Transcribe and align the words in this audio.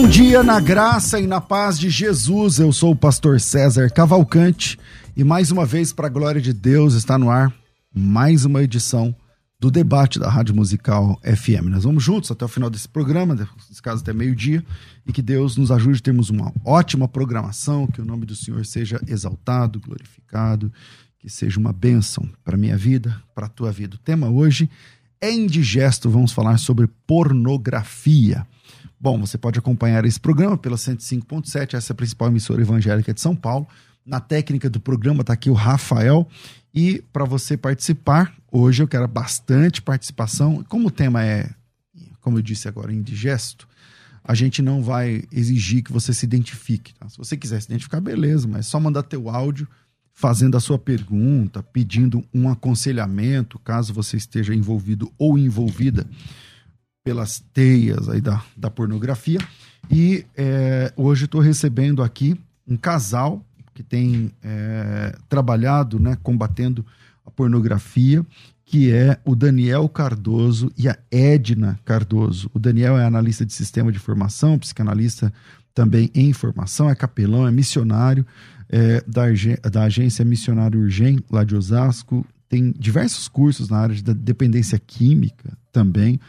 Bom 0.00 0.06
dia 0.06 0.44
na 0.44 0.60
graça 0.60 1.18
e 1.18 1.26
na 1.26 1.40
paz 1.40 1.76
de 1.76 1.90
Jesus. 1.90 2.60
Eu 2.60 2.72
sou 2.72 2.92
o 2.92 2.96
pastor 2.96 3.40
César 3.40 3.90
Cavalcante 3.90 4.78
e 5.16 5.24
mais 5.24 5.50
uma 5.50 5.66
vez, 5.66 5.92
para 5.92 6.06
a 6.06 6.08
glória 6.08 6.40
de 6.40 6.52
Deus, 6.52 6.94
está 6.94 7.18
no 7.18 7.28
ar 7.28 7.52
mais 7.92 8.44
uma 8.44 8.62
edição 8.62 9.12
do 9.58 9.72
debate 9.72 10.20
da 10.20 10.30
Rádio 10.30 10.54
Musical 10.54 11.20
FM. 11.24 11.64
Nós 11.64 11.82
vamos 11.82 12.04
juntos 12.04 12.30
até 12.30 12.44
o 12.44 12.48
final 12.48 12.70
desse 12.70 12.88
programa, 12.88 13.34
nesse 13.34 13.82
caso 13.82 14.00
até 14.00 14.12
meio-dia, 14.12 14.64
e 15.04 15.12
que 15.12 15.20
Deus 15.20 15.56
nos 15.56 15.72
ajude 15.72 15.98
a 15.98 16.02
termos 16.02 16.30
uma 16.30 16.52
ótima 16.64 17.08
programação, 17.08 17.88
que 17.88 18.00
o 18.00 18.04
nome 18.04 18.24
do 18.24 18.36
Senhor 18.36 18.64
seja 18.64 19.00
exaltado, 19.04 19.80
glorificado, 19.80 20.72
que 21.18 21.28
seja 21.28 21.58
uma 21.58 21.72
bênção 21.72 22.30
para 22.44 22.56
minha 22.56 22.76
vida, 22.76 23.20
para 23.34 23.46
a 23.46 23.50
tua 23.50 23.72
vida. 23.72 23.96
O 23.96 23.98
tema 23.98 24.28
hoje 24.28 24.70
é 25.20 25.32
indigesto, 25.32 26.08
vamos 26.08 26.30
falar 26.30 26.56
sobre 26.58 26.86
pornografia. 27.04 28.46
Bom, 29.00 29.20
você 29.20 29.38
pode 29.38 29.58
acompanhar 29.58 30.04
esse 30.04 30.18
programa 30.18 30.58
pela 30.58 30.76
105.7, 30.76 31.74
essa 31.74 31.92
é 31.92 31.94
a 31.94 31.96
principal 31.96 32.28
emissora 32.28 32.60
evangélica 32.60 33.14
de 33.14 33.20
São 33.20 33.36
Paulo. 33.36 33.66
Na 34.04 34.18
técnica 34.18 34.68
do 34.68 34.80
programa 34.80 35.20
está 35.20 35.34
aqui 35.34 35.48
o 35.48 35.52
Rafael. 35.52 36.26
E 36.74 37.02
para 37.12 37.24
você 37.24 37.56
participar, 37.56 38.34
hoje 38.50 38.82
eu 38.82 38.88
quero 38.88 39.06
bastante 39.06 39.80
participação. 39.80 40.64
Como 40.68 40.88
o 40.88 40.90
tema 40.90 41.24
é, 41.24 41.48
como 42.20 42.38
eu 42.38 42.42
disse 42.42 42.66
agora, 42.66 42.92
indigesto, 42.92 43.68
a 44.24 44.34
gente 44.34 44.62
não 44.62 44.82
vai 44.82 45.22
exigir 45.30 45.84
que 45.84 45.92
você 45.92 46.12
se 46.12 46.26
identifique. 46.26 46.92
Tá? 46.94 47.08
Se 47.08 47.16
você 47.16 47.36
quiser 47.36 47.60
se 47.60 47.68
identificar, 47.68 48.00
beleza, 48.00 48.48
mas 48.48 48.60
é 48.60 48.62
só 48.62 48.80
mandar 48.80 49.04
teu 49.04 49.28
áudio 49.30 49.68
fazendo 50.12 50.56
a 50.56 50.60
sua 50.60 50.78
pergunta, 50.78 51.62
pedindo 51.62 52.24
um 52.34 52.48
aconselhamento, 52.48 53.60
caso 53.60 53.94
você 53.94 54.16
esteja 54.16 54.52
envolvido 54.52 55.12
ou 55.16 55.38
envolvida 55.38 56.04
pelas 57.08 57.42
teias 57.54 58.06
aí 58.10 58.20
da, 58.20 58.44
da 58.54 58.70
pornografia. 58.70 59.38
E 59.90 60.26
é, 60.36 60.92
hoje 60.94 61.24
estou 61.24 61.40
recebendo 61.40 62.02
aqui 62.02 62.38
um 62.66 62.76
casal 62.76 63.42
que 63.72 63.82
tem 63.82 64.30
é, 64.42 65.16
trabalhado, 65.26 65.98
né, 65.98 66.18
combatendo 66.22 66.84
a 67.24 67.30
pornografia, 67.30 68.22
que 68.62 68.92
é 68.92 69.18
o 69.24 69.34
Daniel 69.34 69.88
Cardoso 69.88 70.70
e 70.76 70.86
a 70.86 70.98
Edna 71.10 71.80
Cardoso. 71.82 72.50
O 72.52 72.58
Daniel 72.58 72.98
é 72.98 73.06
analista 73.06 73.46
de 73.46 73.54
sistema 73.54 73.90
de 73.90 73.96
informação, 73.96 74.58
psicanalista 74.58 75.32
também 75.72 76.10
em 76.14 76.34
formação, 76.34 76.90
é 76.90 76.94
capelão, 76.94 77.48
é 77.48 77.50
missionário 77.50 78.26
é, 78.68 79.02
da, 79.06 79.22
da 79.70 79.84
agência 79.84 80.26
Missionário 80.26 80.78
Urgem, 80.78 81.24
lá 81.30 81.42
de 81.42 81.56
Osasco, 81.56 82.26
tem 82.50 82.70
diversos 82.78 83.28
cursos 83.28 83.70
na 83.70 83.78
área 83.78 83.94
de 83.94 84.02
dependência 84.02 84.78
química 84.78 85.56
também 85.72 86.20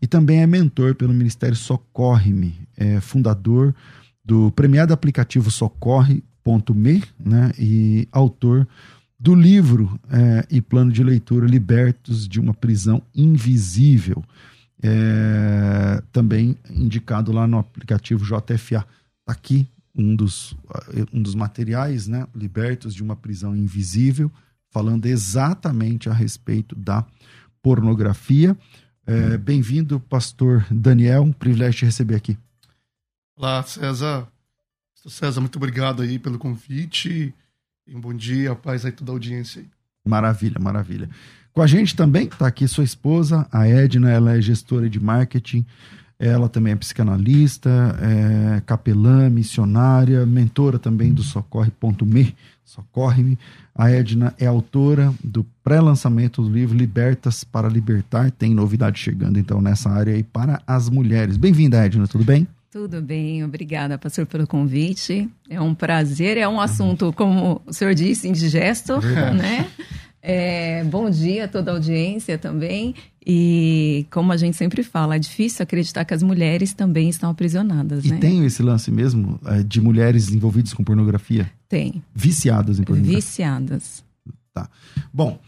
e 0.00 0.06
também 0.06 0.42
é 0.42 0.46
mentor 0.46 0.94
pelo 0.94 1.14
Ministério 1.14 1.56
Socorre-me, 1.56 2.54
é 2.76 3.00
fundador 3.00 3.74
do 4.24 4.50
premiado 4.52 4.92
aplicativo 4.92 5.50
Socorre.me 5.50 7.02
né, 7.18 7.52
e 7.58 8.08
autor 8.10 8.66
do 9.18 9.34
livro 9.34 9.98
é, 10.10 10.46
e 10.50 10.60
plano 10.60 10.92
de 10.92 11.02
leitura 11.02 11.46
Libertos 11.46 12.28
de 12.28 12.38
uma 12.38 12.52
Prisão 12.52 13.02
Invisível, 13.14 14.22
é, 14.82 16.02
também 16.12 16.56
indicado 16.68 17.32
lá 17.32 17.46
no 17.46 17.58
aplicativo 17.58 18.24
JFA. 18.24 18.84
Tá 19.24 19.32
aqui 19.32 19.66
um 19.94 20.14
dos, 20.14 20.54
um 21.12 21.22
dos 21.22 21.34
materiais, 21.34 22.06
né, 22.06 22.26
Libertos 22.34 22.94
de 22.94 23.02
uma 23.02 23.16
Prisão 23.16 23.56
Invisível, 23.56 24.30
falando 24.70 25.06
exatamente 25.06 26.10
a 26.10 26.12
respeito 26.12 26.74
da 26.74 27.04
pornografia. 27.62 28.56
É, 29.06 29.38
Bem-vindo, 29.38 30.00
pastor 30.00 30.66
Daniel. 30.70 31.22
Um 31.22 31.32
privilégio 31.32 31.78
te 31.78 31.84
receber 31.84 32.16
aqui. 32.16 32.36
Olá, 33.36 33.62
César. 33.62 34.26
César, 35.06 35.40
muito 35.40 35.56
obrigado 35.56 36.02
aí 36.02 36.18
pelo 36.18 36.38
convite. 36.38 37.32
E 37.86 37.94
um 37.94 38.00
bom 38.00 38.12
dia, 38.12 38.54
paz 38.56 38.84
aí 38.84 38.90
toda 38.90 39.12
a 39.12 39.14
audiência 39.14 39.60
aí. 39.60 39.68
Maravilha, 40.04 40.58
maravilha. 40.60 41.08
Com 41.52 41.62
a 41.62 41.66
gente 41.66 41.94
também 41.94 42.26
está 42.26 42.48
aqui 42.48 42.66
sua 42.66 42.84
esposa, 42.84 43.46
a 43.52 43.66
Edna, 43.66 44.10
ela 44.10 44.36
é 44.36 44.40
gestora 44.40 44.90
de 44.90 44.98
marketing, 44.98 45.64
ela 46.18 46.48
também 46.48 46.72
é 46.72 46.76
psicanalista, 46.76 47.70
é 48.00 48.60
capelã, 48.62 49.30
missionária, 49.30 50.26
mentora 50.26 50.78
também 50.78 51.14
do 51.14 51.22
Socorre.me, 51.22 52.36
Socorre-me. 52.66 53.38
A 53.72 53.88
Edna 53.88 54.34
é 54.40 54.44
autora 54.44 55.14
do 55.22 55.46
pré-lançamento 55.62 56.42
do 56.42 56.50
livro 56.50 56.76
Libertas 56.76 57.44
para 57.44 57.68
Libertar. 57.68 58.32
Tem 58.32 58.52
novidade 58.52 58.98
chegando 58.98 59.38
então 59.38 59.62
nessa 59.62 59.88
área 59.88 60.12
aí 60.12 60.24
para 60.24 60.60
as 60.66 60.90
mulheres. 60.90 61.36
Bem-vinda, 61.36 61.86
Edna, 61.86 62.08
tudo 62.08 62.24
bem? 62.24 62.46
Tudo 62.72 63.00
bem, 63.00 63.44
obrigada, 63.44 63.96
pastor, 63.96 64.26
pelo 64.26 64.48
convite. 64.48 65.30
É 65.48 65.60
um 65.60 65.74
prazer, 65.74 66.36
é 66.36 66.48
um 66.48 66.60
assunto, 66.60 67.12
como 67.12 67.62
o 67.64 67.72
senhor 67.72 67.94
disse, 67.94 68.28
indigesto, 68.28 68.94
é 68.94 69.32
né? 69.32 69.70
É, 70.28 70.82
bom 70.82 71.08
dia 71.08 71.44
a 71.44 71.48
toda 71.48 71.70
a 71.70 71.74
audiência 71.74 72.36
também. 72.36 72.96
E 73.24 74.04
como 74.10 74.32
a 74.32 74.36
gente 74.36 74.56
sempre 74.56 74.82
fala, 74.82 75.14
é 75.14 75.18
difícil 75.20 75.62
acreditar 75.62 76.04
que 76.04 76.12
as 76.12 76.20
mulheres 76.20 76.74
também 76.74 77.08
estão 77.08 77.30
aprisionadas. 77.30 78.04
E 78.04 78.10
né? 78.10 78.18
tem 78.18 78.44
esse 78.44 78.60
lance 78.60 78.90
mesmo 78.90 79.38
é, 79.46 79.62
de 79.62 79.80
mulheres 79.80 80.28
envolvidas 80.32 80.74
com 80.74 80.82
pornografia? 80.82 81.48
Tem. 81.68 82.02
Viciadas 82.12 82.80
em 82.80 82.82
pornografia? 82.82 83.18
Viciadas. 83.18 84.04
Tá. 84.52 84.68
Bom, 85.14 85.38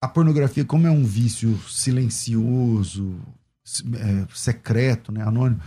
a 0.00 0.08
pornografia, 0.08 0.64
como 0.64 0.86
é 0.86 0.90
um 0.90 1.04
vício 1.04 1.58
silencioso, 1.68 3.16
é, 3.94 4.26
secreto, 4.34 5.10
né, 5.10 5.22
anônimo, 5.22 5.60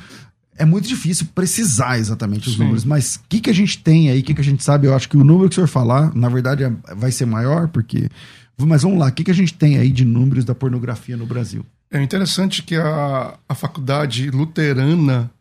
é 0.58 0.66
muito 0.66 0.88
difícil 0.88 1.28
precisar 1.34 1.98
exatamente 1.98 2.50
os 2.50 2.56
Sim. 2.56 2.64
números. 2.64 2.84
Mas 2.84 3.16
o 3.16 3.22
que, 3.30 3.40
que 3.40 3.50
a 3.50 3.54
gente 3.54 3.78
tem 3.78 4.10
aí, 4.10 4.20
o 4.20 4.24
que, 4.24 4.34
que 4.34 4.42
a 4.42 4.44
gente 4.44 4.64
sabe? 4.64 4.88
Eu 4.88 4.94
acho 4.94 5.08
que 5.08 5.16
o 5.16 5.24
número 5.24 5.48
que 5.48 5.54
o 5.54 5.56
senhor 5.56 5.68
falar, 5.68 6.14
na 6.14 6.28
verdade, 6.28 6.66
é, 6.66 6.70
vai 6.96 7.12
ser 7.12 7.26
maior, 7.26 7.70
porque. 7.70 8.10
Mas 8.58 8.84
vamos 8.84 9.00
lá, 9.00 9.08
o 9.08 9.12
que, 9.12 9.24
que 9.24 9.32
a 9.32 9.36
gente 9.36 9.54
tem 9.54 9.78
aí 9.78 9.90
de 9.90 10.04
números 10.04 10.44
da 10.44 10.54
pornografia 10.54 11.16
no 11.16 11.26
Brasil? 11.26 11.66
É 11.90 12.04
interessante 12.04 12.62
que 12.62 12.76
a, 12.76 13.40
a 13.48 13.56
faculdade 13.56 14.30
luterana 14.30 15.32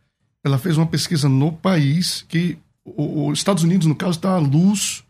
ela 0.44 0.56
fez 0.56 0.76
uma 0.76 0.86
pesquisa 0.86 1.28
no 1.28 1.52
país 1.52 2.24
que 2.28 2.56
os 2.84 3.36
Estados 3.36 3.64
Unidos, 3.64 3.88
no 3.88 3.94
caso, 3.96 4.12
está 4.12 4.30
a 4.30 4.38
luz 4.38 5.02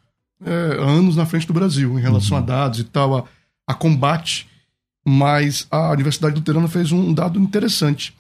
é, 0.43 0.51
anos 0.81 1.17
na 1.17 1.27
frente 1.27 1.47
do 1.47 1.53
Brasil 1.53 1.99
em 1.99 2.03
relação 2.03 2.39
uhum. 2.39 2.43
a 2.43 2.47
dados 2.47 2.81
e 2.81 2.85
tal, 2.85 3.19
a, 3.19 3.25
a 3.69 3.75
combate. 3.75 4.49
Mas 5.07 5.67
a 5.71 5.91
Universidade 5.93 6.35
Luterana 6.35 6.67
fez 6.69 6.91
um 6.93 7.15
dado 7.15 7.39
interessante: 7.39 8.15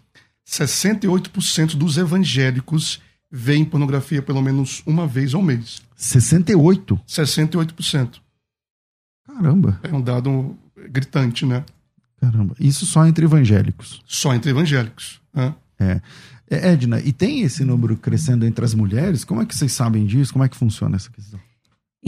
68% 0.46 1.74
dos 1.76 1.96
evangélicos 1.98 3.00
veem 3.30 3.64
pornografia 3.64 4.22
pelo 4.22 4.40
menos 4.40 4.82
uma 4.86 5.06
vez 5.06 5.34
ao 5.34 5.42
mês. 5.42 5.82
68? 5.96 6.98
68%. 7.06 8.20
Caramba, 9.26 9.78
É 9.82 9.92
um 9.94 10.00
dado 10.00 10.56
gritante, 10.90 11.44
né? 11.44 11.64
caramba. 12.20 12.54
Isso 12.58 12.86
só 12.86 13.06
entre 13.06 13.24
evangélicos. 13.26 14.02
Só 14.06 14.34
entre 14.34 14.50
evangélicos. 14.50 15.20
né? 15.34 15.54
É, 15.78 16.00
Edna, 16.50 16.98
e 17.00 17.12
tem 17.12 17.42
esse 17.42 17.62
número 17.64 17.96
crescendo 17.96 18.44
entre 18.46 18.64
as 18.64 18.74
mulheres? 18.74 19.22
Como 19.24 19.40
é 19.42 19.46
que 19.46 19.54
vocês 19.54 19.70
sabem 19.70 20.06
disso? 20.06 20.32
Como 20.32 20.44
é 20.44 20.48
que 20.48 20.56
funciona 20.56 20.96
essa 20.96 21.10
questão? 21.10 21.38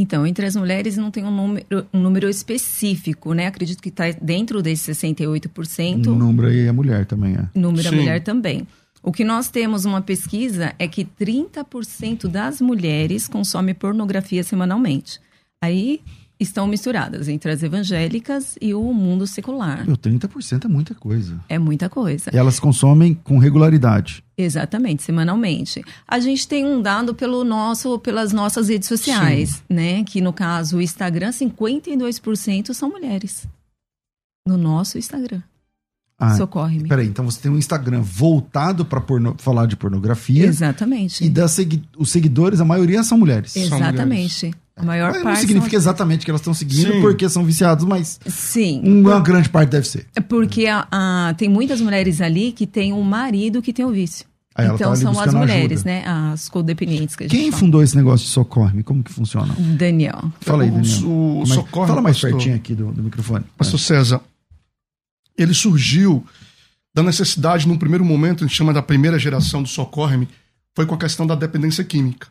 Então, 0.01 0.27
entre 0.27 0.47
as 0.47 0.57
mulheres 0.57 0.97
não 0.97 1.11
tem 1.11 1.25
um 1.25 1.31
número, 1.31 1.67
um 1.93 2.01
número 2.01 2.27
específico, 2.27 3.35
né? 3.35 3.47
Acredito 3.47 3.83
que 3.83 3.91
está 3.91 4.11
dentro 4.13 4.63
desses 4.63 4.97
68%. 4.97 6.07
O 6.07 6.15
número 6.15 6.49
aí 6.49 6.67
é 6.67 6.73
mulher 6.73 7.05
também, 7.05 7.37
é. 7.37 7.47
Número 7.55 7.83
da 7.83 7.91
Sim. 7.91 7.97
mulher 7.97 8.23
também. 8.23 8.67
O 9.03 9.13
que 9.13 9.25
nós 9.25 9.51
temos 9.51 9.85
uma 9.85 10.01
pesquisa 10.01 10.73
é 10.79 10.89
que 10.89 11.05
30% 11.05 12.29
das 12.29 12.63
mulheres 12.63 13.29
consomem 13.29 13.75
pornografia 13.75 14.43
semanalmente. 14.43 15.21
Aí 15.63 16.01
estão 16.41 16.67
misturadas 16.67 17.29
entre 17.29 17.53
as 17.53 17.63
evangélicas 17.63 18.57
e 18.61 18.73
o 18.73 18.93
mundo 18.95 19.27
secular. 19.27 19.87
Meu, 19.87 19.97
30% 19.97 20.65
é 20.65 20.69
muita 20.69 20.95
coisa. 20.95 21.39
É 21.49 21.59
muita 21.59 21.89
coisa. 21.91 22.31
E 22.33 22.37
elas 22.37 22.59
consomem 22.59 23.13
com 23.13 23.37
regularidade. 23.39 24.25
Exatamente, 24.37 25.03
semanalmente. 25.03 25.85
A 26.09 26.19
gente 26.19 26.49
tem 26.49 26.65
um 26.65 26.81
dado 26.81 27.15
pelo 27.15 27.45
nosso, 27.45 27.99
pelas 27.99 28.33
nossas 28.33 28.71
redes 28.71 28.89
sociais, 28.89 29.63
né? 29.69 30.03
Que 30.03 30.23
no 30.23 30.33
caso 30.33 30.79
o 30.79 30.83
Instagram, 30.83 31.31
52% 31.31 32.73
são 32.73 32.89
mulheres. 32.89 33.47
No 34.49 34.57
nosso 34.57 34.97
Instagram. 34.97 35.43
Ah, 36.19 36.37
Socorre-me. 36.37 36.87
peraí, 36.87 37.07
então 37.07 37.25
você 37.25 37.41
tem 37.41 37.51
um 37.51 37.57
Instagram 37.57 38.03
voltado 38.03 38.85
para 38.85 39.03
falar 39.39 39.65
de 39.65 39.75
pornografia. 39.75 40.45
Exatamente. 40.45 41.25
E 41.25 41.31
das 41.31 41.57
os 41.97 42.11
seguidores, 42.11 42.61
a 42.61 42.65
maioria 42.65 43.03
são 43.03 43.17
mulheres. 43.17 43.53
São 43.53 43.63
Exatamente. 43.63 44.53
A 44.81 44.85
maior 44.85 45.13
Mas 45.13 45.23
parte. 45.23 45.35
não 45.35 45.41
significa 45.41 45.71
são- 45.73 45.79
exatamente 45.81 46.25
que 46.25 46.31
elas 46.31 46.41
estão 46.41 46.55
seguindo 46.55 46.93
Sim. 46.93 47.01
porque 47.01 47.29
são 47.29 47.45
viciados, 47.45 47.85
mas 47.85 48.19
Sim. 48.27 48.81
uma 48.85 49.21
grande 49.21 49.49
parte 49.49 49.71
deve 49.71 49.87
ser. 49.87 50.07
É 50.17 50.21
Porque 50.21 50.67
a- 50.67 50.87
a- 50.91 51.35
tem 51.37 51.49
muitas 51.49 51.81
mulheres 51.81 52.21
ali 52.21 52.53
que 52.53 52.67
têm 52.67 52.93
um 52.93 53.03
marido 53.03 53.61
que 53.63 53.73
tem 53.73 53.85
o 53.85 53.91
vício. 53.91 54.27
Aí 54.55 54.67
tá 54.67 54.75
então 54.75 54.97
são 54.97 55.19
as 55.21 55.33
mulheres, 55.33 55.79
ajuda. 55.87 55.91
né? 55.91 56.05
As 56.07 56.49
codependentes 56.49 57.15
que 57.15 57.25
a 57.25 57.29
gente 57.29 57.37
Quem 57.39 57.51
fala. 57.51 57.61
fundou 57.61 57.83
esse 57.83 57.97
negócio 57.97 58.27
de 58.27 58.33
Socorre? 58.33 58.83
Como 58.83 59.03
que 59.03 59.13
funciona? 59.13 59.55
Daniel. 59.57 60.31
Fala 60.41 60.65
aí, 60.65 60.71
O- 60.71 60.73
Daniel. 60.75 61.09
o 61.09 61.41
é 61.41 61.45
que- 61.45 61.51
Socorre, 61.55 61.89
Fala 61.89 62.03
mais 62.03 62.17
pastor. 62.17 62.31
pertinho 62.33 62.57
aqui 62.57 62.75
do, 62.75 62.91
do 62.93 63.03
microfone. 63.03 63.45
Pastor 63.57 63.79
César, 63.79 64.21
ele 65.39 65.55
surgiu 65.55 66.25
da 66.95 67.03
necessidade, 67.03 67.67
num 67.69 67.79
primeiro 67.79 68.05
momento, 68.05 68.43
a 68.45 68.47
gente 68.47 68.57
chama 68.57 68.73
da 68.73 68.83
primeira 68.83 69.19
geração 69.19 69.63
do 69.63 69.69
Socorre-me, 69.69 70.29
foi 70.75 70.85
com 70.85 70.95
a 70.95 70.99
questão 70.99 71.27
da 71.27 71.35
dependência 71.35 71.85
química. 71.85 72.27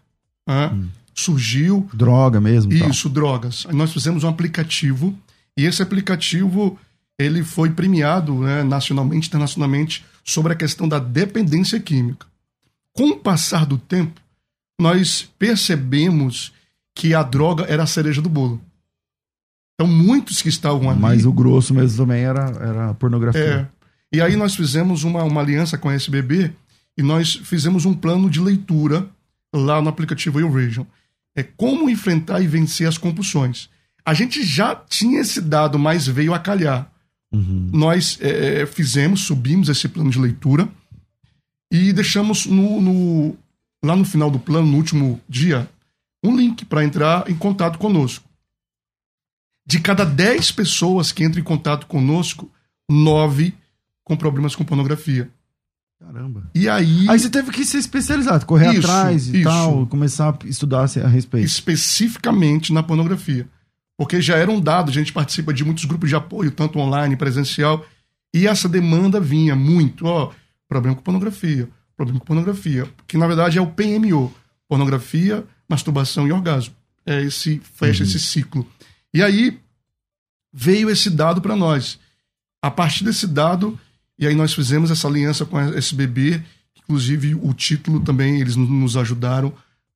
né? 0.47 0.75
Surgiu 1.19 1.89
droga 1.94 2.39
mesmo. 2.39 2.71
e 2.74 2.80
tal. 2.80 2.89
Isso, 2.89 3.10
drogas. 3.10 3.66
Aí 3.68 3.75
nós 3.75 3.92
fizemos 3.92 4.24
um 4.24 4.27
aplicativo 4.30 5.16
e 5.57 5.66
esse 5.66 5.81
aplicativo 5.81 6.77
ele 7.19 7.44
foi 7.44 7.69
premiado 7.69 8.33
né, 8.39 8.63
nacionalmente, 8.63 9.27
internacionalmente 9.27 10.06
sobre 10.24 10.54
a 10.54 10.56
questão 10.56 10.88
da 10.88 11.00
dependência 11.00 11.80
química. 11.80 12.25
Com 12.95 13.10
o 13.10 13.18
passar 13.18 13.66
do 13.66 13.77
tempo, 13.77 14.21
nós 14.80 15.30
percebemos 15.38 16.54
que 16.95 17.13
a 17.13 17.21
droga 17.21 17.66
era 17.66 17.83
a 17.83 17.88
cereja 17.88 18.21
do 18.21 18.30
bolo. 18.30 18.62
Então 19.75 19.88
muitos 19.92 20.42
que 20.42 20.50
estavam 20.50 20.89
ali. 20.89 21.00
Mas 21.00 21.25
o 21.25 21.31
grosso 21.31 21.74
mesmo 21.74 21.98
também 21.98 22.24
era, 22.24 22.45
era 22.60 22.94
pornografia. 22.94 23.69
É. 23.74 24.18
E 24.18 24.21
aí 24.21 24.36
nós 24.36 24.56
fizemos 24.56 25.04
uma, 25.04 25.24
uma 25.24 25.42
aliança 25.42 25.77
com 25.77 25.89
a 25.89 25.94
SBB 25.94 26.54
e 26.98 27.04
nós 27.04 27.36
fizemos 27.36 27.86
um 27.86 27.94
plano 27.94 28.30
de 28.30 28.39
leitura 28.39 29.07
lá 29.54 29.81
no 29.81 29.89
aplicativo 29.89 30.39
YouVision. 30.39 30.86
É 31.35 31.43
como 31.43 31.89
enfrentar 31.89 32.41
e 32.41 32.47
vencer 32.47 32.87
as 32.87 32.97
compulsões. 32.97 33.69
A 34.05 34.13
gente 34.13 34.43
já 34.43 34.75
tinha 34.75 35.21
esse 35.21 35.39
dado, 35.41 35.77
mas 35.77 36.07
veio 36.07 36.33
a 36.33 36.39
calhar. 36.39 36.91
Uhum. 37.31 37.69
Nós 37.73 38.17
é, 38.21 38.65
fizemos, 38.65 39.21
subimos 39.21 39.69
esse 39.69 39.87
plano 39.87 40.09
de 40.09 40.19
leitura 40.19 40.67
e 41.71 41.93
deixamos 41.93 42.45
no, 42.47 42.81
no- 42.81 43.37
lá 43.83 43.95
no 43.95 44.03
final 44.03 44.31
do 44.31 44.39
plano, 44.39 44.67
no 44.71 44.77
último 44.77 45.21
dia, 45.29 45.69
um 46.23 46.35
link 46.35 46.65
para 46.65 46.83
entrar 46.83 47.29
em 47.29 47.35
contato 47.35 47.77
conosco. 47.77 48.27
De 49.67 49.79
cada 49.79 50.03
10 50.03 50.51
pessoas 50.51 51.11
que 51.11 51.23
entram 51.23 51.39
em 51.39 51.43
contato 51.43 51.85
conosco, 51.85 52.51
9 52.89 53.53
com 54.03 54.17
problemas 54.17 54.55
com 54.55 54.65
pornografia. 54.65 55.29
Caramba. 55.99 56.49
E 56.55 56.69
aí, 56.69 57.09
Aí 57.09 57.19
você 57.19 57.29
teve 57.29 57.51
que 57.51 57.65
ser 57.65 57.77
especializado, 57.77 58.45
correr 58.45 58.71
Isso, 58.71 58.79
atrás 58.89 59.27
e 59.27 59.41
isso. 59.41 59.43
tal, 59.43 59.85
começar 59.87 60.29
a 60.43 60.47
estudar 60.47 60.85
a 61.03 61.07
respeito. 61.07 61.45
especificamente 61.45 62.71
na 62.71 62.81
pornografia. 62.81 63.47
Porque 63.97 64.21
já 64.21 64.37
era 64.37 64.49
um 64.49 64.61
dado, 64.61 64.89
a 64.89 64.93
gente 64.93 65.11
participa 65.11 65.53
de 65.53 65.65
muitos 65.65 65.83
grupos 65.83 66.07
de 66.09 66.15
apoio, 66.15 66.51
tanto 66.51 66.79
online, 66.79 67.17
presencial, 67.17 67.85
e 68.33 68.47
essa 68.47 68.69
demanda 68.69 69.19
vinha 69.19 69.57
muito, 69.57 70.05
ó, 70.05 70.31
problema 70.69 70.95
com 70.95 71.01
pornografia, 71.03 71.67
problema 71.97 72.19
com 72.19 72.25
pornografia, 72.25 72.87
que 73.05 73.17
na 73.17 73.27
verdade 73.27 73.57
é 73.57 73.61
o 73.61 73.67
PMO, 73.67 74.33
pornografia, 74.69 75.43
masturbação 75.67 76.25
e 76.25 76.31
orgasmo. 76.31 76.73
É 77.05 77.21
esse 77.23 77.61
fecha 77.73 78.03
esse 78.03 78.19
ciclo. 78.19 78.65
E 79.13 79.21
aí 79.21 79.59
veio 80.53 80.89
esse 80.89 81.09
dado 81.09 81.41
para 81.41 81.55
nós. 81.55 81.99
A 82.61 82.71
partir 82.71 83.03
desse 83.03 83.27
dado, 83.27 83.77
e 84.19 84.27
aí 84.27 84.36
nós 84.36 84.54
fizemos 84.54 84.92
essa 84.92 85.07
aliança 85.07 85.45
com 85.45 85.57
a 85.57 85.69
SBB, 85.77 86.44
inclusive 86.83 87.36
o 87.36 87.54
título 87.54 88.01
também 88.01 88.42
eles 88.42 88.57
nos 88.57 88.98
ajudaram 88.98 89.54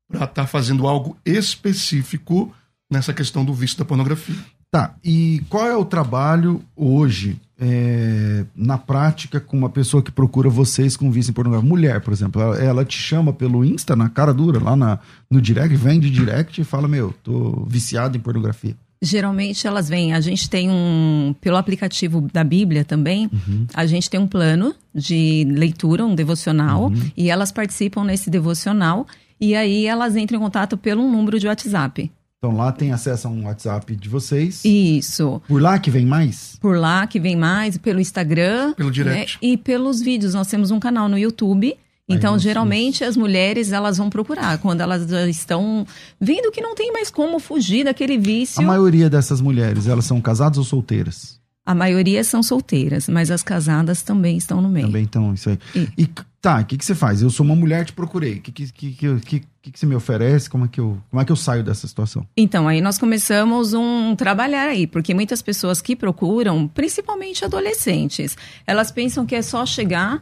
para 0.08 0.24
estar 0.24 0.48
fazendo 0.48 0.88
algo 0.88 1.18
específico 1.26 2.54
nessa 2.90 3.14
questão 3.14 3.44
do 3.44 3.54
vício 3.54 3.78
da 3.78 3.86
pornografia. 3.86 4.36
Tá, 4.72 4.96
e 5.04 5.44
qual 5.50 5.68
é 5.68 5.76
o 5.76 5.86
trabalho 5.86 6.64
hoje, 6.76 7.40
é, 7.60 8.44
na 8.56 8.76
prática, 8.76 9.40
com 9.40 9.56
uma 9.56 9.70
pessoa 9.70 10.02
que 10.02 10.12
procura 10.12 10.50
vocês 10.50 10.98
com 10.98 11.12
vício 11.12 11.30
em 11.30 11.34
pornografia? 11.34 11.70
Mulher, 11.70 12.02
por 12.02 12.12
exemplo, 12.12 12.42
ela, 12.42 12.58
ela 12.58 12.86
te 12.86 12.98
chama 12.98 13.32
pelo 13.32 13.64
Insta, 13.64 13.96
na 13.96 14.10
cara 14.10 14.34
dura, 14.34 14.60
lá 14.60 14.76
na, 14.76 14.98
no 15.30 15.40
direct, 15.40 15.76
vem 15.76 16.00
de 16.00 16.10
direct 16.10 16.60
e 16.60 16.64
fala, 16.64 16.88
meu, 16.88 17.14
tô 17.22 17.64
viciado 17.68 18.18
em 18.18 18.20
pornografia. 18.20 18.76
Geralmente 19.04 19.68
elas 19.68 19.90
vêm, 19.90 20.14
a 20.14 20.22
gente 20.22 20.50
tem 20.50 20.70
um, 20.70 21.36
pelo 21.42 21.58
aplicativo 21.58 22.22
da 22.32 22.42
Bíblia 22.42 22.86
também, 22.86 23.30
a 23.74 23.86
gente 23.86 24.10
tem 24.10 24.18
um 24.18 24.28
plano 24.28 24.74
de 24.96 25.46
leitura, 25.50 26.06
um 26.06 26.16
devocional, 26.16 26.90
e 27.18 27.30
elas 27.30 27.52
participam 27.52 28.06
nesse 28.06 28.30
devocional, 28.30 29.06
e 29.42 29.56
aí 29.56 29.86
elas 29.86 30.16
entram 30.16 30.38
em 30.40 30.42
contato 30.42 30.78
pelo 30.78 31.06
número 31.12 31.38
de 31.38 31.48
WhatsApp. 31.48 32.10
Então 32.38 32.58
lá 32.58 32.72
tem 32.74 32.92
acesso 32.92 33.28
a 33.28 33.32
um 33.32 33.46
WhatsApp 33.46 33.96
de 33.96 34.10
vocês. 34.10 34.66
Isso. 34.66 35.42
Por 35.48 35.62
lá 35.62 35.80
que 35.80 35.90
vem 35.90 36.06
mais? 36.06 36.58
Por 36.60 36.78
lá 36.78 37.08
que 37.08 37.18
vem 37.18 37.38
mais, 37.38 37.78
pelo 37.78 38.02
Instagram. 38.02 38.74
Pelo 38.74 38.92
direct. 38.92 39.38
né, 39.42 39.50
E 39.50 39.56
pelos 39.56 40.02
vídeos. 40.02 40.34
Nós 40.34 40.48
temos 40.48 40.70
um 40.70 40.78
canal 40.78 41.08
no 41.08 41.18
YouTube. 41.18 41.74
Então, 42.10 42.38
geralmente, 42.38 43.04
as 43.04 43.16
mulheres, 43.16 43.72
elas 43.72 43.98
vão 43.98 44.10
procurar. 44.10 44.58
Quando 44.58 44.82
elas 44.82 45.10
estão 45.30 45.86
vendo 46.20 46.52
que 46.52 46.62
não 46.62 46.76
tem 46.76 46.92
mais 46.92 47.10
como 47.10 47.40
fugir 47.40 47.86
daquele 47.86 48.18
vício. 48.18 48.62
A 48.62 48.66
maioria 48.66 49.10
dessas 49.10 49.40
mulheres, 49.40 49.88
elas 49.88 50.06
são 50.06 50.20
casadas 50.20 50.58
ou 50.58 50.64
solteiras? 50.64 51.42
A 51.66 51.74
maioria 51.74 52.22
são 52.26 52.44
solteiras, 52.44 53.08
mas 53.08 53.32
as 53.32 53.42
casadas 53.42 54.02
também 54.02 54.36
estão 54.36 54.62
no 54.62 54.68
meio. 54.68 54.88
Também 54.88 55.04
então, 55.04 55.34
isso 55.34 55.50
aí. 55.50 55.58
E- 55.74 55.88
E 55.98 56.10
tá, 56.42 56.60
o 56.60 56.66
que, 56.66 56.78
que 56.78 56.84
você 56.84 56.94
faz? 56.94 57.22
Eu 57.22 57.30
sou 57.30 57.46
uma 57.46 57.56
mulher, 57.56 57.86
te 57.86 57.94
procurei. 57.94 58.34
O 58.34 58.42
que, 58.42 58.52
que, 58.52 58.70
que, 58.74 58.92
que, 58.92 59.20
que, 59.22 59.44
que, 59.62 59.72
que 59.72 59.80
você 59.80 59.86
me 59.86 59.96
oferece? 59.96 60.50
Como 60.50 60.66
é, 60.66 60.68
que 60.68 60.82
eu, 60.82 60.98
como 61.10 61.22
é 61.22 61.24
que 61.26 61.32
eu 61.32 61.38
saio 61.38 61.64
dessa 61.64 61.88
situação? 61.88 62.28
Então, 62.36 62.68
aí 62.68 62.82
nós 62.82 62.98
começamos 62.98 63.74
um 63.74 64.14
trabalhar 64.14 64.68
aí, 64.68 64.86
porque 64.86 65.14
muitas 65.14 65.42
pessoas 65.42 65.82
que 65.82 65.96
procuram, 65.96 66.68
principalmente 66.68 67.46
adolescentes, 67.46 68.36
elas 68.68 68.92
pensam 68.92 69.26
que 69.26 69.34
é 69.34 69.42
só 69.42 69.66
chegar 69.66 70.22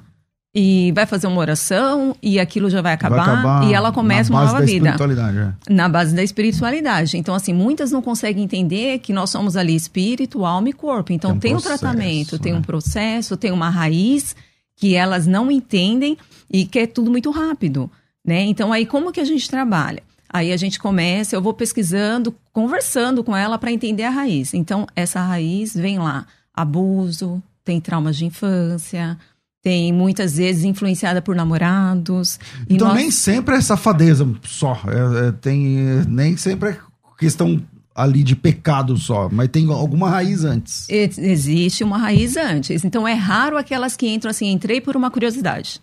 e 0.54 0.92
vai 0.94 1.06
fazer 1.06 1.28
uma 1.28 1.40
oração 1.40 2.16
e 2.22 2.40
aquilo 2.40 2.70
já 2.70 2.82
vai 2.82 2.94
acabar, 2.94 3.16
Vai 3.26 3.36
acabar 3.36 3.70
e 3.70 3.74
ela 3.74 3.92
começa 3.92 4.32
na 4.32 4.40
uma 4.40 4.46
nova 4.46 4.60
da 4.60 4.66
vida. 4.66 4.90
espiritualidade, 4.90 5.38
é. 5.38 5.74
Na 5.74 5.88
base 5.88 6.14
da 6.14 6.22
espiritualidade. 6.22 7.18
Então, 7.18 7.34
assim, 7.34 7.54
muitas 7.54 7.92
não 7.92 8.02
conseguem 8.02 8.44
entender 8.44 9.00
que 9.00 9.14
nós 9.14 9.30
somos 9.30 9.56
ali 9.56 9.74
espírito, 9.76 10.46
alma 10.46 10.70
e 10.70 10.74
corpo. 10.74 11.14
Então, 11.14 11.32
Tem 11.32 11.38
um 11.38 11.40
tem, 11.40 11.52
um 11.52 11.56
processo, 11.56 11.80
tratamento, 11.80 12.40
tem 12.40 12.52
né? 12.52 12.60
um 12.60 12.62
processo, 12.62 13.38
tem 13.38 13.52
uma 13.52 13.70
raiz 13.70 14.36
que 14.76 14.94
elas 14.96 15.26
não 15.26 15.50
entendem 15.50 16.18
e 16.52 16.66
que 16.66 16.80
é 16.80 16.88
tudo 16.88 17.10
muito 17.10 17.32
rápido, 17.32 17.90
né? 18.26 18.42
Então, 18.42 18.74
aí 18.74 18.86
como 18.86 19.12
que 19.12 19.20
a 19.22 19.26
gente 19.26 19.50
trabalha? 19.50 20.04
Aí 20.34 20.52
a 20.52 20.58
gente 20.58 20.80
começa, 20.80 21.36
eu 21.36 21.42
vou 21.42 21.54
pesquisando, 21.54 22.34
conversando 22.52 23.24
com 23.24 23.36
ela 23.36 23.58
para 23.58 23.72
entender 23.72 24.04
a 24.04 24.10
raiz. 24.10 24.54
Então, 24.54 24.88
essa 24.96 25.22
raiz 25.22 25.74
vem 25.74 26.00
lá, 26.00 26.26
abuso, 26.54 27.42
tem 27.64 27.80
traumas 27.80 28.18
de 28.18 28.26
infância, 28.26 29.18
tem 29.62 29.94
muitas 29.94 30.38
vezes 30.38 30.64
influenciada 30.64 31.22
por 31.22 31.36
namorados. 31.36 32.40
Então 32.70 32.88
nós- 32.90 32.98
nem 32.98 33.12
sempre 33.12 33.56
é 33.56 33.62
safadeza 33.62 34.28
só. 34.44 34.74
É- 34.88 35.28
é- 35.28 35.32
tem, 35.32 35.78
nem 36.08 36.36
sempre 36.38 36.70
é 36.70 36.78
questão 37.18 37.62
ali 37.94 38.24
de 38.24 38.36
pecado 38.36 38.98
só, 38.98 39.30
mas 39.30 39.50
tem 39.50 39.70
alguma 39.72 40.10
raiz 40.10 40.44
antes. 40.44 40.88
Ex- 40.90 41.18
Existe 41.18 41.84
uma 41.84 41.98
raiz 41.98 42.36
antes. 42.38 42.84
Então 42.84 43.08
é 43.08 43.14
raro 43.14 43.58
aquelas 43.58 43.96
que 43.96 44.08
entram 44.08 44.32
assim, 44.32 44.48
entrei 44.52 44.82
por 44.82 44.96
uma 44.96 45.12
curiosidade. 45.12 45.82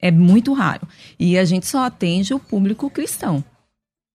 É 0.00 0.10
muito 0.10 0.52
raro. 0.52 0.86
E 1.18 1.38
a 1.38 1.44
gente 1.44 1.66
só 1.66 1.84
atende 1.86 2.34
o 2.34 2.38
público 2.38 2.88
cristão. 2.90 3.42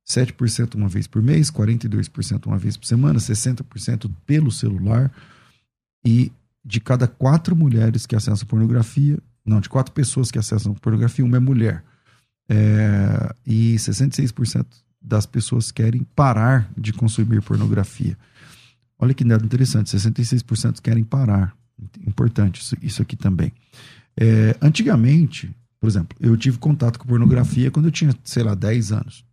7% 0.10 0.74
uma 0.74 0.88
vez 0.88 1.06
por 1.06 1.22
mês, 1.22 1.52
42% 1.52 2.48
uma 2.48 2.58
vez 2.58 2.76
por 2.76 2.88
semana, 2.88 3.20
60% 3.20 4.10
pelo 4.26 4.52
celular. 4.52 5.12
E 6.04 6.32
de 6.70 6.80
cada 6.80 7.08
quatro 7.08 7.56
mulheres 7.56 8.06
que 8.06 8.16
acessam 8.16 8.48
pornografia, 8.48 9.18
não, 9.44 9.60
de 9.60 9.68
quatro 9.68 9.92
pessoas 9.92 10.30
que 10.30 10.38
acessam 10.38 10.76
pornografia, 10.76 11.26
uma 11.26 11.38
é 11.38 11.40
mulher. 11.40 11.84
É, 12.48 13.34
e 13.44 13.76
66% 13.76 14.68
das 15.02 15.26
pessoas 15.26 15.72
querem 15.72 16.04
parar 16.16 16.72
de 16.78 16.94
consumir 16.94 17.42
pornografia. 17.42 18.16
Olha 19.00 19.16
que 19.16 19.24
dado 19.24 19.44
interessante, 19.44 19.98
66% 19.98 20.80
querem 20.80 21.04
parar. 21.04 21.56
Importante 22.06 22.62
isso, 22.62 22.76
isso 22.84 23.02
aqui 23.02 23.16
também. 23.16 23.52
É, 24.16 24.56
antigamente, 24.62 25.50
por 25.80 25.90
exemplo, 25.90 26.16
eu 26.20 26.38
tive 26.38 26.60
contato 26.60 27.00
com 27.00 27.08
pornografia 27.08 27.72
quando 27.72 27.88
eu 27.88 27.92
tinha, 27.92 28.14
sei 28.24 28.44
lá, 28.44 28.54
10 28.54 28.92
anos. 28.92 29.26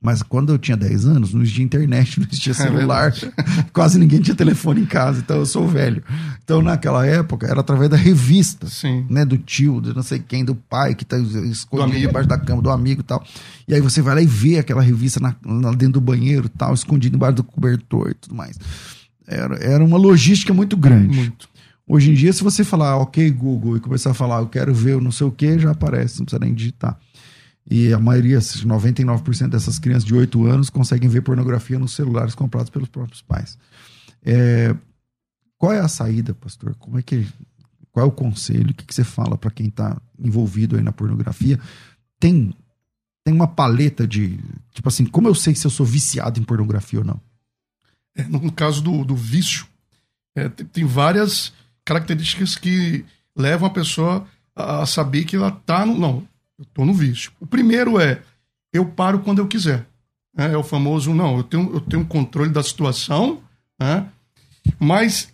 Mas 0.00 0.22
quando 0.22 0.52
eu 0.52 0.58
tinha 0.58 0.76
10 0.76 1.06
anos, 1.06 1.32
não 1.32 1.42
existia 1.42 1.64
internet, 1.64 2.20
não 2.20 2.26
existia 2.26 2.52
é 2.52 2.54
celular, 2.54 3.12
é 3.12 3.62
quase 3.72 3.98
ninguém 3.98 4.20
tinha 4.20 4.36
telefone 4.36 4.82
em 4.82 4.86
casa, 4.86 5.20
então 5.20 5.38
eu 5.38 5.46
sou 5.46 5.66
velho. 5.66 6.02
Então, 6.44 6.62
naquela 6.62 7.06
época, 7.06 7.46
era 7.46 7.60
através 7.60 7.90
da 7.90 7.96
revista, 7.96 8.68
Sim. 8.68 9.06
né? 9.08 9.24
Do 9.24 9.38
tio, 9.38 9.80
do 9.80 9.94
não 9.94 10.02
sei 10.02 10.18
quem, 10.18 10.44
do 10.44 10.54
pai, 10.54 10.94
que 10.94 11.04
tá 11.04 11.18
escondido 11.18 11.98
debaixo 11.98 12.28
da 12.28 12.38
cama, 12.38 12.62
do 12.62 12.70
amigo 12.70 13.00
e 13.00 13.04
tal. 13.04 13.24
E 13.66 13.74
aí 13.74 13.80
você 13.80 14.00
vai 14.02 14.14
lá 14.14 14.22
e 14.22 14.26
vê 14.26 14.58
aquela 14.58 14.82
revista 14.82 15.18
na, 15.18 15.34
na, 15.44 15.70
dentro 15.70 15.94
do 15.94 16.00
banheiro 16.00 16.48
tal, 16.48 16.74
escondido 16.74 17.16
embaixo 17.16 17.36
do 17.36 17.44
cobertor 17.44 18.10
e 18.10 18.14
tudo 18.14 18.34
mais. 18.34 18.56
Era, 19.26 19.56
era 19.56 19.84
uma 19.84 19.98
logística 19.98 20.54
muito 20.54 20.76
grande. 20.76 21.16
Muito. 21.16 21.48
Hoje 21.88 22.10
em 22.10 22.14
dia, 22.14 22.32
se 22.32 22.42
você 22.42 22.64
falar, 22.64 22.96
ok, 22.96 23.30
Google, 23.30 23.76
e 23.76 23.80
começar 23.80 24.10
a 24.10 24.14
falar, 24.14 24.40
eu 24.40 24.48
quero 24.48 24.74
ver 24.74 24.96
o 24.96 25.00
não 25.00 25.12
sei 25.12 25.26
o 25.26 25.30
que, 25.30 25.58
já 25.58 25.70
aparece, 25.70 26.18
não 26.18 26.26
precisa 26.26 26.44
nem 26.44 26.52
digitar. 26.52 26.98
E 27.68 27.92
a 27.92 27.98
maioria, 27.98 28.38
99% 28.38 29.48
dessas 29.48 29.78
crianças 29.78 30.04
de 30.04 30.14
8 30.14 30.46
anos 30.46 30.70
conseguem 30.70 31.08
ver 31.08 31.22
pornografia 31.22 31.78
nos 31.78 31.94
celulares 31.94 32.34
comprados 32.34 32.70
pelos 32.70 32.88
próprios 32.88 33.22
pais. 33.22 33.58
É, 34.24 34.74
qual 35.58 35.72
é 35.72 35.80
a 35.80 35.88
saída, 35.88 36.32
pastor? 36.34 36.74
Como 36.76 36.98
é 36.98 37.02
que 37.02 37.26
qual 37.90 38.04
é 38.04 38.08
o 38.08 38.12
conselho? 38.12 38.70
O 38.70 38.74
que, 38.74 38.84
que 38.84 38.94
você 38.94 39.02
fala 39.02 39.38
para 39.38 39.50
quem 39.50 39.68
está 39.68 39.96
envolvido 40.18 40.76
aí 40.76 40.82
na 40.82 40.92
pornografia? 40.92 41.58
Tem 42.20 42.54
tem 43.24 43.34
uma 43.34 43.48
paleta 43.48 44.06
de 44.06 44.38
tipo 44.72 44.88
assim, 44.88 45.04
como 45.04 45.26
eu 45.26 45.34
sei 45.34 45.54
se 45.54 45.66
eu 45.66 45.70
sou 45.70 45.84
viciado 45.84 46.38
em 46.38 46.44
pornografia 46.44 47.00
ou 47.00 47.04
não? 47.04 47.20
É, 48.14 48.22
no 48.24 48.52
caso 48.52 48.80
do, 48.82 49.04
do 49.04 49.16
vício, 49.16 49.66
é, 50.36 50.48
tem, 50.48 50.66
tem 50.66 50.84
várias 50.84 51.52
características 51.84 52.54
que 52.54 53.04
levam 53.34 53.66
a 53.66 53.72
pessoa 53.72 54.26
a 54.54 54.86
saber 54.86 55.24
que 55.24 55.34
ela 55.34 55.48
está 55.48 55.84
no, 55.84 55.98
não, 55.98 56.28
eu 56.58 56.64
estou 56.64 56.84
no 56.86 56.94
vício. 56.94 57.32
O 57.40 57.46
primeiro 57.46 58.00
é, 58.00 58.22
eu 58.72 58.86
paro 58.86 59.20
quando 59.20 59.38
eu 59.38 59.46
quiser. 59.46 59.86
É, 60.36 60.52
é 60.52 60.56
o 60.56 60.62
famoso, 60.62 61.14
não, 61.14 61.38
eu 61.38 61.42
tenho, 61.42 61.74
eu 61.74 61.80
tenho 61.80 62.04
controle 62.04 62.50
da 62.50 62.62
situação, 62.62 63.42
né? 63.78 64.06
mas 64.78 65.32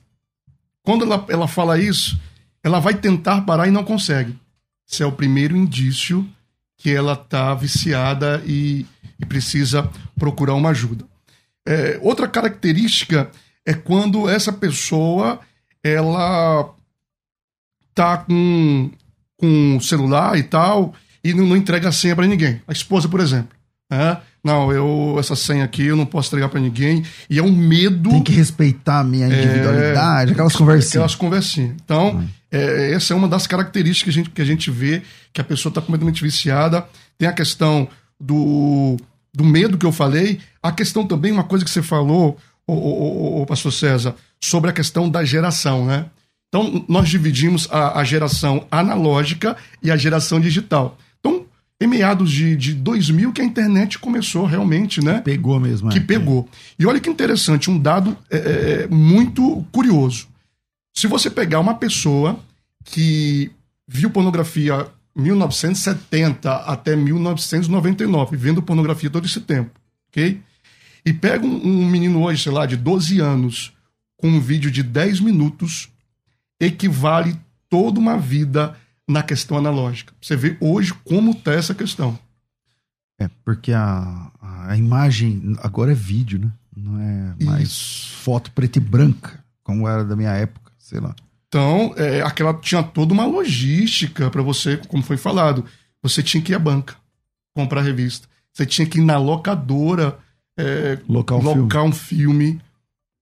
quando 0.83 1.05
ela, 1.05 1.25
ela 1.29 1.49
fala 1.49 1.79
isso, 1.79 2.21
ela 2.63 2.81
vai 2.81 2.95
tentar 2.95 3.43
parar 3.43 3.69
e 3.69 3.71
não 3.71 3.85
consegue. 3.85 4.37
Esse 4.89 5.03
é 5.03 5.07
o 5.07 5.13
primeiro 5.13 5.57
indício 5.57 6.29
que 6.77 6.91
ela 6.91 7.13
está 7.13 7.55
viciada 7.55 8.43
e, 8.45 8.85
e, 9.19 9.25
precisa 9.27 9.89
procurar 10.17 10.55
uma 10.55 10.71
ajuda. 10.71 11.05
É, 11.65 11.99
outra 12.03 12.27
característica 12.27 13.31
é 13.65 13.73
quando 13.73 14.29
essa 14.29 14.53
pessoa 14.53 15.41
ela 15.83 16.75
tá 17.95 18.19
com, 18.19 18.91
com 19.37 19.79
celular 19.81 20.37
e 20.37 20.43
tal 20.43 20.95
e 21.25 21.33
não, 21.33 21.47
não 21.47 21.57
entrega 21.57 21.89
a 21.89 21.93
senha 21.93 22.17
para 22.17 22.27
ninguém. 22.27 22.61
A 22.67 22.73
esposa, 22.73 23.09
por 23.09 23.21
exemplo. 23.21 23.57
É? 23.91 24.17
Não, 24.43 24.73
eu 24.73 25.17
essa 25.19 25.37
senha 25.37 25.65
aqui 25.65 25.85
eu 25.85 25.97
não 25.97 26.07
posso 26.07 26.29
entregar 26.29 26.49
para 26.49 26.59
ninguém. 26.59 27.05
E 27.29 27.39
é 27.39 27.43
um 27.43 27.53
medo. 27.53 28.11
Tem 28.11 28.23
que 28.23 28.33
respeitar 28.33 29.01
a 29.01 29.05
minha 29.05 29.27
individualidade, 29.27 30.31
é, 30.31 30.33
aquelas 30.33 30.57
conversinhas. 30.57 30.95
Aquelas 30.95 31.15
conversinhas. 31.15 31.77
Então, 31.85 32.25
é, 32.51 32.93
essa 32.93 33.13
é 33.13 33.17
uma 33.17 33.29
das 33.29 33.47
características 33.47 34.03
que 34.03 34.21
a 34.21 34.23
gente, 34.23 34.31
que 34.31 34.43
a 34.43 34.45
gente 34.45 34.71
vê 34.71 35.03
que 35.33 35.41
a 35.41 35.45
pessoa 35.45 35.71
está 35.71 35.81
completamente 35.81 36.23
viciada. 36.23 36.87
Tem 37.19 37.29
a 37.29 37.33
questão 37.33 37.87
do, 38.19 38.97
do 39.33 39.45
medo 39.45 39.77
que 39.77 39.87
eu 39.87 39.93
falei. 39.93 40.41
A 40.63 40.73
questão 40.73 41.07
também, 41.07 41.31
uma 41.31 41.45
coisa 41.45 41.65
que 41.65 41.71
você 41.71 41.83
falou, 41.83 42.39
o, 42.67 42.73
o, 42.73 43.43
o, 43.43 43.47
pastor 43.47 43.73
César, 43.73 44.17
sobre 44.41 44.71
a 44.71 44.73
questão 44.73 45.09
da 45.09 45.23
geração, 45.23 45.85
né? 45.85 46.07
Então, 46.49 46.85
nós 46.89 47.09
dividimos 47.09 47.69
a, 47.71 48.01
a 48.01 48.05
geração 48.05 48.67
analógica 48.71 49.57
e 49.83 49.91
a 49.91 49.97
geração 49.97 50.41
digital 50.41 50.99
em 51.83 51.87
meados 51.87 52.31
de, 52.31 52.57
de 52.57 52.75
2000 52.75 53.33
que 53.33 53.41
a 53.41 53.45
internet 53.45 53.99
começou 53.99 54.47
realmente, 54.47 55.03
né? 55.03 55.21
Pegou 55.21 55.59
mesmo. 55.59 55.91
Que 55.91 55.99
é. 55.99 56.01
pegou. 56.01 56.49
E 56.79 56.87
olha 56.87 57.01
que 57.01 57.11
interessante, 57.11 57.71
um 57.71 57.79
dado 57.79 58.17
é, 58.31 58.37
é, 58.37 58.83
é 58.83 58.87
muito 58.89 59.65
curioso. 59.73 60.29
Se 60.95 61.07
você 61.07 61.31
pegar 61.31 61.61
uma 61.61 61.75
pessoa 61.75 62.39
que 62.85 63.51
viu 63.89 64.11
pornografia 64.11 64.87
1970 65.17 66.53
até 66.53 66.95
1999, 66.95 68.37
vendo 68.37 68.63
pornografia 68.63 69.11
todo 69.11 69.27
esse 69.27 69.41
tempo, 69.41 69.71
ok? 70.09 70.41
E 71.05 71.13
pega 71.13 71.45
um, 71.45 71.83
um 71.83 71.87
menino 71.87 72.23
hoje, 72.23 72.43
sei 72.43 72.53
lá, 72.53 72.65
de 72.65 72.77
12 72.77 73.19
anos, 73.21 73.73
com 74.17 74.29
um 74.29 74.41
vídeo 74.41 74.71
de 74.71 74.83
10 74.83 75.21
minutos, 75.21 75.89
equivale 76.61 77.37
toda 77.69 77.99
uma 77.99 78.17
vida 78.17 78.77
na 79.09 79.23
questão 79.23 79.57
analógica. 79.57 80.13
Você 80.21 80.37
vê 80.37 80.57
hoje 80.61 80.95
como 81.05 81.33
está 81.33 81.53
essa 81.53 81.75
questão. 81.75 82.19
É, 83.21 83.29
porque 83.45 83.73
a, 83.73 84.31
a 84.41 84.77
imagem 84.77 85.57
agora 85.63 85.93
é 85.93 85.95
vídeo, 85.95 86.39
né? 86.39 86.53
Não 86.75 87.01
é 87.01 87.45
mais 87.45 87.69
Isso. 87.69 88.17
foto 88.17 88.51
preta 88.53 88.79
e 88.79 88.81
branca, 88.81 89.45
como 89.63 89.87
era 89.87 90.05
da 90.05 90.17
minha 90.17 90.33
época, 90.33 90.73
sei 90.79 91.01
lá. 91.01 91.15
Então, 91.49 91.93
é, 91.97 92.23
aquela 92.23 92.55
tinha 92.55 92.83
toda 92.83 93.13
uma 93.13 93.27
logística 93.27 94.31
para 94.31 94.41
você, 94.41 94.79
como 94.89 95.03
foi 95.03 95.19
falado. 95.19 95.65
Você 96.03 96.23
tinha 96.23 96.43
que 96.43 96.53
ir 96.53 96.55
à 96.55 96.59
banca 96.59 96.97
comprar 97.55 97.81
a 97.81 97.85
revista. 97.85 98.27
Você 98.53 98.65
tinha 98.65 98.87
que 98.87 98.99
ir 98.99 99.05
na 99.05 99.19
locadora 99.19 100.19
é, 100.59 100.99
locar, 101.09 101.39
um, 101.39 101.43
locar 101.43 101.83
filme. 101.83 101.89
um 101.89 101.93
filme. 101.93 102.61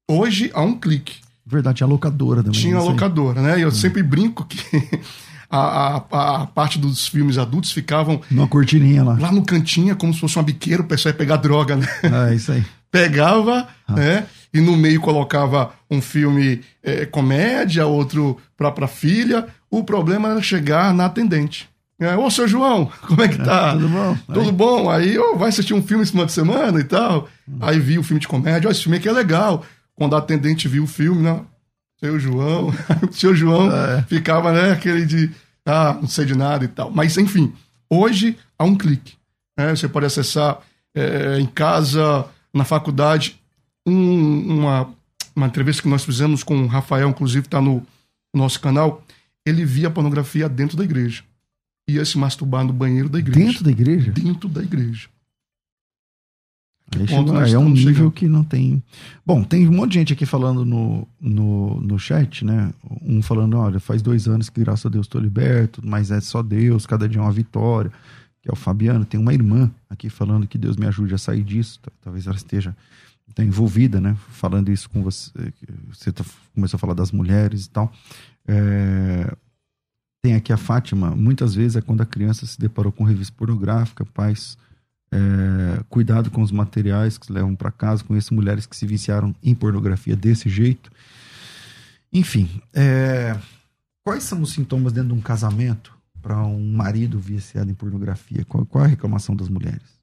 Hoje, 0.09 0.51
há 0.55 0.63
um 0.63 0.79
clique. 0.79 1.17
Verdade, 1.45 1.79
tinha 1.79 1.89
locadora 1.89 2.43
também. 2.43 2.61
Tinha 2.61 2.79
locadora, 2.79 3.43
né? 3.43 3.59
E 3.59 3.63
eu 3.63 3.69
hum. 3.69 3.73
sempre 3.73 4.03
brinco 4.03 4.45
que 4.45 4.59
a, 5.51 5.97
a, 6.11 6.43
a, 6.43 6.47
parte 6.47 6.79
dos 6.79 7.09
filmes 7.09 7.37
adultos 7.37 7.73
ficavam. 7.73 8.21
Numa 8.31 8.47
cortininha 8.47 9.03
lá. 9.03 9.19
Lá 9.19 9.33
no 9.33 9.45
cantinho, 9.45 9.97
como 9.97 10.15
se 10.15 10.21
fosse 10.21 10.37
uma 10.37 10.45
biqueira, 10.45 10.83
o 10.83 10.87
pessoal 10.87 11.13
ia 11.13 11.19
pegar 11.19 11.37
droga, 11.37 11.77
né? 11.77 11.87
É, 12.31 12.35
isso 12.35 12.53
aí. 12.53 12.65
Pegava, 12.91 13.69
ah. 13.87 13.93
né? 13.93 14.27
E 14.53 14.61
no 14.61 14.77
meio 14.77 15.01
colocava 15.01 15.73
um 15.91 16.01
filme 16.01 16.61
é, 16.83 17.07
comédia, 17.07 17.87
outro 17.87 18.37
pra, 18.57 18.71
pra 18.71 18.89
filha. 18.89 19.47
O 19.71 19.85
problema 19.85 20.31
era 20.31 20.43
chegar 20.43 20.93
na 20.95 21.07
atendente. 21.07 21.69
É, 22.01 22.17
Ô, 22.17 22.31
seu 22.31 22.49
João, 22.49 22.91
como 23.07 23.23
é 23.23 23.29
que 23.29 23.37
tá? 23.37 23.69
É, 23.69 23.73
tudo 23.73 23.89
bom? 23.89 24.17
Tudo 24.27 24.41
Aí. 24.41 24.53
bom? 24.53 24.91
Aí, 24.91 25.19
ó, 25.19 25.37
vai 25.37 25.51
assistir 25.51 25.75
um 25.75 25.83
filme 25.83 26.03
esse 26.03 26.13
final 26.13 26.27
de 26.27 26.33
semana 26.33 26.81
e 26.81 26.85
tal. 26.85 27.29
Aí 27.61 27.79
vi 27.79 27.99
o 27.99 28.03
filme 28.03 28.21
de 28.21 28.27
comédia, 28.27 28.69
ó, 28.69 28.71
esse 28.71 28.83
filme 28.83 28.97
aqui 28.97 29.09
é 29.09 29.13
legal. 29.13 29.65
Quando 29.95 30.17
a 30.17 30.19
atendente 30.19 30.67
viu 30.67 30.85
o 30.85 30.87
filme, 30.87 31.23
né? 31.23 31.41
Seu 32.03 32.19
João, 32.19 32.69
o 33.09 33.13
seu 33.13 33.35
João 33.35 33.71
É. 33.71 34.03
ficava, 34.03 34.53
né, 34.53 34.73
aquele 34.73 35.05
de, 35.05 35.31
ah, 35.67 35.95
não 36.01 36.09
sei 36.09 36.25
de 36.25 36.35
nada 36.35 36.65
e 36.65 36.69
tal. 36.69 36.91
Mas, 36.91 37.17
enfim, 37.19 37.53
hoje 37.91 38.37
há 38.59 38.65
um 38.65 38.75
clique. 38.77 39.15
né? 39.57 39.75
Você 39.77 39.87
pode 39.89 40.07
acessar 40.07 40.59
é, 40.95 41.39
em 41.39 41.47
casa, 41.47 42.27
na 42.53 42.65
faculdade, 42.65 43.39
um- 43.87 44.59
uma, 44.61 44.91
uma 45.37 45.47
entrevista 45.47 45.83
que 45.83 45.89
nós 45.89 46.05
fizemos 46.05 46.43
com 46.43 46.57
o 46.63 46.67
Rafael, 46.67 47.09
inclusive 47.11 47.47
está 47.47 47.61
no 47.61 47.87
nosso 48.35 48.59
canal. 48.61 49.05
Ele 49.47 49.65
via 49.65 49.91
pornografia 49.91 50.49
dentro 50.49 50.77
da 50.77 50.85
igreja. 50.85 51.23
Ia 51.89 52.05
se 52.05 52.17
masturbar 52.19 52.65
no 52.65 52.73
banheiro 52.73 53.09
da 53.09 53.19
igreja. 53.19 53.39
Dentro 53.47 53.65
da 53.65 53.71
igreja? 53.71 54.11
Dentro 54.13 54.49
da 54.49 54.63
igreja. 54.63 55.09
Aí, 56.99 57.07
chegou- 57.07 57.37
é 57.41 57.59
um 57.59 57.69
nível 57.69 57.95
chegando? 57.95 58.11
que 58.13 58.29
não 58.29 58.43
tem. 58.45 58.83
Bom, 59.25 59.43
tem 59.45 59.69
um 59.69 59.73
monte 59.73 59.93
de 59.93 59.99
gente 60.01 60.13
aqui 60.13 60.27
falando 60.27 60.65
no, 60.65 61.07
no, 61.21 61.81
no 61.81 61.99
chat, 61.99 62.45
né? 62.45 62.73
Um 63.03 63.23
falando, 63.23 63.57
olha, 63.57 63.79
faz 63.79 64.03
dois 64.03 64.27
anos 64.27 64.49
que 64.51 64.61
graças 64.61 64.87
a 64.87 64.89
Deus 64.89 65.07
estou 65.07 65.21
liberto, 65.21 65.81
mas 65.85 66.11
é 66.11 66.21
só 66.21 66.43
Deus, 66.43 66.87
cada 66.87 67.09
dia 67.09 67.21
é 67.21 67.23
uma 67.23 67.33
vitória. 67.33 67.93
Que 68.43 68.49
é 68.51 68.53
o 68.53 68.57
Fabiano. 68.57 69.05
Tem 69.05 69.21
uma 69.21 69.35
irmã 69.35 69.71
aqui 69.89 70.09
falando 70.09 70.47
que 70.49 70.57
Deus 70.57 70.77
me 70.77 70.87
ajude 70.87 71.15
a 71.15 71.19
sair 71.19 71.43
disso. 71.45 71.79
Talvez 72.01 72.27
ela 72.27 72.37
esteja 72.37 72.75
tá 73.35 73.45
envolvida, 73.45 74.01
né? 74.01 74.17
Falando 74.31 74.71
isso 74.73 74.91
com 74.91 75.03
você. 75.05 75.31
que 75.53 75.67
Você 75.93 76.11
tá- 76.11 76.25
começou 76.55 76.77
a 76.77 76.81
falar 76.81 76.95
das 76.95 77.13
mulheres 77.13 77.67
e 77.67 77.71
tal. 77.71 77.93
É, 78.49 79.33
Tem 80.23 80.35
aqui 80.35 80.53
a 80.53 80.57
Fátima. 80.57 81.15
Muitas 81.15 81.55
vezes 81.55 81.77
é 81.77 81.81
quando 81.81 82.01
a 82.01 82.07
criança 82.07 82.45
se 82.47 82.59
deparou 82.59 82.91
com 82.93 83.05
revista 83.05 83.33
pornográfica, 83.37 84.05
pais 84.05 84.59
é, 85.13 85.83
cuidado 85.89 86.31
com 86.31 86.43
os 86.43 86.53
materiais 86.53 87.19
que 87.19 87.33
levam 87.33 87.55
para 87.57 87.71
casa. 87.71 88.05
Conheço 88.05 88.35
mulheres 88.35 88.67
que 88.67 88.77
se 88.77 88.87
viciaram 88.87 89.35
em 89.43 89.55
pornografia 89.55 90.15
desse 90.15 90.49
jeito. 90.49 90.91
Enfim, 92.13 92.61
é, 92.75 93.37
quais 94.05 94.25
são 94.25 94.41
os 94.43 94.53
sintomas 94.53 94.93
dentro 94.93 95.11
de 95.11 95.15
um 95.15 95.21
casamento 95.21 95.97
para 96.21 96.45
um 96.45 96.73
marido 96.73 97.19
viciado 97.19 97.71
em 97.71 97.75
pornografia? 97.75 98.45
Qual, 98.49 98.65
qual 98.67 98.85
é 98.85 98.87
a 98.87 98.91
reclamação 98.91 99.35
das 99.35 99.49
mulheres? 99.49 100.01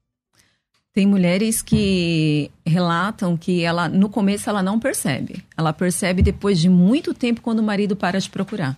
Tem 0.92 1.06
mulheres 1.06 1.62
que 1.62 2.50
relatam 2.66 3.36
que 3.36 3.62
ela 3.62 3.88
no 3.88 4.08
começo 4.08 4.50
ela 4.50 4.62
não 4.62 4.80
percebe. 4.80 5.44
Ela 5.56 5.72
percebe 5.72 6.22
depois 6.22 6.58
de 6.58 6.68
muito 6.68 7.14
tempo 7.14 7.40
quando 7.40 7.60
o 7.60 7.62
marido 7.62 7.94
para 7.94 8.18
de 8.18 8.28
procurar. 8.28 8.76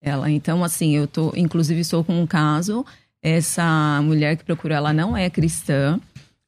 Ela, 0.00 0.30
então 0.30 0.64
assim, 0.64 0.96
eu 0.96 1.06
tô, 1.06 1.32
inclusive 1.36 1.80
estou 1.80 2.02
com 2.02 2.20
um 2.20 2.26
caso, 2.26 2.84
essa 3.22 4.00
mulher 4.02 4.36
que 4.36 4.44
procurou, 4.44 4.76
ela 4.76 4.92
não 4.92 5.16
é 5.16 5.28
cristã, 5.28 6.00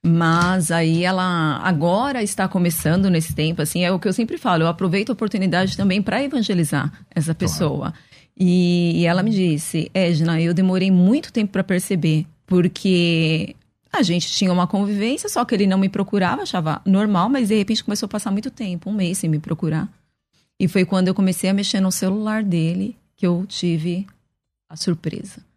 mas 0.04 0.70
aí 0.70 1.04
ela 1.04 1.58
agora 1.62 2.22
está 2.22 2.48
começando 2.48 3.10
nesse 3.10 3.34
tempo, 3.34 3.60
assim, 3.60 3.84
é 3.84 3.92
o 3.92 3.98
que 3.98 4.08
eu 4.08 4.12
sempre 4.12 4.38
falo, 4.38 4.62
eu 4.62 4.68
aproveito 4.68 5.10
a 5.10 5.12
oportunidade 5.12 5.76
também 5.76 6.00
para 6.00 6.22
evangelizar 6.22 6.90
essa 7.14 7.34
pessoa. 7.34 7.92
E, 8.36 9.00
e 9.00 9.06
ela 9.06 9.22
me 9.22 9.30
disse, 9.30 9.90
Edna, 9.92 10.40
eu 10.40 10.54
demorei 10.54 10.90
muito 10.90 11.32
tempo 11.32 11.52
para 11.52 11.62
perceber, 11.62 12.26
porque 12.46 13.54
a 13.92 14.02
gente 14.02 14.30
tinha 14.30 14.52
uma 14.52 14.66
convivência, 14.66 15.28
só 15.28 15.44
que 15.44 15.54
ele 15.54 15.66
não 15.66 15.76
me 15.76 15.88
procurava, 15.88 16.42
achava 16.42 16.80
normal, 16.86 17.28
mas 17.28 17.48
de 17.48 17.56
repente 17.56 17.84
começou 17.84 18.06
a 18.06 18.10
passar 18.10 18.30
muito 18.30 18.50
tempo, 18.50 18.88
um 18.88 18.94
mês 18.94 19.18
sem 19.18 19.28
me 19.28 19.38
procurar. 19.38 19.88
E 20.58 20.68
foi 20.68 20.84
quando 20.84 21.08
eu 21.08 21.14
comecei 21.14 21.50
a 21.50 21.54
mexer 21.54 21.80
no 21.80 21.92
celular 21.92 22.42
dele 22.42 22.96
que 23.16 23.26
eu 23.26 23.44
tive 23.46 24.06
a 24.68 24.76
surpresa. 24.76 25.49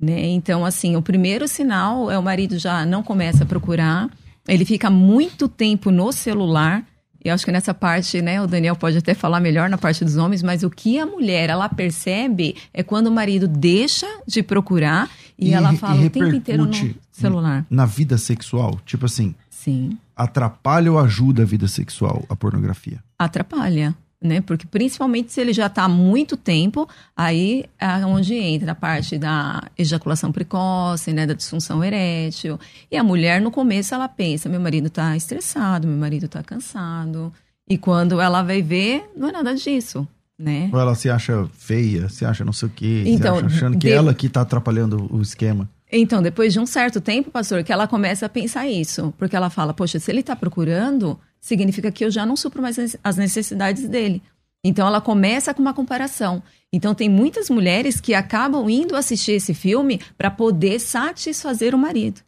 Né? 0.00 0.28
Então, 0.28 0.64
assim, 0.64 0.96
o 0.96 1.02
primeiro 1.02 1.46
sinal 1.46 2.10
é 2.10 2.18
o 2.18 2.22
marido 2.22 2.58
já 2.58 2.86
não 2.86 3.02
começa 3.02 3.44
a 3.44 3.46
procurar, 3.46 4.08
ele 4.48 4.64
fica 4.64 4.88
muito 4.88 5.48
tempo 5.48 5.90
no 5.90 6.10
celular. 6.10 6.84
E 7.22 7.28
eu 7.28 7.34
acho 7.34 7.44
que 7.44 7.52
nessa 7.52 7.74
parte, 7.74 8.22
né, 8.22 8.40
o 8.40 8.46
Daniel 8.46 8.74
pode 8.74 8.96
até 8.96 9.12
falar 9.12 9.40
melhor 9.40 9.68
na 9.68 9.76
parte 9.76 10.02
dos 10.02 10.16
homens, 10.16 10.42
mas 10.42 10.62
o 10.62 10.70
que 10.70 10.98
a 10.98 11.04
mulher 11.04 11.50
ela 11.50 11.68
percebe 11.68 12.56
é 12.72 12.82
quando 12.82 13.08
o 13.08 13.12
marido 13.12 13.46
deixa 13.46 14.06
de 14.26 14.42
procurar 14.42 15.10
e, 15.38 15.50
E 15.50 15.52
ela 15.52 15.74
fala 15.74 16.02
e 16.02 16.06
o 16.06 16.10
tempo 16.10 16.34
inteiro 16.34 16.64
no 16.64 16.94
celular. 17.10 17.66
Na 17.68 17.84
vida 17.84 18.16
sexual, 18.16 18.80
tipo 18.86 19.04
assim, 19.04 19.34
Sim. 19.50 19.98
atrapalha 20.16 20.90
ou 20.90 20.98
ajuda 20.98 21.42
a 21.42 21.46
vida 21.46 21.68
sexual 21.68 22.24
a 22.28 22.36
pornografia? 22.36 23.02
atrapalha, 23.18 23.94
né? 24.22 24.40
Porque 24.40 24.66
principalmente 24.66 25.32
se 25.32 25.40
ele 25.40 25.52
já 25.52 25.66
está 25.66 25.84
há 25.84 25.88
muito 25.88 26.36
tempo, 26.36 26.88
aí 27.16 27.64
é 27.78 28.04
onde 28.04 28.34
entra 28.34 28.72
a 28.72 28.74
parte 28.74 29.16
da 29.18 29.62
ejaculação 29.78 30.30
precoce, 30.30 31.12
né? 31.12 31.26
Da 31.26 31.34
disfunção 31.34 31.82
erétil. 31.82 32.58
E 32.90 32.96
a 32.96 33.02
mulher, 33.02 33.40
no 33.40 33.50
começo, 33.50 33.94
ela 33.94 34.08
pensa: 34.08 34.48
meu 34.48 34.60
marido 34.60 34.88
está 34.88 35.16
estressado, 35.16 35.88
meu 35.88 35.96
marido 35.96 36.26
está 36.26 36.42
cansado. 36.42 37.32
E 37.68 37.78
quando 37.78 38.20
ela 38.20 38.42
vai 38.42 38.60
ver, 38.62 39.08
não 39.16 39.28
é 39.28 39.32
nada 39.32 39.54
disso, 39.54 40.06
né? 40.38 40.68
Ou 40.72 40.80
ela 40.80 40.94
se 40.94 41.08
acha 41.08 41.48
feia, 41.56 42.08
se 42.08 42.24
acha 42.24 42.44
não 42.44 42.52
sei 42.52 42.68
o 42.68 42.72
quê, 42.74 43.04
Então, 43.06 43.38
se 43.38 43.44
acha 43.46 43.54
achando 43.56 43.78
que 43.78 43.86
de- 43.86 43.92
ela 43.92 44.12
que 44.12 44.28
tá 44.28 44.40
atrapalhando 44.40 45.06
o 45.14 45.22
esquema. 45.22 45.68
Então, 45.92 46.20
depois 46.22 46.52
de 46.52 46.60
um 46.60 46.66
certo 46.66 47.00
tempo, 47.00 47.30
pastor, 47.32 47.64
que 47.64 47.72
ela 47.72 47.86
começa 47.88 48.26
a 48.26 48.28
pensar 48.28 48.66
isso. 48.68 49.12
Porque 49.18 49.34
ela 49.34 49.50
fala, 49.50 49.74
poxa, 49.74 49.98
se 49.98 50.08
ele 50.10 50.20
está 50.20 50.36
procurando, 50.36 51.18
significa 51.40 51.90
que 51.90 52.04
eu 52.04 52.10
já 52.10 52.26
não 52.26 52.36
supro 52.36 52.60
mais 52.62 52.78
as- 53.02 53.16
necessidades 53.16 53.88
dele. 53.88 54.22
Então, 54.62 54.86
ela 54.86 55.00
começa 55.00 55.54
com 55.54 55.62
uma 55.62 55.72
comparação. 55.72 56.42
Então, 56.72 56.94
tem 56.94 57.08
muitas 57.08 57.48
mulheres 57.48 57.98
que 58.00 58.12
acabam 58.12 58.68
indo 58.68 58.94
assistir 58.94 59.32
esse 59.32 59.54
filme 59.54 59.98
para 60.18 60.30
poder 60.30 60.78
satisfazer 60.78 61.74
o 61.74 61.78
marido. 61.78 62.20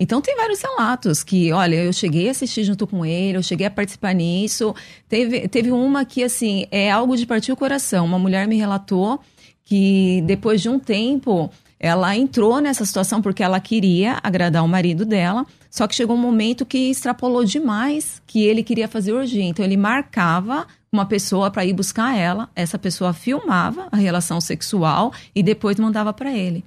Então, 0.00 0.20
tem 0.20 0.36
vários 0.36 0.60
relatos 0.60 1.22
que, 1.22 1.52
olha, 1.52 1.76
eu 1.76 1.92
cheguei 1.92 2.26
a 2.26 2.32
assistir 2.32 2.64
junto 2.64 2.84
com 2.84 3.06
ele, 3.06 3.38
eu 3.38 3.42
cheguei 3.42 3.66
a 3.66 3.70
participar 3.70 4.12
nisso. 4.12 4.74
Teve, 5.08 5.46
teve 5.46 5.70
uma 5.70 6.04
que, 6.04 6.24
assim, 6.24 6.66
é 6.72 6.90
algo 6.90 7.16
de 7.16 7.24
partir 7.24 7.52
o 7.52 7.56
coração. 7.56 8.04
Uma 8.04 8.18
mulher 8.18 8.48
me 8.48 8.56
relatou 8.56 9.20
que 9.62 10.20
depois 10.26 10.60
de 10.60 10.68
um 10.68 10.78
tempo 10.78 11.48
ela 11.78 12.16
entrou 12.16 12.60
nessa 12.60 12.84
situação 12.84 13.22
porque 13.22 13.42
ela 13.42 13.60
queria 13.60 14.18
agradar 14.22 14.64
o 14.64 14.68
marido 14.68 15.04
dela, 15.04 15.46
só 15.74 15.88
que 15.88 15.94
chegou 15.96 16.14
um 16.14 16.20
momento 16.20 16.64
que 16.64 16.88
extrapolou 16.88 17.44
demais, 17.44 18.22
que 18.28 18.44
ele 18.44 18.62
queria 18.62 18.86
fazer 18.86 19.12
orgia. 19.12 19.42
Então 19.42 19.64
ele 19.64 19.76
marcava 19.76 20.68
uma 20.92 21.04
pessoa 21.04 21.50
para 21.50 21.64
ir 21.64 21.72
buscar 21.72 22.16
ela, 22.16 22.48
essa 22.54 22.78
pessoa 22.78 23.12
filmava 23.12 23.88
a 23.90 23.96
relação 23.96 24.40
sexual 24.40 25.12
e 25.34 25.42
depois 25.42 25.76
mandava 25.80 26.12
para 26.12 26.32
ele. 26.32 26.64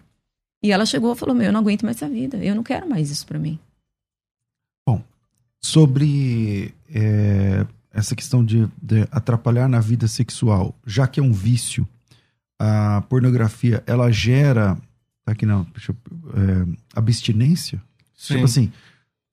E 0.62 0.74
ela 0.74 0.86
chegou 0.86 1.14
e 1.14 1.16
falou: 1.16 1.34
"Meu, 1.34 1.46
eu 1.46 1.54
não 1.54 1.62
aguento 1.62 1.84
mais 1.84 1.96
essa 1.96 2.10
vida, 2.10 2.36
eu 2.44 2.54
não 2.54 2.64
quero 2.64 2.86
mais 2.90 3.10
isso 3.10 3.26
para 3.26 3.40
mim". 3.40 3.58
Sobre 5.62 6.74
é, 6.94 7.66
essa 7.94 8.14
questão 8.14 8.44
de, 8.44 8.68
de 8.82 9.08
atrapalhar 9.10 9.70
na 9.70 9.80
vida 9.80 10.06
sexual, 10.10 10.76
já 10.86 11.08
que 11.08 11.22
é 11.22 11.24
um 11.24 11.32
vício, 11.32 11.88
a 12.60 13.02
pornografia, 13.08 13.82
ela 13.88 14.12
gera, 14.12 14.78
tá 15.24 15.32
aqui 15.32 15.46
não, 15.46 15.64
deixa 15.72 15.94
eu, 15.94 15.98
é, 16.34 16.78
abstinência? 16.94 17.82
Tipo 18.18 18.46
assim, 18.46 18.72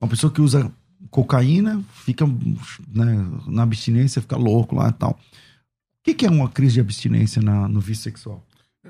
uma 0.05 0.09
pessoa 0.09 0.31
que 0.31 0.41
usa 0.41 0.71
cocaína 1.09 1.83
fica 2.03 2.25
né, 2.25 3.27
na 3.47 3.63
abstinência, 3.63 4.21
fica 4.21 4.35
louco 4.37 4.75
lá 4.75 4.89
e 4.89 4.93
tal. 4.93 5.11
O 5.11 6.03
que, 6.03 6.13
que 6.13 6.25
é 6.25 6.29
uma 6.29 6.49
crise 6.49 6.75
de 6.75 6.79
abstinência 6.81 7.41
na- 7.41 7.67
no 7.67 7.79
vício 7.79 8.03
sexual? 8.03 8.43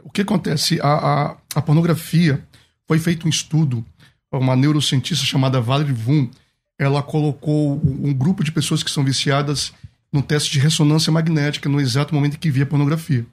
O 0.03 0.09
que 0.09 0.21
acontece? 0.21 0.79
A, 0.81 0.87
a, 1.31 1.37
a 1.55 1.61
pornografia 1.61 2.43
foi 2.87 2.99
feito 2.99 3.25
um 3.25 3.29
estudo, 3.29 3.83
uma 4.31 4.55
neurocientista 4.55 5.25
chamada 5.25 5.61
Valerie 5.61 5.93
Vum, 5.93 6.29
ela 6.77 7.01
colocou 7.01 7.79
um 7.83 8.13
grupo 8.13 8.43
de 8.43 8.51
pessoas 8.51 8.83
que 8.83 8.91
são 8.91 9.03
viciadas 9.03 9.71
no 10.11 10.21
teste 10.21 10.51
de 10.51 10.59
ressonância 10.59 11.11
magnética 11.11 11.69
no 11.69 11.79
exato 11.79 12.13
momento 12.13 12.35
em 12.35 12.39
que 12.39 12.51
via 12.51 12.65
pornografia. 12.65 13.25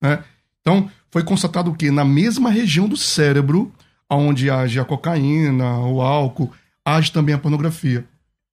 né? 0.00 0.22
Então, 0.60 0.88
foi 1.10 1.22
constatado 1.24 1.74
que 1.74 1.90
na 1.90 2.04
mesma 2.04 2.50
região 2.50 2.88
do 2.88 2.96
cérebro, 2.96 3.72
onde 4.10 4.48
age 4.50 4.78
a 4.78 4.84
cocaína, 4.84 5.78
o 5.80 6.00
álcool, 6.00 6.52
age 6.86 7.10
também 7.10 7.34
a 7.34 7.38
pornografia. 7.38 8.06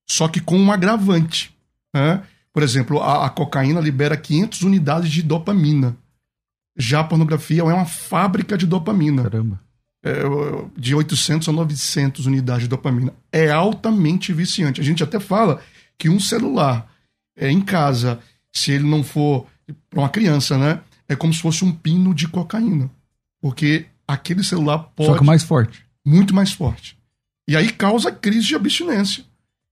Só 0.10 0.28
que 0.28 0.40
com 0.42 0.58
um 0.58 0.72
agravante. 0.72 1.56
né? 1.94 2.24
Por 2.52 2.64
exemplo, 2.64 3.00
a, 3.02 3.26
a 3.26 3.30
cocaína 3.30 3.80
libera 3.80 4.18
500 4.18 4.64
unidades 4.64 5.12
de 5.12 5.22
dopamina. 5.22 5.96
Já 6.76 7.02
a 7.02 7.04
pornografia 7.04 7.62
é 7.62 7.64
uma 7.64 7.86
fábrica 7.86 8.58
de 8.58 8.66
dopamina. 8.66 9.24
Caramba. 9.24 9.62
É, 10.04 10.22
de 10.76 10.94
800 10.94 11.48
a 11.48 11.52
900 11.52 12.26
unidades 12.26 12.64
de 12.64 12.70
dopamina. 12.70 13.14
É 13.32 13.50
altamente 13.52 14.34
viciante. 14.34 14.82
A 14.82 14.84
gente 14.84 15.04
até 15.04 15.20
fala 15.20 15.62
que 15.98 16.10
um 16.10 16.20
celular 16.20 16.92
é, 17.38 17.50
em 17.50 17.62
casa, 17.62 18.20
se 18.52 18.72
ele 18.72 18.84
não 18.84 19.04
for 19.04 19.46
para 19.90 20.00
uma 20.00 20.10
criança, 20.10 20.58
né? 20.58 20.82
É 21.08 21.16
como 21.16 21.34
se 21.34 21.42
fosse 21.42 21.64
um 21.64 21.72
pino 21.72 22.14
de 22.14 22.28
cocaína. 22.28 22.90
Porque 23.42 23.86
aquele 24.08 24.44
celular 24.44 24.80
pode 24.96 25.12
Só 25.12 25.18
que 25.18 25.24
mais 25.24 25.44
forte. 25.44 25.86
muito 26.06 26.34
mais 26.34 26.52
forte. 26.52 26.98
E 27.48 27.56
aí 27.58 27.72
causa 27.72 28.12
crise 28.12 28.48
de 28.48 28.56
abstinência, 28.56 29.26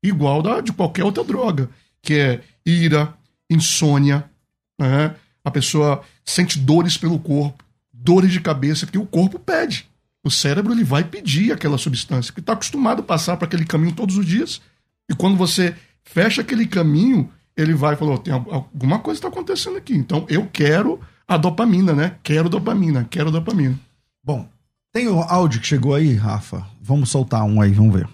igual 0.04 0.42
da, 0.42 0.62
de 0.62 0.74
qualquer 0.74 1.04
outra 1.04 1.24
droga, 1.24 1.70
que 2.02 2.16
é 2.16 2.42
ira, 2.66 3.14
insônia, 3.50 4.30
né? 4.80 5.16
a 5.44 5.52
pessoa 5.52 6.04
sente 6.26 6.60
dores 6.60 6.98
pelo 6.98 7.20
corpo, 7.20 7.64
dores 7.92 8.32
de 8.32 8.42
cabeça, 8.42 8.86
porque 8.86 8.98
o 8.98 9.06
corpo 9.06 9.40
pede. 9.40 9.90
O 10.24 10.30
cérebro 10.30 10.74
ele 10.74 10.84
vai 10.84 11.04
pedir 11.04 11.52
aquela 11.52 11.78
substância, 11.78 12.32
porque 12.32 12.42
está 12.42 12.54
acostumado 12.54 13.00
a 13.00 13.04
passar 13.04 13.38
para 13.38 13.48
aquele 13.48 13.66
caminho 13.66 13.96
todos 13.96 14.18
os 14.18 14.26
dias. 14.26 14.62
E 15.10 15.16
quando 15.16 15.36
você 15.36 15.76
fecha 16.04 16.42
aquele 16.42 16.68
caminho, 16.68 17.32
ele 17.58 17.74
vai 17.74 17.96
e 17.96 17.98
fala: 17.98 18.14
oh, 18.14 18.18
tem 18.18 18.34
alguma 18.34 19.00
coisa 19.00 19.18
está 19.18 19.28
acontecendo 19.28 19.78
aqui. 19.78 19.96
Então 19.96 20.26
eu 20.30 20.48
quero 20.52 21.00
a 21.28 21.38
dopamina, 21.38 21.94
né? 21.94 22.18
Quero 22.22 22.50
dopamina, 22.50 23.08
quero 23.10 23.32
dopamina. 23.32 23.80
Bom, 24.24 24.48
tem 24.92 25.08
o 25.08 25.22
áudio 25.22 25.62
que 25.62 25.68
chegou 25.68 25.96
aí, 25.96 26.14
Rafa. 26.14 26.66
Vamos 26.82 27.10
soltar 27.10 27.44
um 27.44 27.62
aí, 27.62 27.72
vamos 27.72 27.94
ver. 27.96 28.08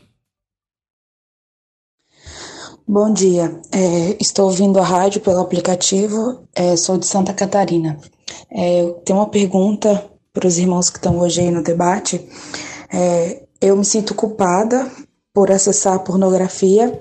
Bom 2.88 3.12
dia, 3.12 3.60
é, 3.74 4.16
estou 4.18 4.46
ouvindo 4.46 4.80
a 4.80 4.84
rádio 4.84 5.20
pelo 5.20 5.42
aplicativo, 5.42 6.48
é, 6.56 6.78
sou 6.78 6.98
de 6.98 7.06
Santa 7.06 7.34
Catarina. 7.34 8.00
É, 8.50 8.86
tenho 9.04 9.20
uma 9.20 9.28
pergunta 9.28 10.06
para 10.32 10.48
os 10.48 10.58
irmãos 10.58 10.90
que 10.90 10.98
estão 10.98 11.20
hoje 11.20 11.42
aí 11.42 11.52
no 11.52 11.62
debate. 11.62 12.26
É, 12.94 13.44
eu 13.60 13.76
me 13.76 13.84
sinto 13.84 14.16
culpada 14.16 14.90
por 15.34 15.52
acessar 15.52 16.00
pornografia, 16.00 16.98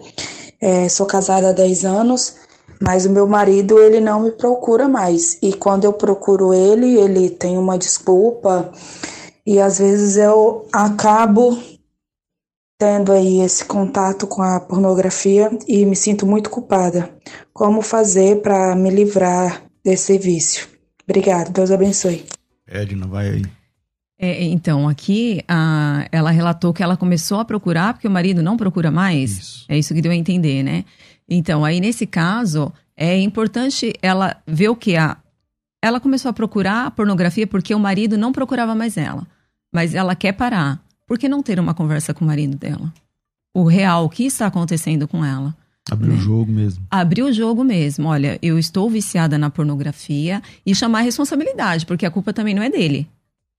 é, 0.60 0.88
sou 0.88 1.06
casada 1.06 1.50
há 1.50 1.52
10 1.52 1.84
anos, 1.84 2.34
mas 2.82 3.06
o 3.06 3.10
meu 3.10 3.28
marido 3.28 3.78
ele 3.78 4.00
não 4.00 4.20
me 4.20 4.32
procura 4.32 4.88
mais. 4.88 5.38
E 5.40 5.52
quando 5.52 5.84
eu 5.84 5.92
procuro 5.92 6.52
ele, 6.52 6.98
ele 6.98 7.30
tem 7.30 7.56
uma 7.56 7.78
desculpa 7.78 8.72
e 9.46 9.60
às 9.60 9.78
vezes 9.78 10.16
eu 10.16 10.66
acabo 10.72 11.56
tendo 12.78 13.12
aí 13.12 13.40
esse 13.40 13.64
contato 13.64 14.26
com 14.26 14.42
a 14.42 14.60
pornografia 14.60 15.50
e 15.66 15.86
me 15.86 15.96
sinto 15.96 16.26
muito 16.26 16.50
culpada. 16.50 17.10
Como 17.52 17.80
fazer 17.80 18.42
para 18.42 18.74
me 18.74 18.90
livrar 18.90 19.62
desse 19.82 20.18
vício? 20.18 20.68
Obrigada, 21.04 21.50
Deus 21.50 21.70
abençoe. 21.70 22.26
Edna, 22.66 23.06
vai 23.06 23.30
aí. 23.30 23.42
É, 24.18 24.44
então, 24.44 24.88
aqui 24.88 25.42
a, 25.46 26.06
ela 26.10 26.30
relatou 26.30 26.72
que 26.72 26.82
ela 26.82 26.96
começou 26.96 27.38
a 27.38 27.44
procurar 27.44 27.94
porque 27.94 28.08
o 28.08 28.10
marido 28.10 28.42
não 28.42 28.56
procura 28.56 28.90
mais. 28.90 29.30
Isso. 29.30 29.66
É 29.68 29.78
isso 29.78 29.94
que 29.94 30.02
deu 30.02 30.10
a 30.10 30.16
entender, 30.16 30.62
né? 30.62 30.84
Então, 31.28 31.64
aí 31.64 31.80
nesse 31.80 32.06
caso, 32.06 32.72
é 32.96 33.18
importante 33.18 33.92
ela 34.02 34.36
ver 34.46 34.68
o 34.68 34.76
que? 34.76 34.96
A, 34.96 35.18
ela 35.82 36.00
começou 36.00 36.30
a 36.30 36.32
procurar 36.32 36.86
a 36.86 36.90
pornografia 36.90 37.46
porque 37.46 37.74
o 37.74 37.78
marido 37.78 38.16
não 38.16 38.32
procurava 38.32 38.74
mais 38.74 38.96
ela. 38.96 39.26
Mas 39.72 39.94
ela 39.94 40.14
quer 40.14 40.32
parar. 40.32 40.80
Por 41.06 41.18
que 41.18 41.28
não 41.28 41.42
ter 41.42 41.60
uma 41.60 41.74
conversa 41.74 42.12
com 42.12 42.24
o 42.24 42.28
marido 42.28 42.56
dela? 42.56 42.92
O 43.54 43.64
real, 43.64 44.04
o 44.04 44.08
que 44.08 44.24
está 44.24 44.46
acontecendo 44.46 45.06
com 45.06 45.24
ela? 45.24 45.54
Abriu 45.90 46.12
né? 46.12 46.18
o 46.18 46.20
jogo 46.20 46.52
mesmo. 46.52 46.86
Abriu 46.90 47.26
o 47.26 47.32
jogo 47.32 47.62
mesmo. 47.62 48.08
Olha, 48.08 48.38
eu 48.42 48.58
estou 48.58 48.90
viciada 48.90 49.38
na 49.38 49.48
pornografia 49.48 50.42
e 50.64 50.74
chamar 50.74 50.98
a 50.98 51.02
responsabilidade, 51.02 51.86
porque 51.86 52.04
a 52.04 52.10
culpa 52.10 52.32
também 52.32 52.54
não 52.54 52.62
é 52.62 52.68
dele. 52.68 53.08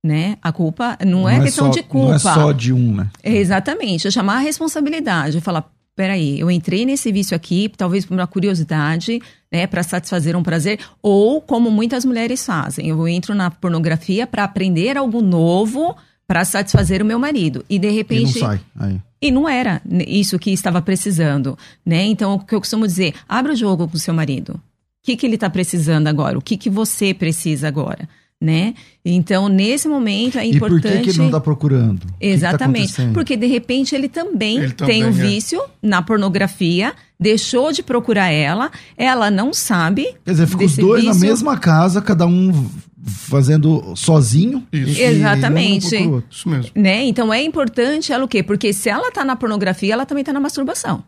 Né? 0.04 0.38
A 0.41 0.52
culpa 0.52 0.98
não, 1.04 1.22
não 1.22 1.30
é, 1.30 1.38
é 1.38 1.41
questão 1.41 1.67
só, 1.67 1.72
de 1.72 1.84
culpa. 1.84 2.08
Não 2.10 2.15
é 2.15 2.20
só 2.20 2.52
de 2.52 2.74
um, 2.74 2.96
né? 2.96 3.10
Exatamente. 3.24 4.08
É 4.08 4.12
chamar 4.12 4.36
a 4.36 4.39
responsabilidade. 4.39 5.41
Falar, 5.41 5.70
peraí, 5.97 6.39
eu 6.39 6.49
entrei 6.51 6.86
nesse 6.86 7.12
vício 7.12 7.36
aqui, 7.36 7.69
talvez 7.75 8.05
por 8.05 8.13
uma 8.13 8.27
curiosidade, 8.27 9.19
né, 9.51 9.65
para 9.65 9.81
satisfazer 9.81 10.36
um 10.36 10.43
prazer, 10.43 10.79
ou 11.01 11.41
como 11.41 11.71
muitas 11.71 12.05
mulheres 12.05 12.45
fazem, 12.45 12.88
eu 12.88 13.07
entro 13.07 13.33
na 13.33 13.49
pornografia 13.49 14.27
para 14.27 14.43
aprender 14.43 14.95
algo 14.95 15.23
novo 15.23 15.95
para 16.27 16.45
satisfazer 16.45 17.01
o 17.01 17.05
meu 17.05 17.17
marido. 17.17 17.65
E 17.67 17.79
de 17.79 17.89
repente. 17.89 18.38
E 18.38 18.41
não 18.41 18.47
sai. 18.47 18.60
Aí. 18.79 19.01
E 19.19 19.31
não 19.31 19.49
era 19.49 19.81
isso 20.05 20.38
que 20.38 20.51
estava 20.51 20.79
precisando, 20.81 21.57
né? 21.83 22.05
Então, 22.05 22.36
o 22.36 22.39
que 22.39 22.53
eu 22.53 22.60
costumo 22.60 22.86
dizer, 22.86 23.15
abra 23.27 23.53
o 23.53 23.55
jogo 23.55 23.88
com 23.88 23.95
o 23.95 23.99
seu 23.99 24.13
marido. 24.13 24.51
O 24.51 24.62
que, 25.01 25.17
que 25.17 25.25
ele 25.25 25.36
está 25.36 25.49
precisando 25.49 26.07
agora? 26.07 26.38
O 26.38 26.41
que, 26.41 26.55
que 26.55 26.69
você 26.69 27.13
precisa 27.13 27.67
agora? 27.67 28.07
Né? 28.39 28.76
Então, 29.04 29.50
nesse 29.50 29.88
momento 29.88 30.38
é 30.38 30.45
importante. 30.45 30.86
E 30.86 30.91
por 30.91 30.91
que, 30.91 31.04
que 31.04 31.10
ele 31.10 31.17
não 31.17 31.26
está 31.26 31.39
procurando? 31.39 32.06
Exatamente. 32.21 32.89
Que 32.89 33.02
que 33.02 33.08
tá 33.08 33.13
porque 33.13 33.36
de 33.36 33.47
repente 33.47 33.95
ele 33.95 34.08
também 34.08 34.60
ele 34.60 34.73
tem 34.73 35.04
um 35.04 35.08
é. 35.08 35.12
vício 35.12 35.60
na 35.82 36.04
pornografia, 36.04 36.93
deixou 37.19 37.71
de 37.71 37.82
procurar 37.82 38.30
ela, 38.30 38.69
ela 38.95 39.32
não 39.32 39.52
sabe. 39.52 40.15
Quer 40.23 40.32
dizer, 40.32 40.45
fica 40.45 40.65
os 40.65 40.76
dois 40.76 41.04
vício. 41.04 41.19
na 41.19 41.26
mesma 41.26 41.58
casa, 41.58 42.00
cada 42.00 42.28
um 42.28 42.69
fazendo 43.08 43.95
sozinho. 43.95 44.63
Isso. 44.71 45.02
Exatamente. 45.02 45.95
Isso 46.30 46.47
mesmo. 46.47 46.71
Né? 46.76 47.06
Então 47.06 47.34
é 47.34 47.41
importante 47.41 48.13
ela 48.13 48.26
o 48.26 48.28
quê? 48.28 48.43
Porque 48.43 48.71
se 48.71 48.88
ela 48.88 49.12
tá 49.12 49.26
na 49.26 49.36
pornografia, 49.36 49.93
ela 49.93 50.06
também 50.06 50.23
tá 50.23 50.32
na 50.32 50.39
masturbação. 50.39 51.04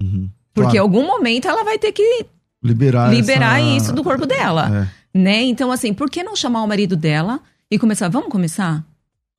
Uhum. 0.00 0.28
Porque 0.54 0.76
em 0.76 0.80
algum 0.80 1.06
momento 1.06 1.48
ela 1.48 1.64
vai 1.64 1.78
ter 1.78 1.92
que 1.92 2.26
liberar, 2.62 3.12
liberar 3.12 3.60
essa... 3.60 3.76
isso 3.76 3.92
do 3.92 4.04
corpo 4.04 4.26
dela. 4.26 4.86
É. 4.86 4.99
Né? 5.12 5.42
Então, 5.42 5.72
assim, 5.72 5.92
por 5.92 6.10
que 6.10 6.22
não 6.22 6.36
chamar 6.36 6.62
o 6.62 6.68
marido 6.68 6.96
dela 6.96 7.40
e 7.70 7.78
começar? 7.78 8.08
Vamos 8.08 8.30
começar? 8.30 8.84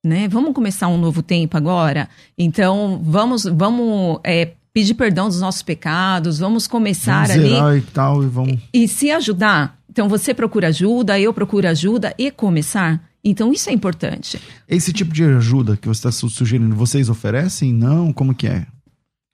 Né? 0.03 0.27
Vamos 0.27 0.53
começar 0.53 0.87
um 0.87 0.97
novo 0.97 1.21
tempo 1.21 1.55
agora? 1.55 2.09
Então, 2.37 3.01
vamos, 3.03 3.43
vamos 3.43 4.19
é, 4.23 4.53
pedir 4.73 4.93
perdão 4.93 5.27
dos 5.27 5.39
nossos 5.39 5.61
pecados, 5.61 6.39
vamos 6.39 6.67
começar 6.67 7.27
vamos 7.27 7.45
ali. 7.45 7.77
E, 7.77 7.81
tal, 7.81 8.23
e, 8.23 8.27
vamos... 8.27 8.59
e 8.73 8.87
se 8.87 9.11
ajudar. 9.11 9.79
Então 9.89 10.07
você 10.07 10.33
procura 10.33 10.69
ajuda, 10.69 11.19
eu 11.19 11.33
procuro 11.33 11.67
ajuda 11.67 12.15
e 12.17 12.31
começar. 12.31 13.09
Então 13.23 13.51
isso 13.51 13.69
é 13.69 13.73
importante. 13.73 14.41
Esse 14.67 14.93
tipo 14.93 15.13
de 15.13 15.23
ajuda 15.23 15.75
que 15.75 15.87
você 15.87 16.07
está 16.07 16.11
sugerindo, 16.11 16.75
vocês 16.75 17.09
oferecem? 17.09 17.73
Não? 17.73 18.13
Como 18.13 18.33
que 18.33 18.47
é? 18.47 18.65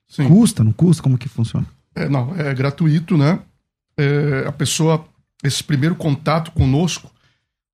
Sim. 0.08 0.28
Custa? 0.28 0.64
Não 0.64 0.72
custa? 0.72 1.02
Como 1.02 1.16
que 1.16 1.28
funciona? 1.28 1.66
É, 1.94 2.08
não, 2.08 2.34
é 2.36 2.52
gratuito, 2.54 3.16
né? 3.16 3.38
É, 3.96 4.44
a 4.46 4.52
pessoa, 4.52 5.04
esse 5.42 5.62
primeiro 5.62 5.94
contato 5.94 6.50
conosco, 6.52 7.10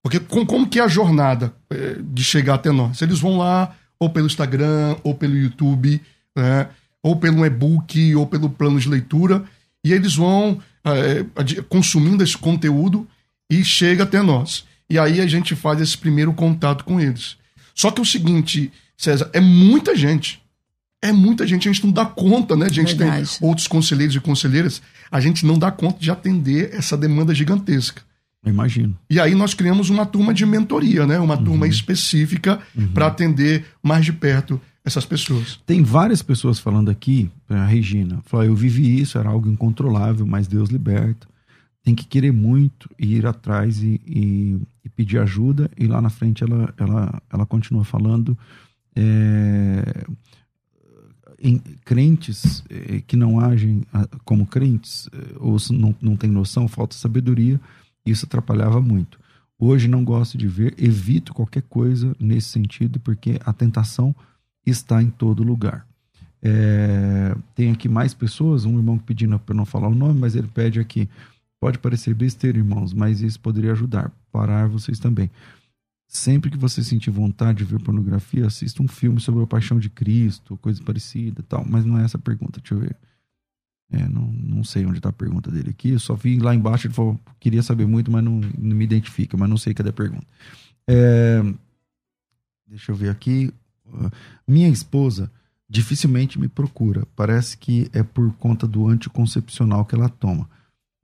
porque 0.03 0.21
com, 0.21 0.45
como 0.45 0.69
que 0.69 0.79
é 0.79 0.83
a 0.83 0.89
jornada 0.89 1.55
é, 1.71 1.97
de 2.01 2.23
chegar 2.23 2.55
até 2.55 2.71
nós? 2.71 3.01
Eles 3.01 3.19
vão 3.19 3.39
lá, 3.39 3.75
ou 3.99 4.11
pelo 4.11 4.27
Instagram, 4.27 4.97
ou 5.03 5.15
pelo 5.15 5.37
YouTube, 5.37 6.01
né? 6.37 6.69
ou 7.03 7.17
pelo 7.17 7.45
e-book, 7.45 8.15
ou 8.15 8.27
pelo 8.27 8.51
plano 8.51 8.79
de 8.79 8.89
leitura, 8.89 9.45
e 9.85 9.93
eles 9.93 10.15
vão 10.15 10.61
é, 10.85 11.25
consumindo 11.69 12.23
esse 12.23 12.37
conteúdo 12.37 13.09
e 13.51 13.65
chega 13.65 14.05
até 14.05 14.21
nós. 14.23 14.67
E 14.89 14.99
aí 14.99 15.21
a 15.21 15.27
gente 15.27 15.57
faz 15.57 15.81
esse 15.81 15.97
primeiro 15.97 16.33
contato 16.35 16.85
com 16.85 17.01
eles. 17.01 17.37
Só 17.75 17.91
que 17.91 18.01
é 18.01 18.03
o 18.03 18.07
seguinte, 18.07 18.71
César, 18.97 19.31
é 19.33 19.41
muita 19.41 19.97
gente. 19.97 20.43
É 21.05 21.13
muita 21.13 21.47
gente, 21.47 21.69
a 21.69 21.73
gente 21.73 21.85
não 21.85 21.93
dá 21.93 22.07
conta, 22.07 22.57
né? 22.57 22.65
A 22.65 22.73
gente 22.73 22.95
Verdade. 22.95 23.39
tem 23.39 23.47
outros 23.47 23.69
conselheiros 23.69 24.17
e 24.17 24.21
conselheiras, 24.21 24.81
a 25.11 25.21
gente 25.21 25.45
não 25.45 25.59
dá 25.59 25.71
conta 25.71 26.01
de 26.01 26.11
atender 26.11 26.71
essa 26.73 26.97
demanda 26.97 27.35
gigantesca. 27.35 28.01
imagino. 28.47 28.97
E 29.11 29.21
aí 29.21 29.35
nós 29.35 29.53
criamos 29.53 29.91
uma 29.91 30.07
turma 30.07 30.33
de 30.33 30.47
mentoria, 30.47 31.07
né? 31.07 31.21
Uma 31.21 31.37
uhum. 31.37 31.45
turma 31.45 31.69
específica 31.69 32.59
uhum. 32.75 32.89
para 32.89 33.09
atender 33.09 33.67
mais 33.83 34.07
de 34.07 34.15
perto 34.15 34.59
essas 34.83 35.05
pessoas. 35.05 35.61
Tem 35.67 35.83
várias 35.83 36.23
pessoas 36.23 36.59
falando 36.59 36.91
aqui, 36.91 37.31
a 37.51 37.67
Regina, 37.67 38.23
falou, 38.25 38.47
eu 38.47 38.55
vivi 38.55 38.99
isso, 38.99 39.19
era 39.19 39.29
algo 39.29 39.47
incontrolável, 39.47 40.27
mas 40.27 40.47
Deus 40.47 40.71
liberta. 40.71 41.27
Tem 41.83 41.95
que 41.95 42.07
querer 42.07 42.33
muito 42.33 42.89
e 42.99 43.17
ir 43.17 43.27
atrás 43.27 43.83
e, 43.83 44.01
e, 44.07 44.59
e, 44.83 44.89
pedir 44.89 45.19
ajuda. 45.19 45.71
E 45.77 45.87
lá 45.87 46.01
na 46.01 46.09
frente 46.09 46.43
ela, 46.43 46.73
ela, 46.79 47.23
ela 47.31 47.45
continua 47.45 47.85
falando. 47.85 48.39
É, 48.97 50.07
em 51.45 51.59
crentes 51.85 52.65
é, 52.71 53.03
que 53.07 53.17
não 53.17 53.39
agem 53.39 53.83
como 54.25 54.47
crentes, 54.47 55.09
é, 55.13 55.37
ou 55.39 55.59
não, 55.71 55.95
não 56.01 56.17
têm 56.17 56.31
noção, 56.31 56.67
falta 56.67 56.97
sabedoria, 56.97 57.61
isso 58.05 58.25
atrapalhava 58.25 58.81
muito. 58.81 59.21
Hoje 59.59 59.87
não 59.87 60.03
gosto 60.03 60.39
de 60.39 60.49
ver, 60.49 60.75
evito 60.79 61.35
qualquer 61.35 61.63
coisa 61.63 62.17
nesse 62.19 62.49
sentido, 62.49 62.99
porque 62.99 63.39
a 63.45 63.53
tentação 63.53 64.17
está 64.65 65.03
em 65.03 65.11
todo 65.11 65.43
lugar. 65.43 65.87
É, 66.43 67.37
tem 67.55 67.71
aqui 67.71 67.89
mais 67.89 68.15
pessoas, 68.15 68.65
um 68.65 68.79
irmão 68.79 68.97
pedindo 68.99 69.39
para 69.39 69.55
não 69.55 69.67
falar 69.67 69.89
o 69.89 69.95
nome, 69.95 70.19
mas 70.19 70.35
ele 70.35 70.49
pede 70.49 70.81
aqui. 70.81 71.09
Pode 71.61 71.79
parecer 71.79 72.15
besteira, 72.15 72.57
irmãos, 72.57 72.95
mas 72.95 73.21
isso 73.21 73.39
poderia 73.39 73.73
ajudar. 73.73 74.11
Parar 74.33 74.67
vocês 74.67 74.99
também. 74.99 75.31
Sempre 76.15 76.49
que 76.49 76.57
você 76.57 76.81
sentir 76.85 77.11
vontade 77.11 77.59
de 77.59 77.65
ver 77.65 77.83
pornografia, 77.83 78.47
assista 78.47 78.81
um 78.81 78.87
filme 78.87 79.21
sobre 79.21 79.43
a 79.43 79.47
paixão 79.49 79.81
de 79.81 79.91
Cristo, 79.91 80.57
coisa 80.59 80.81
parecida 80.81 81.43
tal. 81.49 81.65
Mas 81.69 81.85
não 81.85 81.99
é 81.99 82.05
essa 82.05 82.17
a 82.17 82.21
pergunta, 82.21 82.61
deixa 82.61 82.73
eu 82.73 82.79
ver. 82.79 82.97
É, 83.91 84.09
não, 84.09 84.31
não 84.31 84.63
sei 84.63 84.87
onde 84.87 84.99
está 84.99 85.09
a 85.09 85.13
pergunta 85.13 85.51
dele 85.51 85.71
aqui. 85.71 85.91
Eu 85.91 85.99
só 85.99 86.15
vi 86.15 86.39
lá 86.39 86.55
embaixo, 86.55 86.87
ele 86.87 86.95
falou, 86.95 87.19
queria 87.41 87.65
saber 87.65 87.85
muito, 87.85 88.13
mas 88.13 88.23
não, 88.23 88.41
não 88.57 88.77
me 88.77 88.85
identifica, 88.85 89.37
mas 89.37 89.51
não 89.51 89.57
sei 89.57 89.75
cadê 89.75 89.91
a 89.91 89.93
pergunta. 89.93 90.25
É, 90.87 91.43
deixa 92.65 92.93
eu 92.93 92.97
ver 92.97 93.11
aqui. 93.11 93.53
Minha 94.47 94.69
esposa 94.69 95.29
dificilmente 95.69 96.39
me 96.39 96.47
procura. 96.47 97.05
Parece 97.17 97.59
que 97.59 97.91
é 97.93 98.05
por 98.05 98.33
conta 98.35 98.69
do 98.69 98.87
anticoncepcional 98.87 99.85
que 99.85 99.97
ela 99.97 100.09
toma. 100.09 100.49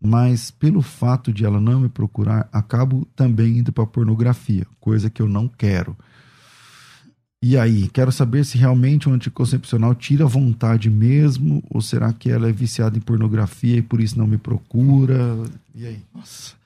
Mas 0.01 0.51
pelo 0.51 0.81
fato 0.81 1.33
de 1.33 1.45
ela 1.45 1.61
não 1.61 1.81
me 1.81 1.89
procurar, 1.89 2.49
acabo 2.53 3.07
também 3.15 3.59
indo 3.59 3.73
para 3.73 3.87
pornografia, 3.87 4.67
coisa 4.81 5.11
que 5.11 5.21
eu 5.21 5.29
não 5.29 5.47
quero. 5.47 5.97
E 7.43 7.57
aí, 7.57 7.89
quero 7.89 8.13
saber 8.13 8.45
se 8.45 8.59
realmente 8.59 9.09
o 9.09 9.13
anticoncepcional 9.13 9.95
tira 9.95 10.27
vontade 10.27 10.91
mesmo, 10.91 11.63
ou 11.71 11.81
será 11.81 12.13
que 12.13 12.31
ela 12.31 12.49
é 12.49 12.53
viciada 12.53 12.99
em 12.99 13.01
pornografia 13.01 13.79
e 13.79 13.83
por 13.83 14.01
isso 14.01 14.19
não 14.19 14.27
me 14.27 14.37
procura? 14.37 15.43
E 15.75 15.87
aí? 15.87 16.03
Nossa. 16.15 16.60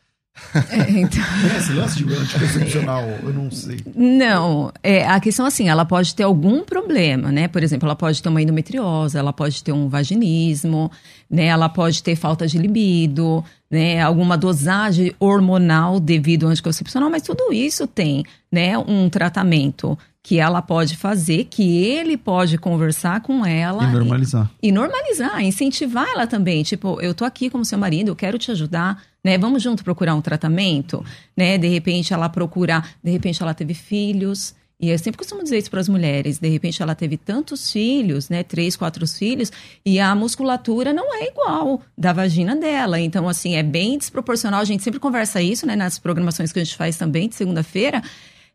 É, 0.70 0.90
então... 0.90 1.22
Esse 1.56 1.72
lance 1.72 2.02
de 2.02 2.12
anticoncepcional, 2.12 3.02
eu 3.22 3.32
não 3.32 3.50
sei. 3.50 3.78
Não, 3.94 4.72
é, 4.82 5.06
a 5.06 5.20
questão 5.20 5.46
assim, 5.46 5.68
ela 5.68 5.84
pode 5.84 6.14
ter 6.14 6.24
algum 6.24 6.62
problema, 6.64 7.30
né? 7.30 7.46
Por 7.46 7.62
exemplo, 7.62 7.86
ela 7.86 7.94
pode 7.94 8.22
ter 8.22 8.28
uma 8.28 8.42
endometriose, 8.42 9.16
ela 9.16 9.32
pode 9.32 9.62
ter 9.62 9.72
um 9.72 9.88
vaginismo, 9.88 10.90
né? 11.30 11.46
Ela 11.46 11.68
pode 11.68 12.02
ter 12.02 12.16
falta 12.16 12.46
de 12.46 12.58
libido, 12.58 13.44
né? 13.74 14.00
Alguma 14.00 14.38
dosagem 14.38 15.12
hormonal 15.18 15.98
devido 15.98 16.44
ao 16.44 16.52
anticoncepcional, 16.52 17.10
mas 17.10 17.22
tudo 17.22 17.52
isso 17.52 17.88
tem, 17.88 18.24
né? 18.50 18.78
Um 18.78 19.10
tratamento 19.10 19.98
que 20.22 20.38
ela 20.38 20.62
pode 20.62 20.96
fazer, 20.96 21.46
que 21.46 21.84
ele 21.84 22.16
pode 22.16 22.56
conversar 22.56 23.20
com 23.20 23.44
ela. 23.44 23.82
E 23.82 23.92
normalizar. 23.92 24.50
E, 24.62 24.68
e, 24.68 24.72
normalizar, 24.72 25.44
incentivar 25.44 26.06
ela 26.08 26.24
também. 26.24 26.62
Tipo, 26.62 27.00
eu 27.00 27.12
tô 27.12 27.24
aqui 27.24 27.50
como 27.50 27.64
seu 27.64 27.76
marido, 27.76 28.08
eu 28.08 28.16
quero 28.16 28.38
te 28.38 28.52
ajudar, 28.52 29.02
né? 29.24 29.36
Vamos 29.36 29.60
junto 29.60 29.82
procurar 29.82 30.14
um 30.14 30.20
tratamento, 30.20 31.04
né? 31.36 31.58
De 31.58 31.66
repente 31.66 32.14
ela 32.14 32.28
procurar, 32.28 32.90
de 33.02 33.10
repente 33.10 33.42
ela 33.42 33.52
teve 33.52 33.74
filhos. 33.74 34.54
E 34.80 34.90
eu 34.90 34.98
sempre 34.98 35.18
costumo 35.18 35.42
dizer 35.42 35.58
isso 35.58 35.70
para 35.70 35.80
as 35.80 35.88
mulheres. 35.88 36.38
De 36.38 36.48
repente 36.48 36.82
ela 36.82 36.94
teve 36.94 37.16
tantos 37.16 37.70
filhos, 37.70 38.28
né? 38.28 38.42
Três, 38.42 38.76
quatro 38.76 39.06
filhos, 39.06 39.50
e 39.84 40.00
a 40.00 40.14
musculatura 40.14 40.92
não 40.92 41.14
é 41.14 41.28
igual 41.28 41.80
da 41.96 42.12
vagina 42.12 42.56
dela. 42.56 43.00
Então, 43.00 43.28
assim, 43.28 43.54
é 43.54 43.62
bem 43.62 43.96
desproporcional. 43.96 44.60
A 44.60 44.64
gente 44.64 44.82
sempre 44.82 45.00
conversa 45.00 45.40
isso, 45.40 45.66
né? 45.66 45.76
Nas 45.76 45.98
programações 45.98 46.52
que 46.52 46.58
a 46.58 46.64
gente 46.64 46.76
faz 46.76 46.96
também 46.96 47.28
de 47.28 47.34
segunda-feira 47.34 48.02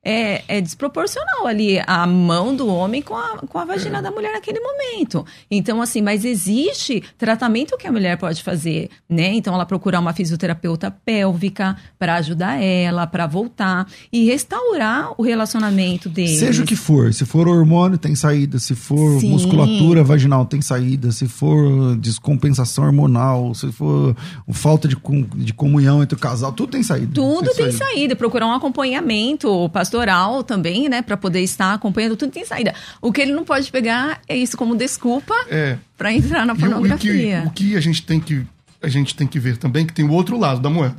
é, 0.04 0.44
é, 0.48 0.62
desproporcional 0.62 1.46
ali 1.46 1.82
a 1.86 2.08
mão 2.08 2.56
do 2.56 2.68
homem 2.68 3.02
com 3.02 3.16
a, 3.16 3.40
com 3.40 3.58
a 3.58 3.66
vagina 3.66 4.00
é. 4.00 4.02
da 4.02 4.10
mulher 4.10 4.32
naquele 4.32 4.60
momento. 4.60 5.26
Então, 5.52 5.82
assim, 5.82 6.02
mas 6.02 6.24
existe 6.24 7.04
tratamento 7.18 7.78
que 7.78 7.86
a 7.86 7.92
mulher 7.92 8.18
pode 8.18 8.42
fazer, 8.42 8.90
né? 9.10 9.34
Então, 9.34 9.54
ela 9.54 9.66
procurar 9.66 10.00
uma 10.00 10.14
fisioterapeuta 10.14 10.90
pélvica 10.90 11.76
para 11.98 12.16
ajudar 12.16 12.62
ela, 12.62 13.06
para 13.06 13.28
voltar 13.28 13.88
e 14.12 14.26
restaurar 14.26 15.14
o 15.18 15.24
relacionamento 15.24 16.08
dele. 16.08 16.38
Seja 16.38 16.64
o 16.64 16.66
que 16.66 16.76
for, 16.76 17.14
se 17.14 17.26
for 17.26 17.48
hormônio, 17.48 17.98
tem 17.98 18.16
saída, 18.16 18.58
se 18.58 18.76
for 18.76 19.20
Sim. 19.20 19.32
musculatura 19.32 20.04
vaginal, 20.04 20.46
tem 20.46 20.62
saída, 20.62 21.12
se 21.12 21.28
for 21.28 21.98
descompensação 21.98 22.86
hormonal, 22.86 23.54
se 23.54 23.72
for 23.72 24.16
falta 24.52 24.88
de, 24.88 24.96
de 25.36 25.54
comunhão 25.54 26.02
entre 26.02 26.16
o 26.16 26.20
casal, 26.20 26.54
tudo 26.54 26.72
tem 26.72 26.84
saída. 26.84 27.12
Tudo 27.14 27.48
tem, 27.48 27.66
tem 27.66 27.72
saída. 27.72 27.94
saída. 27.94 28.16
Procurar 28.16 28.48
um 28.48 28.54
acompanhamento, 28.54 29.70
pastoral 29.89 30.43
também, 30.43 30.88
né, 30.88 31.02
para 31.02 31.17
poder 31.17 31.41
estar 31.41 31.73
acompanhando, 31.73 32.15
tudo 32.15 32.32
tem 32.32 32.45
saída. 32.45 32.73
O 33.02 33.12
que 33.12 33.21
ele 33.21 33.34
não 33.34 33.43
pode 33.43 33.71
pegar 33.71 34.21
é 34.28 34.38
isso 34.38 34.56
como 34.56 34.75
desculpa 34.75 35.34
é. 35.49 35.78
para 35.97 36.13
entrar 36.13 36.45
na 36.45 36.56
pornografia. 36.56 37.43
O, 37.43 37.47
o, 37.47 37.52
que, 37.52 37.65
o 37.65 37.69
que 37.71 37.75
a 37.75 37.82
gente 37.82 38.04
tem 38.04 38.19
que 38.19 38.45
a 38.82 38.88
gente 38.88 39.13
tem 39.13 39.28
que 39.28 39.39
ver 39.39 39.58
também 39.58 39.86
que 39.86 39.91
tem 39.91 40.06
o 40.06 40.12
outro 40.12 40.38
lado 40.38 40.62
da 40.62 40.69
moeda, 40.69 40.95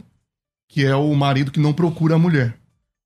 que 0.69 0.85
é 0.85 0.95
o 0.95 1.15
marido 1.15 1.51
que 1.51 1.61
não 1.61 1.73
procura 1.73 2.17
a 2.17 2.19
mulher. 2.19 2.55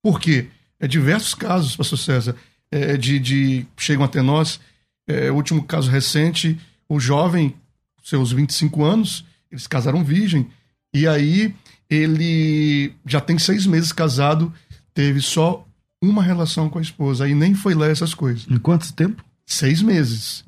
Por 0.02 0.18
quê? 0.18 0.48
É 0.80 0.88
diversos 0.88 1.32
casos, 1.32 1.76
pastor 1.76 1.98
César, 1.98 2.36
é, 2.72 2.96
de, 2.96 3.20
de 3.20 3.66
chegam 3.76 4.04
até 4.04 4.20
nós. 4.20 4.58
É, 5.06 5.30
o 5.30 5.36
último 5.36 5.62
caso 5.62 5.88
recente, 5.88 6.58
o 6.88 6.98
jovem, 6.98 7.54
seus 8.02 8.32
25 8.32 8.82
anos, 8.82 9.24
eles 9.48 9.68
casaram 9.68 10.02
virgem, 10.02 10.48
e 10.92 11.06
aí 11.06 11.54
ele 11.88 12.92
já 13.06 13.20
tem 13.20 13.38
seis 13.38 13.66
meses 13.66 13.92
casado, 13.92 14.52
teve 14.92 15.20
só 15.20 15.64
uma 16.08 16.22
relação 16.22 16.68
com 16.68 16.78
a 16.78 16.82
esposa. 16.82 17.24
Aí 17.24 17.34
nem 17.34 17.54
foi 17.54 17.74
ler 17.74 17.90
essas 17.90 18.14
coisas. 18.14 18.46
Em 18.48 18.58
quanto 18.58 18.92
tempo? 18.92 19.24
Seis 19.46 19.82
meses. 19.82 20.44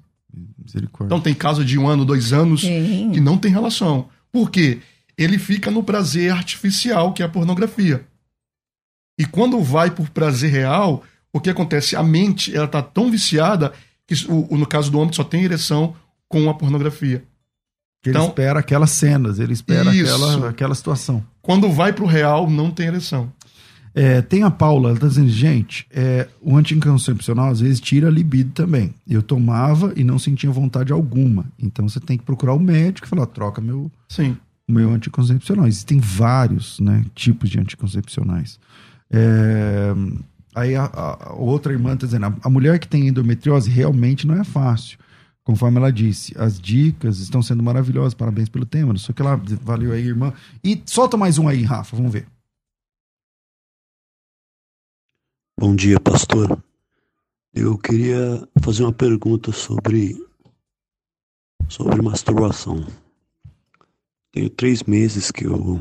Então 1.00 1.20
tem 1.20 1.34
caso 1.34 1.64
de 1.64 1.78
um 1.78 1.88
ano, 1.88 2.04
dois 2.04 2.32
anos 2.32 2.60
Sim. 2.62 3.10
que 3.12 3.20
não 3.20 3.38
tem 3.38 3.50
relação. 3.50 4.08
Por 4.30 4.50
quê? 4.50 4.80
Ele 5.16 5.38
fica 5.38 5.70
no 5.70 5.82
prazer 5.82 6.30
artificial, 6.30 7.12
que 7.12 7.22
é 7.22 7.26
a 7.26 7.28
pornografia. 7.28 8.06
E 9.18 9.24
quando 9.24 9.62
vai 9.62 9.90
por 9.90 10.10
prazer 10.10 10.50
real, 10.50 11.02
o 11.32 11.40
que 11.40 11.48
acontece? 11.48 11.96
A 11.96 12.02
mente 12.02 12.54
ela 12.54 12.68
tá 12.68 12.82
tão 12.82 13.10
viciada 13.10 13.72
que, 14.06 14.14
o, 14.28 14.56
no 14.56 14.66
caso 14.66 14.90
do 14.90 14.98
homem, 14.98 15.12
só 15.12 15.24
tem 15.24 15.44
ereção 15.44 15.94
com 16.28 16.50
a 16.50 16.54
pornografia. 16.54 17.24
Ele 18.04 18.16
então, 18.16 18.26
espera 18.26 18.60
aquelas 18.60 18.90
cenas, 18.90 19.38
ele 19.38 19.52
espera 19.52 19.90
aquela, 19.90 20.50
aquela 20.50 20.74
situação. 20.74 21.24
Quando 21.42 21.70
vai 21.72 21.92
pro 21.92 22.06
real, 22.06 22.48
não 22.48 22.70
tem 22.70 22.86
ereção. 22.86 23.32
É, 23.98 24.20
tem 24.20 24.42
a 24.42 24.50
Paula, 24.50 24.90
ela 24.90 24.98
tá 24.98 25.08
dizendo, 25.08 25.30
gente, 25.30 25.86
é, 25.90 26.28
o 26.42 26.54
anticoncepcional 26.54 27.48
às 27.48 27.60
vezes 27.60 27.80
tira 27.80 28.08
a 28.08 28.10
libido 28.10 28.50
também. 28.50 28.92
Eu 29.08 29.22
tomava 29.22 29.94
e 29.96 30.04
não 30.04 30.18
sentia 30.18 30.50
vontade 30.50 30.92
alguma. 30.92 31.46
Então 31.58 31.88
você 31.88 31.98
tem 31.98 32.18
que 32.18 32.22
procurar 32.22 32.52
o 32.52 32.60
médico 32.60 33.06
e 33.06 33.08
falar, 33.08 33.24
troca 33.24 33.58
meu, 33.58 33.90
Sim. 34.06 34.36
meu 34.68 34.92
anticoncepcional. 34.92 35.66
Existem 35.66 35.98
vários 35.98 36.78
né, 36.78 37.06
tipos 37.14 37.48
de 37.48 37.58
anticoncepcionais. 37.58 38.60
É, 39.10 39.94
aí 40.54 40.76
a, 40.76 40.84
a, 40.84 41.32
outra 41.32 41.72
irmã 41.72 41.94
está 41.94 42.04
dizendo, 42.04 42.26
a, 42.26 42.34
a 42.42 42.50
mulher 42.50 42.78
que 42.78 42.86
tem 42.86 43.08
endometriose 43.08 43.70
realmente 43.70 44.26
não 44.26 44.38
é 44.38 44.44
fácil. 44.44 44.98
Conforme 45.42 45.78
ela 45.78 45.90
disse, 45.90 46.34
as 46.36 46.60
dicas 46.60 47.18
estão 47.18 47.40
sendo 47.40 47.62
maravilhosas, 47.62 48.12
parabéns 48.12 48.50
pelo 48.50 48.66
tema. 48.66 48.92
Não 48.92 49.00
sei 49.00 49.12
o 49.12 49.14
que 49.14 49.22
lá, 49.22 49.40
valeu 49.62 49.92
aí, 49.92 50.06
irmã. 50.06 50.34
E 50.62 50.82
solta 50.84 51.16
mais 51.16 51.38
um 51.38 51.48
aí, 51.48 51.62
Rafa, 51.62 51.96
vamos 51.96 52.12
ver. 52.12 52.26
Bom 55.58 55.74
dia, 55.74 55.98
pastor. 55.98 56.62
Eu 57.54 57.78
queria 57.78 58.46
fazer 58.62 58.82
uma 58.82 58.92
pergunta 58.92 59.52
sobre 59.52 60.14
sobre 61.66 62.02
masturbação. 62.02 62.86
Tenho 64.32 64.50
três 64.50 64.82
meses 64.82 65.30
que 65.30 65.46
eu, 65.46 65.78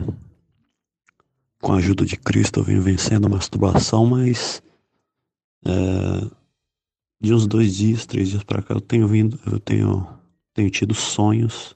com 1.61 1.73
a 1.73 1.77
ajuda 1.79 2.05
de 2.05 2.15
Cristo, 2.15 2.61
eu 2.61 2.63
venho 2.63 2.81
vencendo 2.81 3.25
a 3.25 3.29
masturbação, 3.29 4.05
mas 4.05 4.63
é, 5.65 5.71
de 7.19 7.33
uns 7.33 7.45
dois 7.45 7.75
dias, 7.75 8.05
três 8.05 8.29
dias 8.29 8.43
para 8.43 8.63
cá, 8.63 8.75
eu 8.75 8.81
tenho 8.81 9.09
vindo, 9.09 9.37
eu 9.45 9.59
tenho, 9.59 10.07
tenho 10.53 10.69
tido 10.69 10.93
sonhos, 10.93 11.75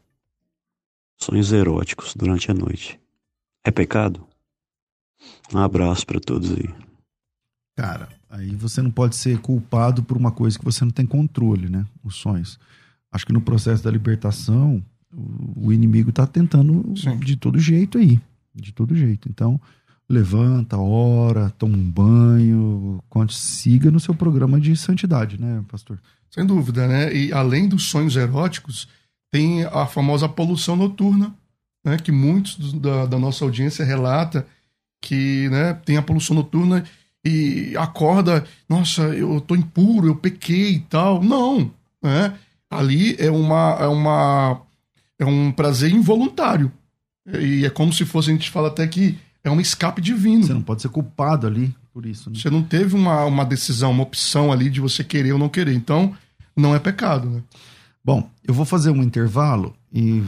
sonhos 1.18 1.52
eróticos 1.52 2.16
durante 2.16 2.50
a 2.50 2.54
noite. 2.54 2.98
É 3.62 3.70
pecado? 3.70 4.26
Um 5.54 5.58
abraço 5.58 6.08
para 6.08 6.22
todos 6.22 6.54
aí. 6.54 6.89
Cara, 7.80 8.10
aí 8.30 8.54
você 8.56 8.82
não 8.82 8.92
pode 8.92 9.16
ser 9.16 9.40
culpado 9.40 10.04
por 10.04 10.18
uma 10.18 10.32
coisa 10.32 10.60
que 10.60 10.66
você 10.66 10.84
não 10.84 10.92
tem 10.92 11.06
controle, 11.06 11.70
né? 11.70 11.86
Os 12.04 12.16
sonhos. 12.16 12.60
Acho 13.10 13.26
que 13.26 13.32
no 13.32 13.40
processo 13.40 13.82
da 13.82 13.90
libertação, 13.90 14.84
o 15.56 15.72
inimigo 15.72 16.12
tá 16.12 16.28
tentando 16.28 16.94
Sim. 16.98 17.18
de 17.20 17.38
todo 17.38 17.58
jeito 17.58 17.98
aí. 17.98 18.20
De 18.54 18.74
todo 18.74 18.94
jeito. 18.94 19.30
Então, 19.30 19.60
levanta, 20.10 20.78
ora, 20.78 21.52
toma 21.52 21.78
um 21.78 21.90
banho, 21.90 23.02
siga 23.30 23.90
no 23.90 24.00
seu 24.00 24.14
programa 24.14 24.60
de 24.60 24.76
santidade, 24.76 25.40
né, 25.40 25.64
pastor? 25.72 25.98
Sem 26.30 26.46
dúvida, 26.46 26.86
né? 26.86 27.16
E 27.16 27.32
além 27.32 27.70
dos 27.70 27.90
sonhos 27.90 28.18
eróticos, 28.18 28.90
tem 29.32 29.64
a 29.64 29.86
famosa 29.86 30.28
poluição 30.28 30.76
noturna, 30.76 31.34
né? 31.86 31.96
Que 31.96 32.12
muitos 32.12 32.74
da, 32.74 33.06
da 33.06 33.18
nossa 33.18 33.46
audiência 33.46 33.86
relata 33.86 34.46
que 35.02 35.48
né, 35.50 35.74
tem 35.86 35.96
a 35.96 36.02
poluição 36.02 36.36
noturna 36.36 36.84
e 37.24 37.76
acorda, 37.78 38.46
nossa, 38.68 39.02
eu 39.02 39.42
tô 39.42 39.56
impuro, 39.56 40.08
eu 40.08 40.16
pequei 40.16 40.76
e 40.76 40.80
tal. 40.80 41.22
Não, 41.22 41.72
né? 42.02 42.34
Ali 42.70 43.16
é 43.20 43.30
uma 43.30 43.78
é 43.80 43.88
uma 43.88 44.62
é 45.18 45.26
um 45.26 45.52
prazer 45.52 45.92
involuntário. 45.92 46.72
E 47.28 47.66
é 47.66 47.70
como 47.70 47.94
se 47.94 48.06
fosse 48.06 48.30
a 48.30 48.34
gente 48.34 48.50
fala 48.50 48.70
até 48.70 48.88
que 48.88 49.18
é 49.44 49.50
um 49.50 49.60
escape 49.60 50.02
divino. 50.02 50.44
Você 50.44 50.54
não 50.54 50.62
pode 50.62 50.82
ser 50.82 50.90
culpado 50.90 51.46
ali 51.46 51.76
por 51.94 52.06
isso. 52.06 52.30
Né? 52.30 52.40
Você 52.40 52.50
não 52.50 52.64
teve 52.64 52.96
uma, 52.96 53.26
uma 53.26 53.46
decisão, 53.46 53.92
uma 53.92 54.04
opção 54.04 54.52
ali 54.52 54.70
de 54.70 54.80
você 54.80 55.04
querer 55.04 55.34
ou 55.34 55.40
não 55.40 55.50
querer. 55.50 55.74
Então, 55.74 56.16
não 56.56 56.74
é 56.74 56.80
pecado, 56.80 57.30
né? 57.30 57.44
Bom, 58.04 58.30
eu 58.48 58.54
vou 58.54 58.66
fazer 58.66 58.90
um 58.90 59.04
intervalo 59.04 59.76
e 59.94 60.24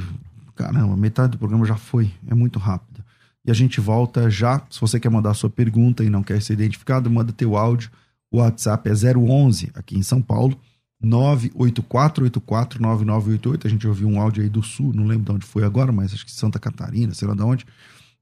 caramba, 0.56 0.96
metade 0.96 1.32
do 1.32 1.38
programa 1.38 1.66
já 1.66 1.76
foi, 1.76 2.12
é 2.28 2.36
muito 2.36 2.60
rápido. 2.60 3.04
E 3.46 3.52
a 3.52 3.54
gente 3.54 3.82
volta 3.82 4.30
já. 4.30 4.62
Se 4.70 4.80
você 4.80 4.98
quer 5.00 5.10
mandar 5.10 5.34
sua 5.34 5.50
pergunta 5.50 6.04
e 6.04 6.10
não 6.10 6.22
quer 6.24 6.42
ser 6.42 6.54
identificado, 6.54 7.10
manda 7.10 7.34
teu 7.34 7.58
áudio. 7.58 7.90
O 8.32 8.38
WhatsApp 8.38 8.90
é 8.90 8.94
011 8.94 9.72
aqui 9.74 9.98
em 9.98 10.04
São 10.04 10.22
Paulo, 10.22 10.58
984849988. 11.04 13.66
A 13.66 13.70
gente 13.70 13.88
ouviu 13.88 14.08
um 14.08 14.22
áudio 14.22 14.44
aí 14.44 14.50
do 14.50 14.64
Sul, 14.64 14.94
não 14.94 15.06
lembro 15.06 15.26
de 15.26 15.32
onde 15.32 15.46
foi 15.46 15.64
agora, 15.64 15.92
mas 15.92 16.14
acho 16.14 16.26
que 16.26 16.32
Santa 16.32 16.60
Catarina, 16.60 17.14
sei 17.14 17.28
lá 17.28 17.34
de 17.34 17.42
onde. 17.42 17.66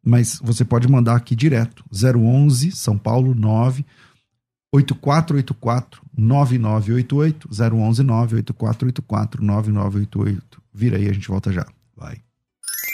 Mas 0.03 0.39
você 0.41 0.63
pode 0.63 0.87
mandar 0.87 1.15
aqui 1.15 1.35
direto, 1.35 1.83
011 1.91 2.71
São 2.71 2.97
Paulo 2.97 3.35
9 3.35 3.85
8484 4.71 6.01
9988 6.15 7.49
011 7.51 8.03
98484 8.03 9.43
9988. 9.43 10.61
Vira 10.73 10.97
aí, 10.97 11.09
a 11.09 11.13
gente 11.13 11.27
volta 11.27 11.51
já. 11.51 11.65
Vai. 11.95 12.21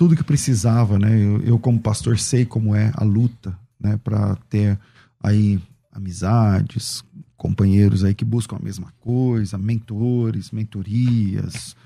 Tudo 0.00 0.16
que 0.16 0.24
precisava, 0.24 0.98
né? 0.98 1.14
Eu, 1.14 1.42
eu 1.42 1.58
como 1.58 1.78
pastor 1.78 2.18
sei 2.18 2.46
como 2.46 2.74
é 2.74 2.90
a 2.94 3.04
luta, 3.04 3.54
né, 3.78 3.98
para 4.02 4.34
ter 4.48 4.80
aí 5.22 5.60
amizades, 5.92 7.04
companheiros 7.36 8.02
aí 8.02 8.14
que 8.14 8.24
buscam 8.24 8.56
a 8.56 8.64
mesma 8.64 8.90
coisa, 8.98 9.58
mentores, 9.58 10.52
mentorias, 10.52 11.76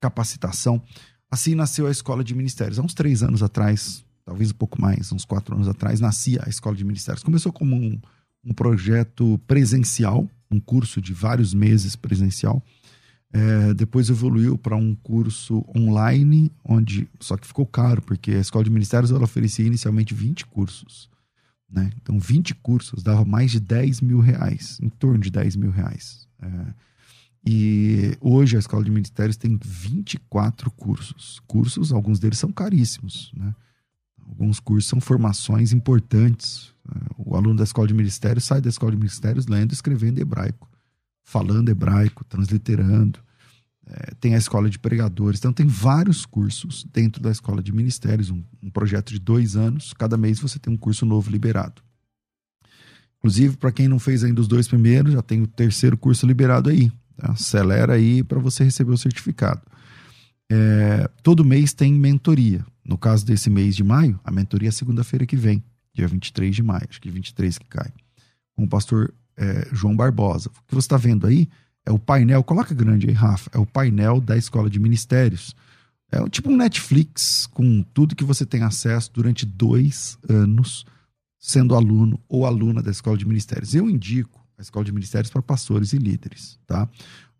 capacitação. 0.00 0.82
Assim 1.30 1.54
nasceu 1.54 1.86
a 1.86 1.92
Escola 1.92 2.24
de 2.24 2.34
Ministérios. 2.34 2.76
Há 2.76 2.82
uns 2.82 2.92
três 2.92 3.22
anos 3.22 3.40
atrás, 3.40 4.04
talvez 4.24 4.50
um 4.50 4.54
pouco 4.54 4.82
mais, 4.82 5.12
uns 5.12 5.24
quatro 5.24 5.54
anos 5.54 5.68
atrás, 5.68 6.00
nascia 6.00 6.42
a 6.44 6.48
Escola 6.48 6.74
de 6.74 6.82
Ministérios. 6.82 7.22
Começou 7.22 7.52
como 7.52 7.76
um, 7.76 8.00
um 8.44 8.52
projeto 8.52 9.40
presencial, 9.46 10.28
um 10.50 10.58
curso 10.58 11.00
de 11.00 11.12
vários 11.12 11.54
meses 11.54 11.94
presencial. 11.94 12.60
É, 13.32 13.72
depois 13.74 14.10
evoluiu 14.10 14.58
para 14.58 14.76
um 14.76 14.94
curso 14.94 15.64
online, 15.76 16.50
onde 16.64 17.08
só 17.20 17.36
que 17.36 17.46
ficou 17.46 17.64
caro, 17.64 18.02
porque 18.02 18.32
a 18.32 18.40
Escola 18.40 18.64
de 18.64 18.70
Ministérios 18.70 19.12
ela 19.12 19.22
oferecia 19.22 19.64
inicialmente 19.64 20.12
20 20.12 20.46
cursos. 20.46 21.08
Né? 21.70 21.92
Então, 22.02 22.18
20 22.18 22.56
cursos 22.56 23.04
dava 23.04 23.24
mais 23.24 23.52
de 23.52 23.60
10 23.60 24.00
mil 24.00 24.18
reais, 24.18 24.78
em 24.82 24.88
torno 24.88 25.18
de 25.18 25.30
10 25.30 25.54
mil 25.54 25.70
reais. 25.70 26.26
É, 26.42 26.74
e 27.46 28.16
hoje 28.20 28.56
a 28.56 28.58
Escola 28.58 28.82
de 28.82 28.90
Ministérios 28.90 29.36
tem 29.36 29.58
24 29.62 30.68
cursos. 30.72 31.40
Cursos, 31.46 31.92
alguns 31.92 32.18
deles 32.18 32.38
são 32.38 32.50
caríssimos. 32.50 33.32
Né? 33.34 33.54
Alguns 34.26 34.58
cursos 34.58 34.88
são 34.88 35.00
formações 35.00 35.72
importantes. 35.72 36.74
O 37.16 37.36
aluno 37.36 37.56
da 37.56 37.64
Escola 37.64 37.86
de 37.86 37.94
Ministérios 37.94 38.44
sai 38.44 38.60
da 38.60 38.68
Escola 38.68 38.90
de 38.90 38.98
Ministérios 38.98 39.46
lendo 39.46 39.70
e 39.70 39.74
escrevendo 39.74 40.18
hebraico 40.18 40.69
falando 41.30 41.68
hebraico, 41.68 42.24
transliterando. 42.24 43.20
É, 43.86 44.14
tem 44.20 44.34
a 44.34 44.38
escola 44.38 44.68
de 44.68 44.78
pregadores. 44.78 45.38
Então, 45.38 45.52
tem 45.52 45.66
vários 45.66 46.26
cursos 46.26 46.84
dentro 46.92 47.22
da 47.22 47.30
escola 47.30 47.62
de 47.62 47.72
ministérios, 47.72 48.30
um, 48.30 48.42
um 48.60 48.68
projeto 48.68 49.12
de 49.12 49.20
dois 49.20 49.54
anos. 49.56 49.92
Cada 49.92 50.16
mês 50.16 50.40
você 50.40 50.58
tem 50.58 50.72
um 50.72 50.76
curso 50.76 51.06
novo 51.06 51.30
liberado. 51.30 51.82
Inclusive, 53.18 53.56
para 53.56 53.70
quem 53.70 53.86
não 53.86 53.98
fez 53.98 54.24
ainda 54.24 54.40
os 54.40 54.48
dois 54.48 54.66
primeiros, 54.66 55.12
já 55.12 55.22
tem 55.22 55.40
o 55.40 55.46
terceiro 55.46 55.96
curso 55.96 56.26
liberado 56.26 56.68
aí. 56.68 56.90
Tá? 57.16 57.32
Acelera 57.32 57.94
aí 57.94 58.24
para 58.24 58.40
você 58.40 58.64
receber 58.64 58.92
o 58.92 58.98
certificado. 58.98 59.62
É, 60.50 61.08
todo 61.22 61.44
mês 61.44 61.72
tem 61.72 61.92
mentoria. 61.92 62.66
No 62.84 62.98
caso 62.98 63.24
desse 63.24 63.48
mês 63.48 63.76
de 63.76 63.84
maio, 63.84 64.18
a 64.24 64.32
mentoria 64.32 64.68
é 64.68 64.72
segunda-feira 64.72 65.24
que 65.24 65.36
vem, 65.36 65.62
dia 65.94 66.08
23 66.08 66.56
de 66.56 66.62
maio, 66.62 66.86
acho 66.88 67.00
que 67.00 67.08
23 67.08 67.56
que 67.56 67.66
cai, 67.66 67.92
com 68.56 68.64
o 68.64 68.68
pastor 68.68 69.14
é, 69.40 69.66
João 69.72 69.96
Barbosa. 69.96 70.50
O 70.50 70.68
que 70.68 70.74
você 70.74 70.84
está 70.84 70.98
vendo 70.98 71.26
aí 71.26 71.48
é 71.84 71.90
o 71.90 71.98
painel, 71.98 72.44
coloca 72.44 72.74
grande 72.74 73.08
aí, 73.08 73.14
Rafa, 73.14 73.50
é 73.54 73.58
o 73.58 73.64
painel 73.64 74.20
da 74.20 74.36
Escola 74.36 74.68
de 74.68 74.78
Ministérios. 74.78 75.56
É 76.12 76.28
tipo 76.28 76.50
um 76.50 76.56
Netflix 76.56 77.46
com 77.46 77.82
tudo 77.94 78.14
que 78.14 78.24
você 78.24 78.44
tem 78.44 78.62
acesso 78.62 79.10
durante 79.12 79.46
dois 79.46 80.18
anos 80.28 80.84
sendo 81.38 81.74
aluno 81.74 82.20
ou 82.28 82.44
aluna 82.44 82.82
da 82.82 82.90
Escola 82.90 83.16
de 83.16 83.26
Ministérios. 83.26 83.74
Eu 83.74 83.88
indico 83.88 84.44
a 84.58 84.62
Escola 84.62 84.84
de 84.84 84.92
Ministérios 84.92 85.30
para 85.30 85.40
pastores 85.40 85.94
e 85.94 85.98
líderes, 85.98 86.58
tá? 86.66 86.86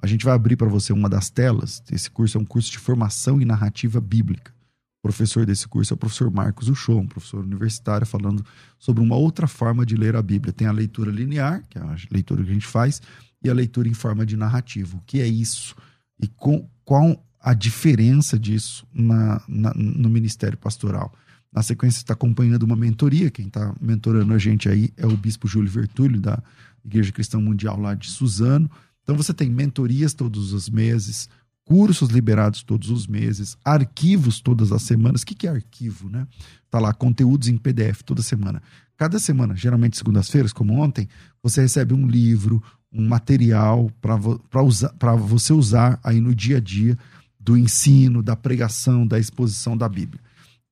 A 0.01 0.07
gente 0.07 0.25
vai 0.25 0.35
abrir 0.35 0.57
para 0.57 0.69
você 0.69 0.93
uma 0.93 1.09
das 1.09 1.29
telas. 1.29 1.83
Esse 1.93 2.11
curso 2.11 2.39
é 2.39 2.41
um 2.41 2.45
curso 2.45 2.71
de 2.71 2.79
formação 2.79 3.41
e 3.43 3.45
narrativa 3.45 4.01
bíblica. 4.01 4.55
Professor 5.03 5.47
desse 5.47 5.67
curso 5.67 5.93
é 5.93 5.97
o 5.97 5.99
professor 5.99 6.31
Marcos 6.31 6.69
Uchon, 6.69 7.01
um 7.01 7.07
professor 7.07 7.43
universitário, 7.43 8.07
falando 8.07 8.45
sobre 8.79 9.03
uma 9.03 9.17
outra 9.17 9.47
forma 9.47 9.87
de 9.87 9.97
ler 9.97 10.15
a 10.15 10.23
Bíblia. 10.23 10.53
Tem 10.53 10.67
a 10.67 10.73
leitura 10.73 11.11
linear, 11.11 11.63
que 11.71 11.79
é 11.79 11.81
a 11.81 11.97
leitura 12.11 12.45
que 12.45 12.51
a 12.51 12.53
gente 12.53 12.67
faz, 12.67 13.01
e 13.43 13.49
a 13.49 13.55
leitura 13.55 13.89
em 13.89 13.95
forma 13.95 14.27
de 14.27 14.37
narrativo. 14.37 14.99
O 14.99 15.03
que 15.07 15.21
é 15.21 15.27
isso? 15.27 15.75
E 16.23 16.29
com, 16.29 16.69
qual 16.85 17.25
a 17.41 17.55
diferença 17.55 18.39
disso 18.39 18.87
na, 18.93 19.41
na, 19.49 19.73
no 19.75 20.11
ministério 20.11 20.59
pastoral? 20.59 21.15
Na 21.51 21.63
sequência, 21.63 21.99
está 21.99 22.13
acompanhando 22.13 22.65
uma 22.65 22.77
mentoria. 22.77 23.31
Quem 23.31 23.47
está 23.47 23.75
mentorando 23.81 24.35
a 24.35 24.39
gente 24.39 24.69
aí 24.69 24.93
é 24.99 25.07
o 25.07 25.17
bispo 25.17 25.49
Júlio 25.49 25.71
Vertúlio, 25.71 26.21
da 26.21 26.43
Igreja 26.85 27.11
Cristã 27.11 27.41
Mundial 27.41 27.81
lá 27.81 27.95
de 27.95 28.11
Suzano. 28.11 28.71
Então, 29.03 29.17
você 29.17 29.33
tem 29.33 29.49
mentorias 29.49 30.13
todos 30.13 30.53
os 30.53 30.69
meses, 30.69 31.29
cursos 31.71 32.09
liberados 32.09 32.65
todos 32.65 32.91
os 32.91 33.07
meses, 33.07 33.57
arquivos 33.65 34.41
todas 34.41 34.73
as 34.73 34.83
semanas. 34.83 35.23
O 35.23 35.27
que, 35.27 35.37
que 35.37 35.47
é 35.47 35.51
arquivo, 35.51 36.09
né? 36.09 36.27
Tá 36.69 36.81
lá, 36.81 36.93
conteúdos 36.93 37.47
em 37.47 37.57
PDF 37.57 38.03
toda 38.03 38.23
semana. 38.23 38.61
Cada 38.97 39.21
semana, 39.21 39.55
geralmente 39.55 39.97
segundas-feiras, 39.97 40.53
como 40.53 40.75
ontem, 40.75 41.09
você 41.41 41.61
recebe 41.61 41.95
um 41.95 42.09
livro, 42.09 42.61
um 42.93 43.07
material 43.07 43.89
para 44.01 45.15
você 45.15 45.53
usar 45.53 46.01
aí 46.03 46.21
no 46.21 46.35
dia 46.35 46.57
a 46.57 46.61
dia 46.61 46.99
do 47.39 47.57
ensino, 47.57 48.21
da 48.21 48.35
pregação, 48.35 49.07
da 49.07 49.21
exposição 49.21 49.77
da 49.77 49.89
Bíblia. 49.89 50.21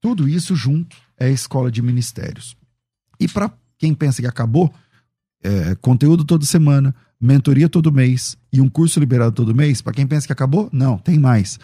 Tudo 0.00 0.28
isso 0.28 0.56
junto 0.56 0.96
é 1.16 1.26
a 1.26 1.30
escola 1.30 1.70
de 1.70 1.80
ministérios. 1.80 2.56
E 3.20 3.28
para 3.28 3.52
quem 3.78 3.94
pensa 3.94 4.20
que 4.20 4.26
acabou, 4.26 4.74
é, 5.44 5.76
conteúdo 5.76 6.24
toda 6.24 6.44
semana, 6.44 6.92
mentoria 7.20 7.68
todo 7.68 7.92
mês 7.92 8.36
e 8.52 8.60
um 8.60 8.68
curso 8.68 9.00
liberado 9.00 9.32
todo 9.32 9.54
mês, 9.54 9.82
para 9.82 9.92
quem 9.92 10.06
pensa 10.06 10.26
que 10.26 10.32
acabou, 10.32 10.68
não, 10.72 10.98
tem 10.98 11.18
mais. 11.18 11.58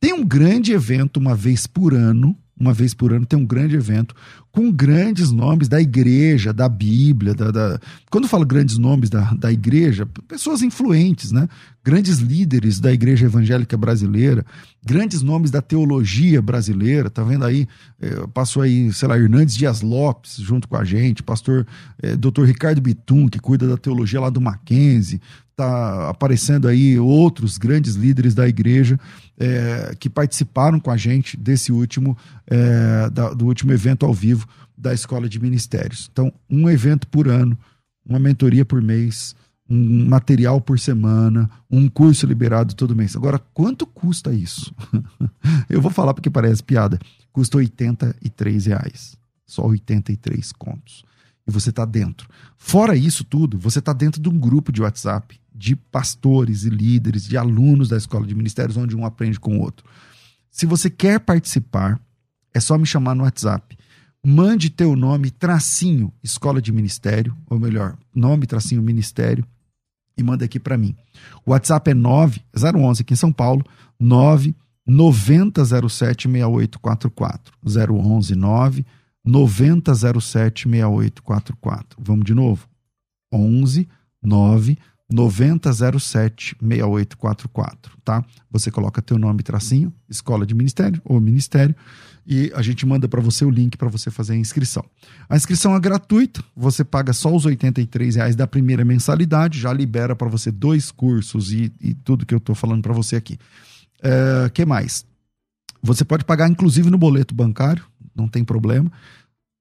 Tem 0.00 0.12
um 0.12 0.24
grande 0.24 0.72
evento 0.72 1.18
uma 1.18 1.34
vez 1.34 1.66
por 1.66 1.94
ano, 1.94 2.36
uma 2.58 2.72
vez 2.72 2.94
por 2.94 3.12
ano 3.12 3.26
tem 3.26 3.38
um 3.38 3.46
grande 3.46 3.74
evento 3.74 4.14
com 4.52 4.70
grandes 4.72 5.30
nomes 5.30 5.68
da 5.68 5.80
igreja, 5.80 6.52
da 6.52 6.68
Bíblia, 6.68 7.34
da, 7.34 7.50
da... 7.50 7.80
quando 8.10 8.26
falo 8.26 8.44
grandes 8.44 8.78
nomes 8.78 9.08
da, 9.08 9.32
da 9.34 9.52
igreja, 9.52 10.06
pessoas 10.26 10.60
influentes, 10.62 11.30
né? 11.30 11.48
Grandes 11.84 12.18
líderes 12.18 12.80
da 12.80 12.92
igreja 12.92 13.26
evangélica 13.26 13.76
brasileira, 13.76 14.44
grandes 14.84 15.22
nomes 15.22 15.50
da 15.50 15.62
teologia 15.62 16.42
brasileira, 16.42 17.08
tá 17.08 17.22
vendo 17.22 17.44
aí? 17.44 17.66
É, 18.00 18.26
passou 18.34 18.62
aí, 18.62 18.92
sei 18.92 19.08
lá, 19.08 19.16
Hernandes 19.16 19.56
Dias 19.56 19.80
Lopes 19.82 20.36
junto 20.36 20.66
com 20.68 20.76
a 20.76 20.84
gente, 20.84 21.22
pastor 21.22 21.66
é, 22.02 22.16
Dr. 22.16 22.42
Ricardo 22.44 22.80
Bitum, 22.80 23.28
que 23.28 23.38
cuida 23.38 23.68
da 23.68 23.76
teologia 23.76 24.20
lá 24.20 24.30
do 24.30 24.40
Mackenzie, 24.40 25.20
tá 25.60 26.08
aparecendo 26.08 26.66
aí 26.66 26.98
outros 26.98 27.58
grandes 27.58 27.94
líderes 27.94 28.34
da 28.34 28.48
igreja 28.48 28.98
é, 29.38 29.94
que 29.98 30.08
participaram 30.08 30.80
com 30.80 30.90
a 30.90 30.96
gente 30.96 31.36
desse 31.36 31.70
último, 31.70 32.16
é, 32.46 33.10
da, 33.10 33.34
do 33.34 33.44
último 33.44 33.70
evento 33.72 34.06
ao 34.06 34.14
vivo 34.14 34.39
da 34.80 34.94
Escola 34.94 35.28
de 35.28 35.40
Ministérios. 35.40 36.08
Então, 36.10 36.32
um 36.48 36.68
evento 36.68 37.06
por 37.08 37.28
ano, 37.28 37.58
uma 38.04 38.18
mentoria 38.18 38.64
por 38.64 38.80
mês, 38.80 39.34
um 39.68 40.06
material 40.06 40.60
por 40.60 40.78
semana, 40.78 41.48
um 41.70 41.88
curso 41.88 42.26
liberado 42.26 42.74
todo 42.74 42.96
mês. 42.96 43.14
Agora, 43.14 43.38
quanto 43.52 43.86
custa 43.86 44.32
isso? 44.32 44.74
Eu 45.68 45.80
vou 45.80 45.90
falar 45.90 46.14
porque 46.14 46.30
parece 46.30 46.62
piada. 46.62 46.98
Custa 47.32 47.58
83 47.58 48.66
reais. 48.66 49.16
Só 49.46 49.66
83 49.66 50.52
contos. 50.52 51.04
E 51.46 51.50
você 51.50 51.70
está 51.70 51.84
dentro. 51.84 52.28
Fora 52.56 52.96
isso 52.96 53.24
tudo, 53.24 53.58
você 53.58 53.78
está 53.78 53.92
dentro 53.92 54.20
de 54.20 54.28
um 54.28 54.38
grupo 54.38 54.72
de 54.72 54.82
WhatsApp 54.82 55.40
de 55.60 55.76
pastores 55.76 56.64
e 56.64 56.70
líderes, 56.70 57.24
de 57.24 57.36
alunos 57.36 57.90
da 57.90 57.96
escola 57.98 58.26
de 58.26 58.34
ministérios, 58.34 58.78
onde 58.78 58.96
um 58.96 59.04
aprende 59.04 59.38
com 59.38 59.58
o 59.58 59.60
outro. 59.60 59.84
Se 60.50 60.64
você 60.64 60.88
quer 60.88 61.20
participar, 61.20 62.00
é 62.54 62.58
só 62.58 62.78
me 62.78 62.86
chamar 62.86 63.14
no 63.14 63.24
WhatsApp. 63.24 63.76
Mande 64.24 64.68
teu 64.68 64.94
nome, 64.94 65.30
tracinho, 65.30 66.12
escola 66.22 66.60
de 66.60 66.70
ministério, 66.70 67.34
ou 67.46 67.58
melhor, 67.58 67.96
nome, 68.14 68.46
tracinho, 68.46 68.82
ministério, 68.82 69.46
e 70.16 70.22
manda 70.22 70.44
aqui 70.44 70.60
para 70.60 70.76
mim. 70.76 70.94
O 71.44 71.52
WhatsApp 71.52 71.90
é 71.90 71.94
9, 71.94 72.42
011 72.54 73.00
aqui 73.00 73.14
em 73.14 73.16
São 73.16 73.32
Paulo, 73.32 73.64
9 73.98 74.54
9007 74.86 76.28
6844. 76.28 77.54
011 77.64 78.34
9 78.34 78.86
9007 79.24 80.68
6844. 80.68 81.98
Vamos 82.02 82.24
de 82.24 82.34
novo. 82.34 82.68
11 83.32 83.88
9 84.22 84.78
9007 85.10 86.56
6844, 86.60 87.98
tá? 88.04 88.24
Você 88.50 88.70
coloca 88.70 89.02
teu 89.02 89.18
nome 89.18 89.42
tracinho, 89.42 89.92
escola 90.08 90.46
de 90.46 90.54
ministério 90.54 91.00
ou 91.04 91.20
ministério 91.20 91.74
e 92.26 92.52
a 92.54 92.62
gente 92.62 92.84
manda 92.86 93.08
para 93.08 93.20
você 93.20 93.44
o 93.44 93.50
link 93.50 93.76
para 93.76 93.88
você 93.88 94.10
fazer 94.10 94.34
a 94.34 94.36
inscrição. 94.36 94.84
A 95.28 95.36
inscrição 95.36 95.74
é 95.74 95.80
gratuita, 95.80 96.42
você 96.54 96.84
paga 96.84 97.12
só 97.12 97.34
os 97.34 97.44
R$ 97.44 97.56
reais 98.14 98.36
da 98.36 98.46
primeira 98.46 98.84
mensalidade, 98.84 99.58
já 99.58 99.72
libera 99.72 100.14
para 100.14 100.28
você 100.28 100.50
dois 100.50 100.90
cursos 100.90 101.52
e, 101.52 101.72
e, 101.80 101.94
tudo 101.94 102.26
que 102.26 102.34
eu 102.34 102.38
estou 102.38 102.54
falando 102.54 102.82
para 102.82 102.92
você 102.92 103.16
aqui. 103.16 103.38
É, 104.02 104.50
que 104.50 104.64
mais? 104.64 105.04
Você 105.82 106.04
pode 106.04 106.24
pagar 106.24 106.48
inclusive 106.48 106.90
no 106.90 106.98
boleto 106.98 107.34
bancário, 107.34 107.84
não 108.14 108.28
tem 108.28 108.44
problema. 108.44 108.90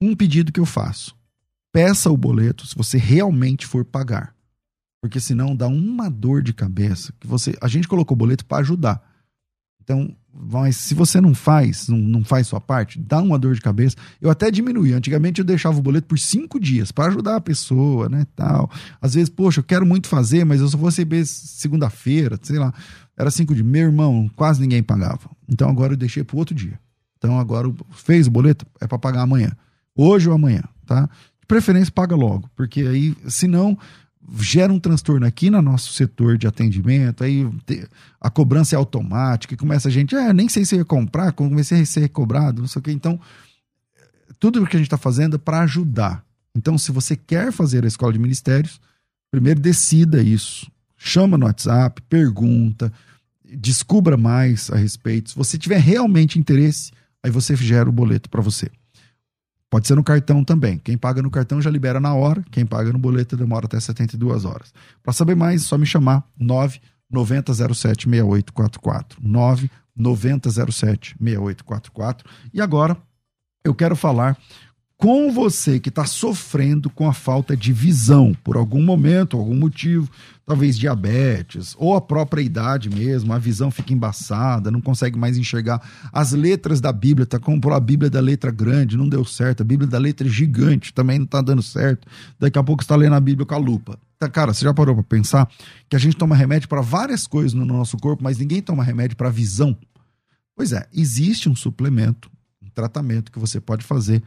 Um 0.01 0.15
pedido 0.15 0.51
que 0.51 0.59
eu 0.59 0.65
faço: 0.65 1.15
peça 1.71 2.09
o 2.09 2.17
boleto 2.17 2.67
se 2.67 2.75
você 2.75 2.97
realmente 2.97 3.65
for 3.65 3.83
pagar 3.85 4.33
porque 5.01 5.19
senão 5.19 5.55
dá 5.55 5.67
uma 5.67 6.09
dor 6.09 6.41
de 6.41 6.53
cabeça 6.53 7.13
que 7.19 7.27
você 7.27 7.55
a 7.61 7.67
gente 7.67 7.87
colocou 7.87 8.15
o 8.15 8.17
boleto 8.17 8.45
para 8.45 8.59
ajudar 8.59 9.01
então 9.81 10.15
mas 10.41 10.77
se 10.77 10.93
você 10.93 11.19
não 11.19 11.35
faz 11.35 11.89
não, 11.89 11.97
não 11.97 12.23
faz 12.23 12.47
sua 12.47 12.61
parte 12.61 12.97
dá 12.97 13.21
uma 13.21 13.37
dor 13.37 13.53
de 13.53 13.61
cabeça. 13.61 13.97
Eu 14.21 14.29
até 14.29 14.49
diminuí. 14.49 14.93
Antigamente 14.93 15.39
eu 15.39 15.45
deixava 15.45 15.77
o 15.77 15.81
boleto 15.81 16.07
por 16.07 16.17
cinco 16.17 16.59
dias 16.59 16.91
para 16.91 17.07
ajudar 17.07 17.35
a 17.35 17.41
pessoa 17.41 18.07
né 18.07 18.25
tal. 18.35 18.71
Às 19.01 19.15
vezes 19.15 19.29
poxa 19.29 19.59
eu 19.59 19.63
quero 19.63 19.85
muito 19.85 20.07
fazer 20.07 20.45
mas 20.45 20.61
eu 20.61 20.69
só 20.69 20.77
vou 20.77 20.87
receber 20.87 21.25
segunda-feira 21.25 22.39
sei 22.41 22.57
lá 22.57 22.73
era 23.17 23.29
cinco 23.29 23.53
dias. 23.53 23.67
Meu 23.67 23.87
irmão 23.87 24.29
quase 24.35 24.61
ninguém 24.61 24.81
pagava. 24.81 25.29
Então 25.47 25.69
agora 25.69 25.93
eu 25.93 25.97
deixei 25.97 26.23
para 26.23 26.37
outro 26.37 26.55
dia. 26.55 26.79
Então 27.17 27.37
agora 27.37 27.69
fez 27.91 28.27
o 28.27 28.31
boleto 28.31 28.65
é 28.79 28.87
para 28.87 28.97
pagar 28.97 29.23
amanhã. 29.23 29.51
Hoje 29.93 30.29
ou 30.29 30.35
amanhã 30.35 30.63
tá? 30.85 31.09
De 31.41 31.45
preferência 31.47 31.91
paga 31.91 32.15
logo 32.15 32.49
porque 32.55 32.81
aí 32.81 33.15
senão 33.27 33.77
gera 34.37 34.71
um 34.71 34.79
transtorno 34.79 35.25
aqui 35.25 35.49
no 35.49 35.61
nosso 35.61 35.93
setor 35.93 36.37
de 36.37 36.47
atendimento, 36.47 37.23
aí 37.23 37.49
a 38.19 38.29
cobrança 38.29 38.75
é 38.75 38.77
automática, 38.77 39.53
e 39.53 39.57
começa 39.57 39.87
a 39.87 39.91
gente, 39.91 40.15
é, 40.15 40.33
nem 40.33 40.49
sei 40.49 40.65
se 40.65 40.75
eu 40.75 40.79
ia 40.79 40.85
comprar, 40.85 41.31
comecei 41.31 41.81
a 41.81 41.85
ser 41.85 42.01
recobrado, 42.01 42.61
não 42.61 42.67
sei 42.67 42.79
o 42.79 42.83
que. 42.83 42.91
Então, 42.91 43.19
tudo 44.39 44.63
o 44.63 44.67
que 44.67 44.75
a 44.75 44.79
gente 44.79 44.87
está 44.87 44.97
fazendo 44.97 45.35
é 45.35 45.39
para 45.39 45.61
ajudar. 45.61 46.23
Então, 46.55 46.77
se 46.77 46.91
você 46.91 47.15
quer 47.15 47.51
fazer 47.51 47.83
a 47.83 47.87
escola 47.87 48.13
de 48.13 48.19
ministérios, 48.19 48.79
primeiro 49.31 49.59
decida 49.59 50.21
isso. 50.21 50.69
Chama 50.97 51.37
no 51.37 51.45
WhatsApp, 51.45 52.01
pergunta, 52.09 52.91
descubra 53.45 54.17
mais 54.17 54.69
a 54.69 54.75
respeito. 54.75 55.31
Se 55.31 55.35
você 55.35 55.57
tiver 55.57 55.79
realmente 55.79 56.37
interesse, 56.37 56.91
aí 57.23 57.31
você 57.31 57.55
gera 57.55 57.89
o 57.89 57.93
boleto 57.93 58.29
para 58.29 58.41
você. 58.41 58.69
Pode 59.69 59.87
ser 59.87 59.95
no 59.95 60.03
cartão 60.03 60.43
também. 60.43 60.79
Quem 60.79 60.97
paga 60.97 61.21
no 61.21 61.29
cartão 61.29 61.61
já 61.61 61.69
libera 61.69 61.99
na 61.99 62.13
hora, 62.13 62.43
quem 62.51 62.65
paga 62.65 62.91
no 62.91 62.97
boleto 62.97 63.37
demora 63.37 63.65
até 63.65 63.79
72 63.79 64.43
horas. 64.43 64.73
Para 65.03 65.13
saber 65.13 65.35
mais, 65.35 65.63
é 65.63 65.65
só 65.65 65.77
me 65.77 65.85
chamar 65.85 66.23
9 66.37 66.79
9007 67.09 68.09
6844. 68.09 69.19
9 69.21 69.69
9007 69.95 71.15
6844. 71.19 72.29
E 72.53 72.61
agora 72.61 72.97
eu 73.63 73.75
quero 73.75 73.95
falar 73.95 74.37
com 74.99 75.31
você 75.31 75.79
que 75.79 75.87
está 75.87 76.05
sofrendo 76.05 76.89
com 76.89 77.07
a 77.07 77.13
falta 77.13 77.55
de 77.55 77.71
visão 77.71 78.35
por 78.43 78.57
algum 78.57 78.83
momento, 78.83 79.37
algum 79.37 79.55
motivo, 79.55 80.11
talvez 80.45 80.77
diabetes 80.77 81.73
ou 81.79 81.95
a 81.95 82.01
própria 82.01 82.41
idade 82.41 82.89
mesmo, 82.89 83.31
a 83.31 83.39
visão 83.39 83.71
fica 83.71 83.93
embaçada, 83.93 84.69
não 84.69 84.81
consegue 84.81 85.17
mais 85.17 85.37
enxergar 85.37 85.81
as 86.11 86.33
letras 86.33 86.81
da 86.81 86.91
Bíblia, 86.91 87.25
tá 87.25 87.39
comprou 87.39 87.73
a 87.73 87.79
Bíblia 87.79 88.09
da 88.09 88.19
letra 88.19 88.51
grande, 88.51 88.97
não 88.97 89.07
deu 89.07 89.23
certo, 89.23 89.61
a 89.61 89.63
Bíblia 89.63 89.89
da 89.89 89.97
letra 89.97 90.27
gigante 90.27 90.93
também 90.93 91.17
não 91.17 91.25
está 91.25 91.41
dando 91.41 91.63
certo. 91.63 92.05
Daqui 92.37 92.59
a 92.59 92.63
pouco 92.63 92.83
está 92.83 92.97
lendo 92.97 93.15
a 93.15 93.21
Bíblia 93.21 93.45
com 93.45 93.55
a 93.55 93.57
lupa. 93.57 93.97
Tá, 94.19 94.27
cara, 94.27 94.53
você 94.53 94.65
já 94.65 94.73
parou 94.73 94.95
para 94.95 95.03
pensar 95.05 95.49
que 95.87 95.95
a 95.95 95.99
gente 95.99 96.17
toma 96.17 96.35
remédio 96.35 96.67
para 96.67 96.81
várias 96.81 97.25
coisas 97.25 97.53
no 97.53 97.63
nosso 97.63 97.95
corpo, 97.95 98.21
mas 98.21 98.37
ninguém 98.37 98.61
toma 98.61 98.83
remédio 98.83 99.15
para 99.15 99.29
visão? 99.29 99.77
Pois 100.53 100.73
é, 100.73 100.85
existe 100.93 101.47
um 101.47 101.55
suplemento, 101.55 102.29
um 102.61 102.69
tratamento 102.69 103.31
que 103.31 103.39
você 103.39 103.61
pode 103.61 103.85
fazer 103.85 104.21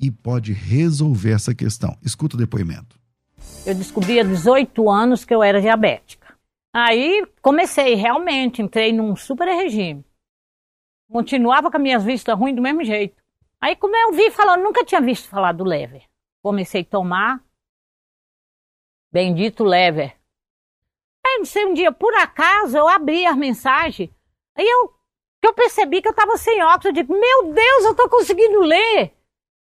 e 0.00 0.10
pode 0.10 0.52
resolver 0.52 1.32
essa 1.32 1.54
questão. 1.54 1.96
Escuta 2.02 2.36
o 2.36 2.38
depoimento. 2.38 2.98
Eu 3.66 3.74
descobri 3.74 4.20
há 4.20 4.22
18 4.22 4.88
anos 4.88 5.24
que 5.24 5.34
eu 5.34 5.42
era 5.42 5.60
diabética. 5.60 6.36
Aí 6.72 7.26
comecei, 7.42 7.94
realmente, 7.94 8.62
entrei 8.62 8.92
num 8.92 9.16
super 9.16 9.46
regime. 9.46 10.04
Continuava 11.10 11.70
com 11.70 11.76
as 11.76 11.82
minhas 11.82 12.04
vistas 12.04 12.38
ruins 12.38 12.54
do 12.54 12.62
mesmo 12.62 12.84
jeito. 12.84 13.20
Aí, 13.60 13.74
como 13.74 13.96
eu 13.96 14.12
vi 14.12 14.30
falando, 14.30 14.62
nunca 14.62 14.84
tinha 14.84 15.00
visto 15.00 15.28
falar 15.28 15.52
do 15.52 15.64
lever. 15.64 16.04
Comecei 16.42 16.82
a 16.82 16.84
tomar. 16.84 17.42
Bendito 19.10 19.64
lever. 19.64 20.16
Aí, 21.26 21.38
não 21.38 21.44
sei, 21.44 21.66
um 21.66 21.74
dia, 21.74 21.90
por 21.90 22.14
acaso, 22.14 22.76
eu 22.76 22.86
abri 22.86 23.26
as 23.26 23.36
mensagens. 23.36 24.10
Aí 24.54 24.66
eu, 24.66 24.94
eu 25.42 25.54
percebi 25.54 26.00
que 26.00 26.08
eu 26.08 26.12
estava 26.12 26.36
sem 26.36 26.62
óculos. 26.62 26.84
Eu 26.86 26.92
digo, 26.92 27.12
meu 27.12 27.52
Deus, 27.52 27.84
eu 27.84 27.92
estou 27.92 28.08
conseguindo 28.08 28.60
ler. 28.60 29.17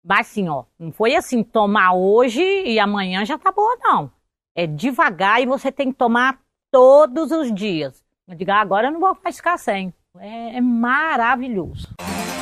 Mas 0.04 0.28
assim, 0.28 0.50
ó, 0.50 0.64
não 0.80 0.92
foi 0.92 1.16
assim, 1.16 1.44
tomar 1.44 1.94
hoje 1.94 2.42
e 2.42 2.80
amanhã 2.80 3.24
já 3.24 3.38
tá 3.38 3.52
boa, 3.52 3.78
não. 3.82 4.12
É 4.56 4.66
devagar 4.66 5.42
e 5.42 5.46
você 5.46 5.72
tem 5.72 5.92
que 5.92 5.98
tomar 5.98 6.40
todos 6.72 7.32
os 7.32 7.54
dias. 7.54 8.04
Eu 8.28 8.36
digo, 8.36 8.52
ah, 8.52 8.62
agora 8.62 8.88
eu 8.88 8.92
não 8.92 9.00
vou 9.00 9.16
ficar 9.16 9.58
sem. 9.58 9.94
É, 10.18 10.58
é 10.58 10.62
maravilhoso. 10.62 11.90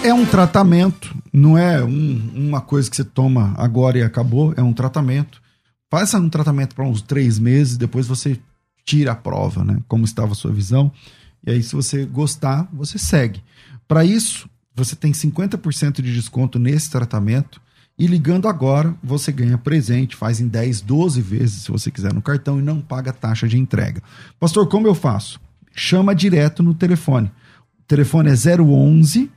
É 0.03 0.13
um 0.13 0.25
tratamento, 0.25 1.13
não 1.31 1.57
é 1.57 1.83
um, 1.83 2.31
uma 2.33 2.61
coisa 2.61 2.89
que 2.89 2.95
você 2.95 3.03
toma 3.03 3.53
agora 3.57 3.97
e 3.97 4.03
acabou, 4.03 4.53
é 4.55 4.61
um 4.61 4.73
tratamento. 4.73 5.41
Faça 5.89 6.17
um 6.17 6.29
tratamento 6.29 6.73
para 6.73 6.85
uns 6.85 7.01
três 7.01 7.37
meses, 7.37 7.77
depois 7.77 8.07
você 8.07 8.39
tira 8.85 9.11
a 9.11 9.15
prova, 9.15 9.63
né? 9.63 9.77
Como 9.87 10.05
estava 10.05 10.31
a 10.31 10.35
sua 10.35 10.51
visão. 10.51 10.91
E 11.45 11.51
aí, 11.51 11.61
se 11.61 11.75
você 11.75 12.05
gostar, 12.05 12.67
você 12.71 12.97
segue. 12.97 13.43
Para 13.87 14.05
isso, 14.05 14.49
você 14.79 14.95
tem 14.95 15.11
50% 15.11 16.01
de 16.01 16.13
desconto 16.13 16.57
nesse 16.57 16.89
tratamento. 16.89 17.61
E 17.97 18.07
ligando 18.07 18.47
agora, 18.47 18.95
você 19.03 19.31
ganha 19.31 19.57
presente, 19.57 20.15
faz 20.15 20.39
em 20.39 20.47
10, 20.47 20.81
12 20.81 21.21
vezes 21.21 21.63
se 21.63 21.71
você 21.71 21.91
quiser 21.91 22.13
no 22.13 22.21
cartão 22.21 22.57
e 22.57 22.61
não 22.61 22.79
paga 22.79 23.11
taxa 23.11 23.47
de 23.47 23.57
entrega. 23.57 24.01
Pastor, 24.39 24.67
como 24.69 24.87
eu 24.87 24.95
faço? 24.95 25.39
Chama 25.75 26.15
direto 26.15 26.63
no 26.63 26.73
telefone. 26.73 27.29
O 27.77 27.83
telefone 27.85 28.29
é 28.29 28.33
011 28.33 29.29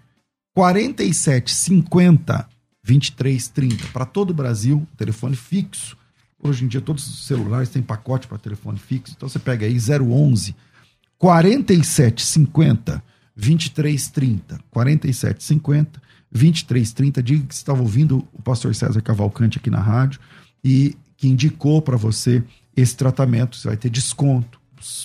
4750 0.54 2.48
2330. 2.84 3.88
Para 3.88 4.04
todo 4.04 4.30
o 4.30 4.34
Brasil, 4.34 4.86
telefone 4.96 5.34
fixo. 5.34 5.96
Hoje 6.40 6.64
em 6.64 6.68
dia, 6.68 6.80
todos 6.80 7.06
os 7.06 7.26
celulares 7.26 7.68
têm 7.68 7.82
pacote 7.82 8.28
para 8.28 8.38
telefone 8.38 8.78
fixo. 8.78 9.14
Então 9.16 9.28
você 9.28 9.38
pega 9.38 9.66
aí 9.66 9.76
011 9.76 10.54
4750 11.18 13.02
2330 13.42 14.60
4750 14.70 16.00
2330. 16.30 17.22
Diga 17.22 17.46
que 17.46 17.54
estava 17.54 17.80
ouvindo 17.80 18.26
o 18.32 18.40
pastor 18.40 18.74
César 18.74 19.00
Cavalcante 19.02 19.58
aqui 19.58 19.68
na 19.68 19.80
rádio 19.80 20.20
e 20.64 20.96
que 21.16 21.28
indicou 21.28 21.82
para 21.82 21.96
você 21.96 22.42
esse 22.76 22.96
tratamento. 22.96 23.56
Você 23.56 23.68
vai 23.68 23.76
ter 23.76 23.90
desconto, 23.90 24.60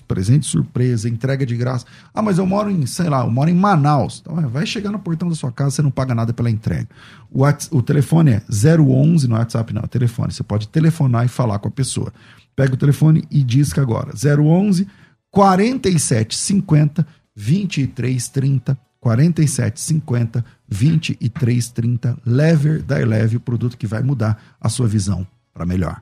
presente 0.08 0.46
surpresa, 0.46 1.10
entrega 1.10 1.46
de 1.46 1.58
graça. 1.58 1.86
Ah, 2.14 2.22
mas 2.22 2.38
eu 2.38 2.46
moro 2.46 2.70
em, 2.70 2.86
sei 2.86 3.10
lá, 3.10 3.26
eu 3.26 3.32
moro 3.32 3.50
em 3.50 3.56
Manaus. 3.56 4.22
Então, 4.22 4.36
vai 4.50 4.66
chegar 4.66 4.92
no 4.92 5.00
portão 5.00 5.28
da 5.28 5.36
sua 5.36 5.52
casa, 5.52 5.72
você 5.72 5.82
não 5.82 5.92
paga 5.92 6.14
nada 6.14 6.32
pela 6.32 6.50
entrega. 6.50 6.88
O, 7.32 7.44
o 7.72 7.82
telefone 7.82 8.32
é 8.32 8.42
011, 8.50 9.28
no 9.28 9.36
WhatsApp 9.36 9.74
não, 9.74 9.82
é 9.82 9.88
telefone. 9.88 10.32
Você 10.32 10.44
pode 10.44 10.68
telefonar 10.68 11.26
e 11.26 11.30
falar 11.30 11.60
com 11.60 11.68
a 11.68 11.72
pessoa. 11.72 12.14
Pega 12.56 12.74
o 12.74 12.78
telefone 12.78 13.24
e 13.30 13.44
que 13.74 13.80
agora. 13.80 14.14
011 14.14 14.88
4750 15.30 17.06
2330 17.38 18.78
4750 19.00 20.44
2330 20.68 22.18
Lever 22.26 22.82
da 22.82 23.00
Eleve, 23.00 23.38
o 23.38 23.40
produto 23.40 23.78
que 23.78 23.86
vai 23.86 24.02
mudar 24.02 24.58
a 24.60 24.68
sua 24.68 24.88
visão 24.88 25.26
para 25.54 25.66
melhor. 25.66 26.02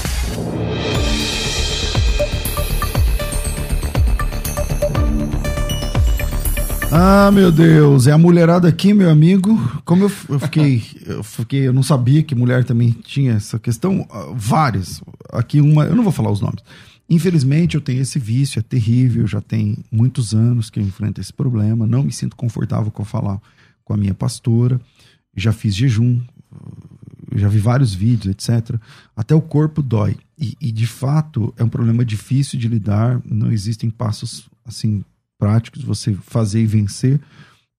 Ah, 6.93 7.31
meu 7.31 7.53
Deus, 7.53 8.05
é 8.05 8.11
a 8.11 8.17
mulherada 8.17 8.67
aqui, 8.67 8.93
meu 8.93 9.09
amigo. 9.09 9.57
Como 9.85 10.03
eu, 10.03 10.11
eu 10.27 10.39
fiquei, 10.41 10.83
eu 11.07 11.23
fiquei, 11.23 11.65
eu 11.65 11.71
não 11.71 11.83
sabia 11.83 12.21
que 12.21 12.35
mulher 12.35 12.65
também 12.65 12.91
tinha 12.91 13.31
essa 13.31 13.57
questão. 13.57 14.05
Ah, 14.11 14.33
várias. 14.35 15.01
Aqui 15.31 15.61
uma, 15.61 15.85
eu 15.85 15.95
não 15.95 16.03
vou 16.03 16.11
falar 16.11 16.29
os 16.29 16.41
nomes. 16.41 16.61
Infelizmente 17.09 17.75
eu 17.75 17.81
tenho 17.81 18.01
esse 18.01 18.19
vício, 18.19 18.59
é 18.59 18.61
terrível. 18.61 19.25
Já 19.25 19.39
tem 19.39 19.77
muitos 19.89 20.33
anos 20.33 20.69
que 20.69 20.81
eu 20.81 20.83
enfrento 20.83 21.21
esse 21.21 21.31
problema. 21.31 21.87
Não 21.87 22.03
me 22.03 22.11
sinto 22.11 22.35
confortável 22.35 22.91
com 22.91 23.05
falar 23.05 23.39
com 23.85 23.93
a 23.93 23.97
minha 23.97 24.13
pastora. 24.13 24.77
Já 25.33 25.53
fiz 25.53 25.73
jejum, 25.73 26.19
já 27.33 27.47
vi 27.47 27.59
vários 27.59 27.93
vídeos, 27.93 28.35
etc. 28.35 28.75
Até 29.15 29.33
o 29.33 29.39
corpo 29.39 29.81
dói. 29.81 30.17
E, 30.37 30.57
e 30.59 30.73
de 30.73 30.87
fato 30.87 31.53
é 31.55 31.63
um 31.63 31.69
problema 31.69 32.03
difícil 32.03 32.59
de 32.59 32.67
lidar. 32.67 33.21
Não 33.23 33.49
existem 33.49 33.89
passos 33.89 34.49
assim 34.65 35.05
práticos, 35.41 35.83
você 35.83 36.13
fazer 36.13 36.61
e 36.61 36.67
vencer. 36.67 37.19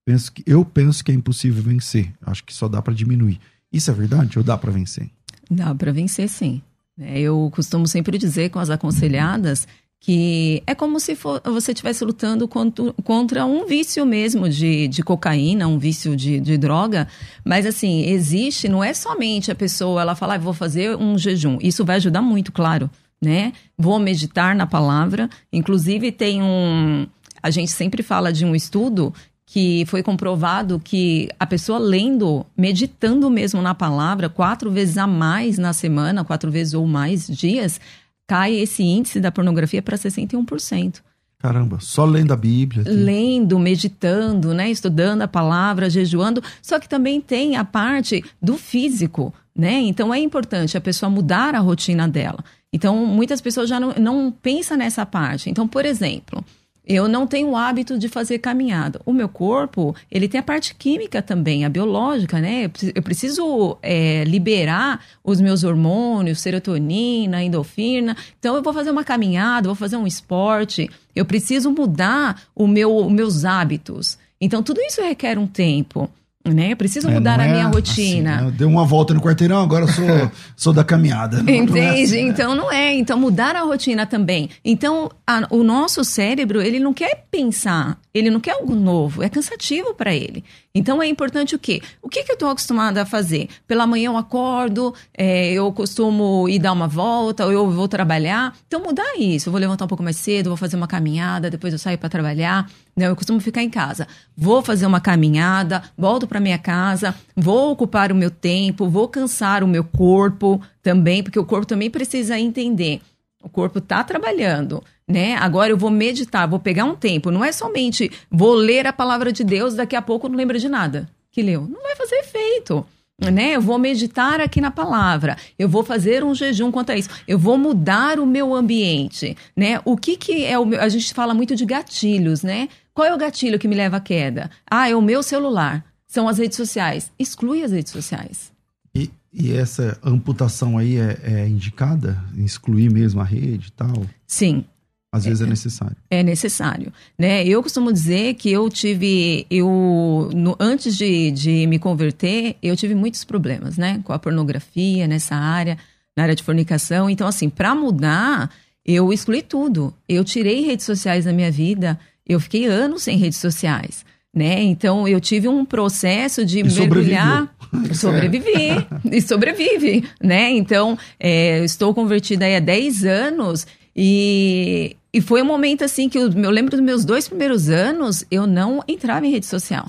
Penso 0.05 0.33
que, 0.33 0.43
eu 0.45 0.65
penso 0.65 1.01
que 1.01 1.13
é 1.13 1.15
impossível 1.15 1.63
vencer. 1.63 2.11
Acho 2.21 2.43
que 2.43 2.53
só 2.53 2.67
dá 2.67 2.81
para 2.81 2.93
diminuir. 2.93 3.39
Isso 3.71 3.89
é 3.89 3.93
verdade 3.93 4.37
ou 4.37 4.43
dá 4.43 4.57
para 4.57 4.69
vencer? 4.69 5.09
Dá 5.49 5.73
para 5.73 5.93
vencer, 5.93 6.27
sim. 6.27 6.61
É, 6.99 7.21
eu 7.21 7.49
costumo 7.55 7.87
sempre 7.87 8.17
dizer 8.17 8.49
com 8.49 8.59
as 8.59 8.69
aconselhadas 8.69 9.65
que 9.99 10.61
é 10.67 10.75
como 10.75 10.99
se 10.99 11.15
for, 11.15 11.41
você 11.45 11.71
estivesse 11.71 12.03
lutando 12.03 12.45
contra, 12.45 12.91
contra, 13.05 13.45
um 13.45 13.65
vício 13.65 14.05
mesmo 14.05 14.49
de, 14.49 14.89
de 14.89 15.01
cocaína, 15.01 15.65
um 15.65 15.79
vício 15.79 16.13
de, 16.13 16.41
de, 16.41 16.57
droga. 16.57 17.07
Mas 17.45 17.65
assim, 17.65 18.03
existe, 18.07 18.67
não 18.67 18.83
é 18.83 18.93
somente 18.93 19.49
a 19.49 19.55
pessoa, 19.55 20.01
ela 20.01 20.13
falar, 20.13 20.35
ah, 20.35 20.39
vou 20.39 20.53
fazer 20.53 20.97
um 20.97 21.17
jejum. 21.17 21.57
Isso 21.61 21.85
vai 21.85 21.95
ajudar 21.95 22.21
muito, 22.21 22.51
claro, 22.51 22.89
né? 23.21 23.53
Vou 23.77 23.97
meditar 23.97 24.53
na 24.53 24.67
palavra. 24.67 25.29
Inclusive, 25.53 26.11
tem 26.11 26.43
um 26.43 27.07
a 27.43 27.51
gente 27.51 27.71
sempre 27.71 28.01
fala 28.01 28.31
de 28.31 28.45
um 28.45 28.55
estudo 28.55 29.13
que 29.45 29.85
foi 29.87 30.01
comprovado 30.01 30.79
que 30.79 31.29
a 31.37 31.45
pessoa 31.45 31.77
lendo, 31.77 32.45
meditando 32.57 33.29
mesmo 33.29 33.61
na 33.61 33.75
palavra, 33.75 34.29
quatro 34.29 34.71
vezes 34.71 34.97
a 34.97 35.05
mais 35.05 35.57
na 35.57 35.73
semana, 35.73 36.23
quatro 36.23 36.49
vezes 36.49 36.73
ou 36.73 36.87
mais 36.87 37.27
dias, 37.27 37.79
cai 38.25 38.55
esse 38.55 38.81
índice 38.81 39.19
da 39.19 39.31
pornografia 39.31 39.81
para 39.81 39.97
61%. 39.97 41.01
Caramba, 41.37 41.77
só 41.81 42.05
lendo 42.05 42.31
a 42.31 42.37
Bíblia. 42.37 42.83
Aqui. 42.83 42.91
Lendo, 42.91 43.59
meditando, 43.59 44.53
né, 44.53 44.71
estudando 44.71 45.23
a 45.23 45.27
palavra, 45.27 45.89
jejuando. 45.89 46.41
Só 46.61 46.79
que 46.79 46.87
também 46.87 47.19
tem 47.19 47.57
a 47.57 47.65
parte 47.65 48.23
do 48.41 48.57
físico, 48.57 49.33
né? 49.53 49.73
Então 49.81 50.13
é 50.13 50.19
importante 50.19 50.77
a 50.77 50.81
pessoa 50.81 51.09
mudar 51.09 51.53
a 51.53 51.59
rotina 51.59 52.07
dela. 52.07 52.41
Então 52.71 53.05
muitas 53.05 53.41
pessoas 53.41 53.67
já 53.67 53.77
não, 53.77 53.93
não 53.99 54.31
pensam 54.31 54.77
nessa 54.77 55.05
parte. 55.05 55.49
Então, 55.49 55.67
por 55.67 55.85
exemplo, 55.85 56.43
eu 56.85 57.07
não 57.07 57.25
tenho 57.25 57.49
o 57.49 57.55
hábito 57.55 57.97
de 57.97 58.09
fazer 58.09 58.39
caminhada. 58.39 58.99
O 59.05 59.13
meu 59.13 59.29
corpo, 59.29 59.95
ele 60.11 60.27
tem 60.27 60.39
a 60.39 60.43
parte 60.43 60.75
química 60.75 61.21
também, 61.21 61.63
a 61.63 61.69
biológica, 61.69 62.41
né? 62.41 62.69
Eu 62.93 63.01
preciso 63.01 63.77
é, 63.81 64.23
liberar 64.25 64.99
os 65.23 65.39
meus 65.39 65.63
hormônios, 65.63 66.41
serotonina, 66.41 67.41
endorfina. 67.41 68.17
Então, 68.37 68.55
eu 68.55 68.61
vou 68.61 68.73
fazer 68.73 68.91
uma 68.91 69.03
caminhada, 69.03 69.69
vou 69.69 69.75
fazer 69.75 69.95
um 69.95 70.05
esporte. 70.05 70.89
Eu 71.15 71.25
preciso 71.25 71.71
mudar 71.71 72.43
o 72.53 72.67
meu, 72.67 72.93
os 72.93 73.11
meus 73.11 73.45
hábitos. 73.45 74.17
Então, 74.41 74.61
tudo 74.61 74.81
isso 74.81 75.01
requer 75.01 75.37
um 75.37 75.47
tempo 75.47 76.09
né? 76.51 76.73
Eu 76.73 76.77
preciso 76.77 77.09
é, 77.09 77.13
mudar 77.13 77.39
a 77.39 77.45
minha 77.45 77.63
é 77.63 77.67
rotina. 77.67 78.35
Assim, 78.35 78.45
né? 78.45 78.53
Deu 78.57 78.67
uma 78.67 78.83
volta 78.83 79.13
no 79.13 79.21
quarteirão, 79.21 79.61
agora 79.61 79.87
sou, 79.87 80.05
sou 80.57 80.73
da 80.73 80.83
caminhada. 80.83 81.39
Entende? 81.39 81.71
Não 81.71 81.77
é 81.77 82.03
assim, 82.03 82.23
né? 82.23 82.29
então 82.29 82.55
não 82.55 82.71
é. 82.71 82.93
Então 82.93 83.17
mudar 83.17 83.55
a 83.55 83.61
rotina 83.61 84.05
também. 84.05 84.49
Então 84.63 85.09
a, 85.25 85.47
o 85.49 85.63
nosso 85.63 86.03
cérebro 86.03 86.61
ele 86.61 86.79
não 86.79 86.93
quer 86.93 87.25
pensar, 87.31 87.97
ele 88.13 88.29
não 88.29 88.39
quer 88.39 88.51
algo 88.51 88.75
novo, 88.75 89.23
é 89.23 89.29
cansativo 89.29 89.93
para 89.93 90.13
ele. 90.13 90.43
Então 90.75 91.01
é 91.01 91.07
importante 91.07 91.55
o 91.55 91.59
quê? 91.59 91.81
O 92.01 92.09
que, 92.09 92.23
que 92.23 92.31
eu 92.31 92.33
estou 92.33 92.49
acostumada 92.49 93.03
a 93.03 93.05
fazer? 93.05 93.47
Pela 93.67 93.87
manhã 93.87 94.07
eu 94.07 94.17
acordo, 94.17 94.93
é, 95.15 95.51
eu 95.53 95.71
costumo 95.71 96.49
ir 96.49 96.59
dar 96.59 96.73
uma 96.73 96.87
volta, 96.87 97.45
ou 97.45 97.51
eu 97.51 97.69
vou 97.69 97.87
trabalhar. 97.87 98.55
Então 98.67 98.81
mudar 98.81 99.15
isso. 99.17 99.47
Eu 99.47 99.51
vou 99.51 99.61
levantar 99.61 99.85
um 99.85 99.87
pouco 99.87 100.03
mais 100.03 100.17
cedo, 100.17 100.49
vou 100.49 100.57
fazer 100.57 100.75
uma 100.75 100.87
caminhada, 100.87 101.49
depois 101.49 101.71
eu 101.71 101.79
saio 101.79 101.97
para 101.97 102.09
trabalhar. 102.09 102.67
Não, 102.95 103.07
eu 103.07 103.15
costumo 103.15 103.39
ficar 103.39 103.63
em 103.63 103.69
casa. 103.69 104.07
Vou 104.37 104.61
fazer 104.61 104.85
uma 104.85 105.01
caminhada, 105.01 105.83
volto 105.97 106.27
para 106.27 106.39
minha 106.39 106.59
casa, 106.59 107.15
vou 107.35 107.71
ocupar 107.71 108.11
o 108.11 108.15
meu 108.15 108.29
tempo, 108.29 108.87
vou 108.87 109.07
cansar 109.07 109.63
o 109.63 109.67
meu 109.67 109.83
corpo 109.83 110.61
também, 110.81 111.23
porque 111.23 111.39
o 111.39 111.45
corpo 111.45 111.65
também 111.65 111.89
precisa 111.89 112.37
entender. 112.37 113.01
O 113.41 113.49
corpo 113.49 113.79
está 113.79 114.03
trabalhando, 114.03 114.81
né? 115.07 115.35
Agora 115.35 115.71
eu 115.71 115.77
vou 115.77 115.89
meditar, 115.89 116.47
vou 116.47 116.59
pegar 116.59 116.85
um 116.85 116.95
tempo. 116.95 117.31
Não 117.31 117.43
é 117.43 117.51
somente 117.51 118.11
vou 118.31 118.53
ler 118.53 118.87
a 118.87 118.93
palavra 118.93 119.33
de 119.33 119.43
Deus, 119.43 119.73
daqui 119.73 119.95
a 119.95 120.01
pouco 120.01 120.29
não 120.29 120.37
lembra 120.37 120.59
de 120.59 120.69
nada 120.69 121.09
que 121.33 121.41
leu. 121.41 121.67
Não 121.67 121.81
vai 121.81 121.95
fazer 121.95 122.17
efeito. 122.17 122.85
Né? 123.21 123.55
Eu 123.55 123.61
vou 123.61 123.77
meditar 123.77 124.41
aqui 124.41 124.59
na 124.59 124.71
palavra, 124.71 125.37
eu 125.57 125.69
vou 125.69 125.83
fazer 125.83 126.23
um 126.23 126.33
jejum 126.33 126.71
quanto 126.71 126.91
a 126.91 126.97
isso, 126.97 127.09
eu 127.27 127.37
vou 127.37 127.57
mudar 127.57 128.19
o 128.19 128.25
meu 128.25 128.55
ambiente, 128.55 129.37
né? 129.55 129.79
O 129.85 129.95
que 129.95 130.17
que 130.17 130.43
é 130.43 130.57
o 130.57 130.65
meu, 130.65 130.81
a 130.81 130.89
gente 130.89 131.13
fala 131.13 131.33
muito 131.33 131.55
de 131.55 131.63
gatilhos, 131.63 132.41
né? 132.41 132.67
Qual 132.93 133.07
é 133.07 133.13
o 133.13 133.17
gatilho 133.17 133.59
que 133.59 133.67
me 133.67 133.75
leva 133.75 133.97
à 133.97 133.99
queda? 133.99 134.49
Ah, 134.69 134.89
é 134.89 134.95
o 134.95 135.01
meu 135.01 135.21
celular. 135.21 135.85
São 136.07 136.27
as 136.27 136.37
redes 136.37 136.57
sociais. 136.57 137.11
Exclui 137.17 137.63
as 137.63 137.71
redes 137.71 137.91
sociais. 137.91 138.51
E, 138.95 139.09
e 139.31 139.51
essa 139.51 139.97
amputação 140.03 140.77
aí 140.77 140.97
é, 140.97 141.19
é 141.23 141.47
indicada? 141.47 142.23
Excluir 142.37 142.91
mesmo 142.91 143.21
a 143.21 143.23
rede 143.23 143.69
e 143.69 143.71
tal? 143.71 144.05
Sim, 144.27 144.65
às 145.13 145.25
vezes 145.25 145.41
é, 145.41 145.43
é 145.43 145.47
necessário. 145.47 145.97
É 146.09 146.23
necessário. 146.23 146.93
Né? 147.15 147.47
Eu 147.47 147.61
costumo 147.61 147.93
dizer 147.93 148.33
que 148.33 148.51
eu 148.51 148.67
tive, 148.67 149.45
eu 149.47 150.31
no, 150.33 150.57
antes 150.59 150.97
de, 150.97 151.29
de 151.29 151.67
me 151.67 151.77
converter, 151.77 152.55
eu 152.63 152.75
tive 152.75 152.95
muitos 152.95 153.23
problemas, 153.23 153.77
né? 153.77 154.01
Com 154.03 154.11
a 154.11 154.17
pornografia 154.17 155.07
nessa 155.07 155.35
área, 155.35 155.77
na 156.17 156.23
área 156.23 156.35
de 156.35 156.41
fornicação. 156.41 157.11
Então, 157.11 157.27
assim, 157.27 157.47
para 157.47 157.75
mudar, 157.75 158.49
eu 158.83 159.13
excluí 159.13 159.43
tudo. 159.43 159.93
Eu 160.09 160.23
tirei 160.23 160.65
redes 160.65 160.87
sociais 160.87 161.25
da 161.25 161.31
minha 161.31 161.51
vida. 161.51 161.99
Eu 162.27 162.39
fiquei 162.39 162.65
anos 162.65 163.03
sem 163.03 163.15
redes 163.15 163.37
sociais. 163.37 164.03
Né? 164.35 164.63
Então 164.63 165.07
eu 165.07 165.21
tive 165.21 165.47
um 165.47 165.63
processo 165.63 166.43
de 166.43 166.61
e 166.61 166.63
mergulhar, 166.63 167.55
sobrevivi 167.93 168.83
e 169.11 169.21
sobrevive, 169.21 170.05
né? 170.19 170.49
Então 170.49 170.97
é, 171.19 171.63
estou 171.63 171.93
convertida 171.93 172.43
há 172.47 172.59
10 172.59 173.05
anos 173.05 173.67
e, 173.95 174.95
e 175.11 175.21
foi 175.21 175.41
um 175.41 175.45
momento 175.45 175.83
assim 175.83 176.09
que 176.09 176.17
eu, 176.17 176.31
eu 176.31 176.49
lembro 176.49 176.71
dos 176.71 176.79
meus 176.79 177.05
dois 177.05 177.27
primeiros 177.27 177.69
anos, 177.69 178.25
eu 178.31 178.47
não 178.47 178.83
entrava 178.87 179.25
em 179.25 179.31
rede 179.31 179.45
social. 179.45 179.87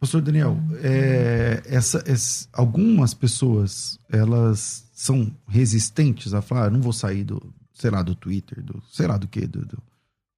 Pastor 0.00 0.20
Daniel, 0.20 0.58
é, 0.82 1.62
essa, 1.66 2.02
essa, 2.06 2.46
algumas 2.52 3.14
pessoas 3.14 3.98
elas 4.10 4.84
são 4.92 5.30
resistentes 5.48 6.34
a 6.34 6.42
falar, 6.42 6.66
ah, 6.66 6.70
não 6.70 6.80
vou 6.80 6.92
sair 6.92 7.24
do, 7.24 7.54
sei 7.72 7.90
lá, 7.90 8.02
do 8.02 8.14
Twitter, 8.14 8.62
do, 8.62 8.82
sei 8.92 9.06
lá 9.06 9.16
do 9.16 9.26
que, 9.26 9.46
do, 9.46 9.64
do 9.64 9.82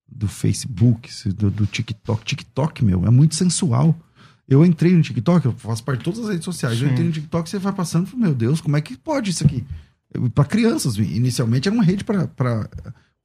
do 0.09 0.29
Facebook, 0.29 1.11
do, 1.33 1.51
do, 1.51 1.67
TikTok. 1.67 2.25
TikTok, 2.25 2.85
meu, 2.85 3.05
é 3.05 3.11
muito 3.11 3.35
sensual. 3.35 3.95
Eu 4.49 4.65
entrei 4.65 4.93
no 4.93 5.03
TikTok, 5.03 5.45
eu 5.45 5.53
faço 5.53 5.83
parte 5.83 5.99
de 5.99 6.05
todas 6.05 6.21
as 6.21 6.29
redes 6.29 6.45
sociais. 6.45 6.79
Sim. 6.79 6.85
Eu 6.85 6.91
entrei 6.93 7.07
no 7.07 7.13
TikTok, 7.13 7.51
você 7.51 7.59
vai 7.59 7.73
passando, 7.73 8.17
meu 8.17 8.35
Deus, 8.35 8.61
como 8.61 8.77
é 8.77 8.81
que 8.81 8.97
pode 8.97 9.31
isso 9.31 9.45
aqui? 9.45 9.65
Para 10.35 10.45
crianças, 10.45 10.97
inicialmente 10.97 11.69
era 11.69 11.75
uma 11.75 11.85
rede 11.85 12.05
para 12.05 12.31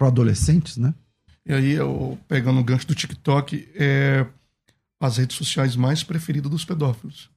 adolescentes, 0.08 0.78
né? 0.78 0.94
E 1.46 1.54
aí, 1.54 1.72
eu, 1.72 2.18
pegando 2.28 2.60
o 2.60 2.64
gancho 2.64 2.88
do 2.88 2.96
TikTok, 2.96 3.68
é 3.76 4.26
as 5.00 5.18
redes 5.18 5.36
sociais 5.36 5.76
mais 5.76 6.04
preferidas 6.04 6.52
dos 6.52 6.64
pedófilos. 6.64 7.30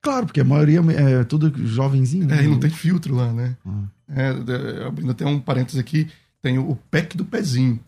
Claro, 0.00 0.26
porque 0.26 0.40
a 0.40 0.44
maioria 0.44 0.80
é 0.80 1.24
tudo 1.24 1.52
jovenzinho, 1.66 2.26
né? 2.26 2.40
É, 2.40 2.44
e 2.44 2.48
não 2.48 2.58
tem 2.58 2.70
filtro 2.70 3.14
lá, 3.14 3.32
né? 3.32 3.56
Ah. 3.66 3.84
É, 4.08 4.86
abrindo 4.86 5.10
até 5.10 5.24
um 5.26 5.40
parênteses 5.40 5.78
aqui, 5.78 6.08
Tem 6.40 6.56
o 6.58 6.76
pack 6.90 7.16
do 7.16 7.24
pezinho 7.24 7.80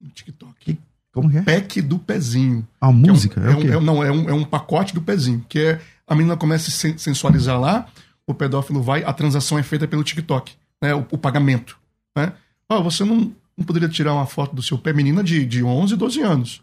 no 0.00 0.10
TikTok. 0.10 0.78
Como 1.12 1.30
que 1.30 1.38
é? 1.38 1.42
Pack 1.42 1.82
do 1.82 1.98
pezinho. 1.98 2.66
A 2.80 2.90
música? 2.90 3.40
É 3.40 3.50
um, 3.50 3.50
é, 3.50 3.54
um, 3.54 3.72
é 3.72 3.76
um, 3.76 3.80
não, 3.80 4.04
é 4.04 4.10
um, 4.10 4.28
é 4.30 4.32
um 4.32 4.44
pacote 4.44 4.94
do 4.94 5.02
pezinho. 5.02 5.44
Que 5.48 5.60
é 5.60 5.80
a 6.06 6.14
menina 6.14 6.36
começa 6.36 6.70
a 6.70 6.72
se 6.72 6.98
sensualizar 6.98 7.60
lá, 7.60 7.86
o 8.26 8.34
pedófilo 8.34 8.82
vai, 8.82 9.04
a 9.04 9.12
transação 9.12 9.58
é 9.58 9.62
feita 9.62 9.86
pelo 9.86 10.02
TikTok, 10.02 10.54
né? 10.82 10.94
O, 10.94 11.06
o 11.12 11.18
pagamento. 11.18 11.78
Né? 12.16 12.32
Ah, 12.68 12.80
você 12.80 13.04
não, 13.04 13.34
não 13.56 13.64
poderia 13.64 13.88
tirar 13.88 14.14
uma 14.14 14.26
foto 14.26 14.54
do 14.54 14.62
seu 14.62 14.78
pé, 14.78 14.92
menina 14.92 15.22
de, 15.22 15.44
de 15.44 15.62
11, 15.62 15.96
12 15.96 16.20
anos. 16.22 16.62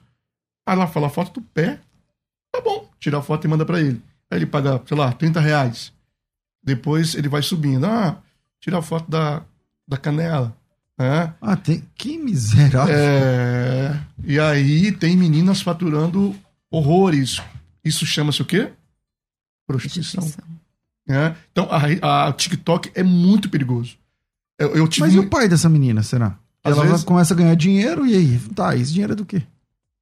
Aí 0.65 0.75
ela 0.75 0.87
fala 0.87 1.07
a 1.07 1.09
foto 1.09 1.39
do 1.39 1.45
pé, 1.47 1.79
tá 2.51 2.61
bom, 2.61 2.89
tira 2.99 3.17
a 3.17 3.21
foto 3.21 3.45
e 3.45 3.47
manda 3.47 3.65
para 3.65 3.79
ele. 3.79 4.01
Aí 4.29 4.37
ele 4.37 4.45
paga, 4.45 4.81
sei 4.85 4.97
lá, 4.97 5.11
30 5.11 5.39
reais. 5.39 5.93
Depois 6.63 7.15
ele 7.15 7.27
vai 7.27 7.41
subindo. 7.41 7.85
Ah, 7.85 8.17
tira 8.59 8.77
a 8.77 8.81
foto 8.81 9.09
da, 9.09 9.43
da 9.87 9.97
canela. 9.97 10.55
É. 10.99 11.31
Ah, 11.41 11.55
tem. 11.55 11.83
Que 11.95 12.17
miserável. 12.17 12.93
É... 12.95 13.99
E 14.23 14.39
aí 14.39 14.91
tem 14.91 15.17
meninas 15.17 15.61
faturando 15.61 16.35
horrores. 16.69 17.41
Isso 17.83 18.05
chama-se 18.05 18.41
o 18.41 18.45
quê? 18.45 18.71
Prostituição. 19.67 20.23
É. 21.09 21.35
Então, 21.51 21.67
a, 21.71 22.27
a 22.27 22.33
TikTok 22.33 22.91
é 22.93 23.03
muito 23.03 23.49
perigoso. 23.49 23.97
Eu, 24.61 24.75
eu 24.75 24.87
tive 24.87 25.07
Mas 25.07 25.15
e 25.15 25.19
o 25.19 25.27
pai 25.27 25.47
dessa 25.47 25.67
menina, 25.67 26.03
será? 26.03 26.37
Às 26.63 26.77
Ela 26.77 26.85
vezes... 26.85 27.03
começa 27.03 27.33
a 27.33 27.37
ganhar 27.37 27.55
dinheiro 27.55 28.05
e 28.05 28.15
aí? 28.15 28.39
Tá, 28.53 28.75
esse 28.75 28.91
dinheiro 28.91 29.13
é 29.13 29.15
do 29.15 29.25
quê? 29.25 29.41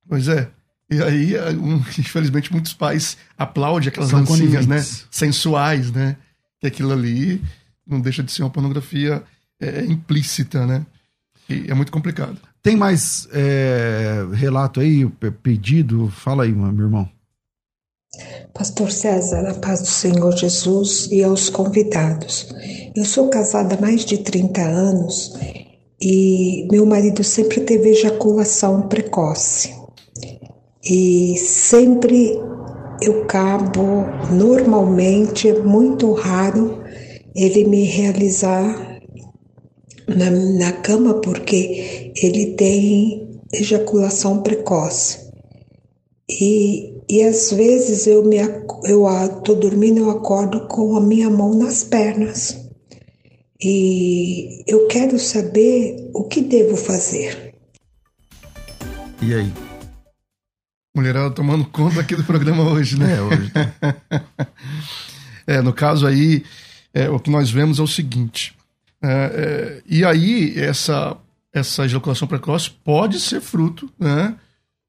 Pois 0.08 0.28
é. 0.28 0.50
E 0.92 1.02
aí, 1.02 1.36
um, 1.58 1.78
infelizmente, 1.98 2.52
muitos 2.52 2.74
pais 2.74 3.18
aplaudem 3.38 3.90
aquelas 3.90 4.10
São 4.10 4.24
dancinhas, 4.24 4.68
né? 4.68 4.84
Sensuais, 5.10 5.92
né? 5.92 6.18
Que 6.60 6.68
aquilo 6.68 6.92
ali 6.92 7.42
não 7.88 8.02
deixa 8.02 8.22
de 8.22 8.32
ser 8.32 8.44
uma 8.44 8.50
pornografia 8.50 9.24
é, 9.62 9.86
implícita, 9.86 10.66
né? 10.66 10.86
E 11.48 11.66
é 11.70 11.74
muito 11.74 11.92
complicado. 11.92 12.38
Tem 12.62 12.76
mais 12.76 13.28
é, 13.32 14.28
relato 14.34 14.82
aí, 14.82 15.08
pedido? 15.42 16.10
Fala 16.10 16.44
aí, 16.44 16.52
meu 16.52 16.86
irmão. 16.86 17.10
Pastor 18.54 18.92
César, 18.92 19.48
a 19.48 19.54
paz 19.54 19.82
do 19.82 19.88
Senhor 19.88 20.36
Jesus 20.36 21.08
e 21.12 21.24
aos 21.24 21.50
convidados. 21.50 22.48
Eu 22.96 23.06
sou 23.06 23.30
casada 23.30 23.76
há 23.76 23.82
mais 23.82 24.06
de 24.06 24.18
30 24.18 24.62
anos 24.62 25.34
e 26.02 26.68
meu 26.72 26.86
marido 26.86 27.24
sempre 27.24 27.62
teve 27.62 27.90
ejaculação 27.90 28.84
precoce. 28.84 29.74
E 30.84 31.38
sempre 31.38 32.40
eu 33.02 33.26
cabo, 33.26 34.06
normalmente, 34.32 35.48
é 35.48 35.60
muito 35.60 36.12
raro 36.14 36.84
ele 37.36 37.66
me 37.66 37.84
realizar 37.84 39.00
na, 40.08 40.30
na 40.30 40.72
cama 40.74 41.22
porque 41.22 42.12
ele 42.22 42.56
tem 42.56 43.40
ejaculação 43.54 44.42
precoce. 44.42 45.30
E, 46.30 46.94
e 47.10 47.24
às 47.24 47.52
vezes 47.52 48.06
eu 48.06 48.24
me 48.24 48.38
eu 48.86 49.08
tô 49.44 49.56
dormindo 49.56 50.00
eu 50.00 50.12
acordo 50.12 50.68
com 50.68 50.96
a 50.96 51.02
minha 51.02 51.30
mão 51.30 51.58
nas 51.58 51.84
pernas. 51.84 52.70
E 53.62 54.64
eu 54.68 54.88
quero 54.88 55.18
saber 55.20 56.10
o 56.14 56.26
que 56.26 56.42
devo 56.42 56.78
fazer. 56.78 57.56
E 59.22 59.34
aí? 59.34 59.52
Mulherada 60.96 61.34
tomando 61.34 61.66
conta 61.66 62.00
aqui 62.00 62.16
do 62.16 62.24
programa 62.24 62.64
hoje, 62.64 62.98
né? 62.98 63.18
É, 63.18 63.22
hoje. 63.22 63.52
é, 65.48 65.62
no 65.62 65.74
caso 65.74 66.08
aí, 66.08 66.44
é, 66.94 67.10
o 67.10 67.20
que 67.20 67.30
nós 67.30 67.50
vemos 67.50 67.80
é 67.80 67.82
o 67.82 67.88
seguinte: 67.88 68.56
é, 69.02 69.10
é, 69.10 69.82
e 69.86 70.06
aí, 70.06 70.58
essa, 70.58 71.18
essa 71.54 71.86
ejaculação 71.86 72.28
precoce 72.28 72.70
pode 72.70 73.20
ser 73.20 73.42
fruto 73.42 73.92
né, 74.00 74.36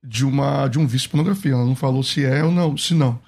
de, 0.03 0.24
uma, 0.24 0.68
de 0.68 0.78
um 0.78 0.86
vício 0.86 1.07
de 1.07 1.11
pornografia. 1.11 1.53
Ela 1.53 1.64
não 1.64 1.76
falou 1.76 2.03
se 2.03 2.24
é 2.24 2.42
ou 2.44 2.51
não, 2.51 2.76
se 2.76 2.94
não. 2.94 3.20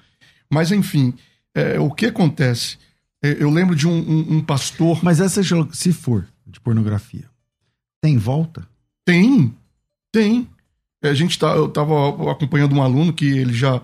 Mas, 0.49 0.71
enfim, 0.71 1.13
é, 1.53 1.79
o 1.79 1.89
que 1.91 2.07
acontece? 2.07 2.77
É, 3.23 3.37
eu 3.39 3.49
lembro 3.49 3.75
de 3.75 3.87
um, 3.87 3.91
um, 3.91 4.37
um, 4.37 4.43
pastor. 4.43 5.03
Mas 5.03 5.19
essa, 5.19 5.41
se 5.71 5.93
for 5.93 6.27
de 6.45 6.59
pornografia, 6.59 7.25
tem 8.01 8.17
volta? 8.17 8.67
Tem, 9.05 9.53
tem. 10.11 10.47
É, 11.01 11.09
a 11.09 11.13
gente 11.13 11.37
tá, 11.37 11.55
eu 11.55 11.67
estava 11.67 12.31
acompanhando 12.31 12.75
um 12.75 12.81
aluno 12.81 13.13
que 13.13 13.25
ele 13.25 13.53
já 13.53 13.81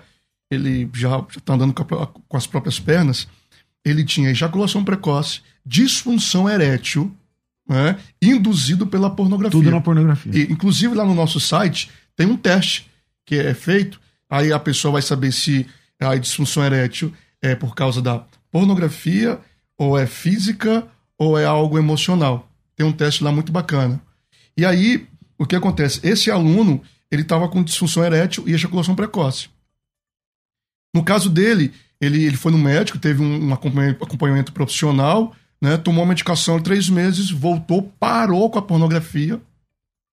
ele 0.51 0.89
já 0.93 1.19
está 1.37 1.53
andando 1.53 1.73
com, 1.73 1.95
a, 1.95 2.07
com 2.07 2.37
as 2.37 2.47
próprias 2.47 2.79
pernas. 2.79 3.27
Ele 3.85 4.03
tinha 4.03 4.31
ejaculação 4.31 4.83
precoce 4.83 5.41
disfunção 5.65 6.49
erétil 6.49 7.15
né, 7.67 7.99
induzido 8.19 8.87
pela 8.87 9.09
pornografia. 9.09 9.59
Tudo 9.59 9.69
na 9.69 9.79
pornografia. 9.79 10.35
E, 10.35 10.51
inclusive 10.51 10.95
lá 10.95 11.05
no 11.05 11.13
nosso 11.13 11.39
site 11.39 11.91
tem 12.15 12.27
um 12.27 12.37
teste 12.37 12.89
que 13.25 13.35
é 13.35 13.53
feito, 13.53 13.99
aí 14.29 14.51
a 14.51 14.59
pessoa 14.59 14.93
vai 14.93 15.01
saber 15.01 15.31
se 15.31 15.67
a 15.99 16.15
disfunção 16.15 16.63
erétil 16.63 17.13
é 17.41 17.55
por 17.55 17.75
causa 17.75 18.01
da 18.01 18.25
pornografia, 18.51 19.39
ou 19.77 19.97
é 19.97 20.05
física, 20.05 20.87
ou 21.17 21.37
é 21.37 21.45
algo 21.45 21.77
emocional. 21.77 22.49
Tem 22.75 22.85
um 22.85 22.91
teste 22.91 23.23
lá 23.23 23.31
muito 23.31 23.51
bacana. 23.51 24.01
E 24.57 24.65
aí, 24.65 25.07
o 25.37 25.45
que 25.45 25.55
acontece? 25.55 25.99
Esse 26.03 26.29
aluno, 26.31 26.81
ele 27.11 27.21
estava 27.21 27.47
com 27.47 27.63
disfunção 27.63 28.03
erétil 28.03 28.43
e 28.47 28.53
ejaculação 28.53 28.95
precoce. 28.95 29.49
No 30.93 31.03
caso 31.03 31.29
dele, 31.29 31.73
ele, 32.01 32.23
ele 32.23 32.37
foi 32.37 32.51
no 32.51 32.57
médico, 32.57 32.97
teve 32.97 33.21
um, 33.21 33.49
um 33.49 33.53
acompanhamento 33.53 34.51
profissional, 34.51 35.35
né? 35.61 35.77
Tomou 35.77 36.03
a 36.03 36.07
medicação 36.07 36.57
em 36.57 36.61
três 36.61 36.89
meses, 36.89 37.29
voltou, 37.29 37.83
parou 37.99 38.49
com 38.49 38.59
a 38.59 38.61
pornografia, 38.61 39.39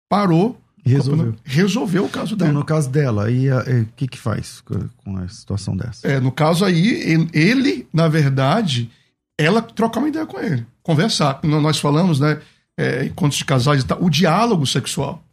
parou. 0.09 0.61
Resolveu. 0.85 1.35
Resolveu 1.43 2.05
o 2.05 2.09
caso 2.09 2.37
dela. 2.37 2.53
no 2.53 2.65
caso 2.65 2.91
dela, 2.91 3.27
aí 3.27 3.51
o 3.51 3.87
que 3.97 4.07
que 4.07 4.19
faz 4.19 4.63
com 4.63 5.17
a 5.17 5.27
situação 5.29 5.75
dessa? 5.75 6.07
É, 6.07 6.21
no 6.21 6.31
caso 6.31 6.65
aí, 6.65 7.27
ele, 7.33 7.89
na 7.93 8.07
verdade, 8.07 8.91
ela 9.39 9.63
trocar 9.63 10.01
uma 10.01 10.09
ideia 10.09 10.27
com 10.27 10.39
ele, 10.39 10.67
conversar. 10.83 11.41
Nós 11.43 11.79
falamos, 11.79 12.21
né, 12.21 12.41
é, 12.77 13.05
encontros 13.07 13.39
de 13.39 13.45
casais 13.45 13.83
e 13.83 13.87
tal, 13.87 14.03
o 14.03 14.11
diálogo 14.11 14.67
sexual. 14.67 15.25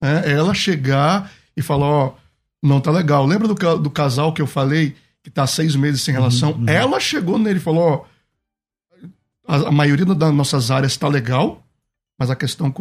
Né? 0.00 0.30
Ela 0.30 0.54
chegar 0.54 1.32
e 1.56 1.62
falar, 1.62 1.86
ó, 1.86 2.14
não 2.62 2.80
tá 2.80 2.90
legal. 2.90 3.26
Lembra 3.26 3.48
do, 3.48 3.78
do 3.78 3.90
casal 3.90 4.32
que 4.32 4.42
eu 4.42 4.46
falei 4.46 4.94
que 5.22 5.30
tá 5.30 5.46
seis 5.46 5.74
meses 5.74 6.02
sem 6.02 6.14
relação? 6.14 6.52
Uhum, 6.52 6.60
uhum. 6.60 6.68
Ela 6.68 7.00
chegou 7.00 7.38
nele 7.38 7.58
e 7.58 7.62
falou, 7.62 7.82
ó, 7.82 8.04
a, 9.46 9.68
a 9.68 9.72
maioria 9.72 10.06
das 10.06 10.32
nossas 10.32 10.70
áreas 10.70 10.92
está 10.92 11.08
legal, 11.08 11.64
mas 12.18 12.30
a 12.30 12.36
questão, 12.36 12.72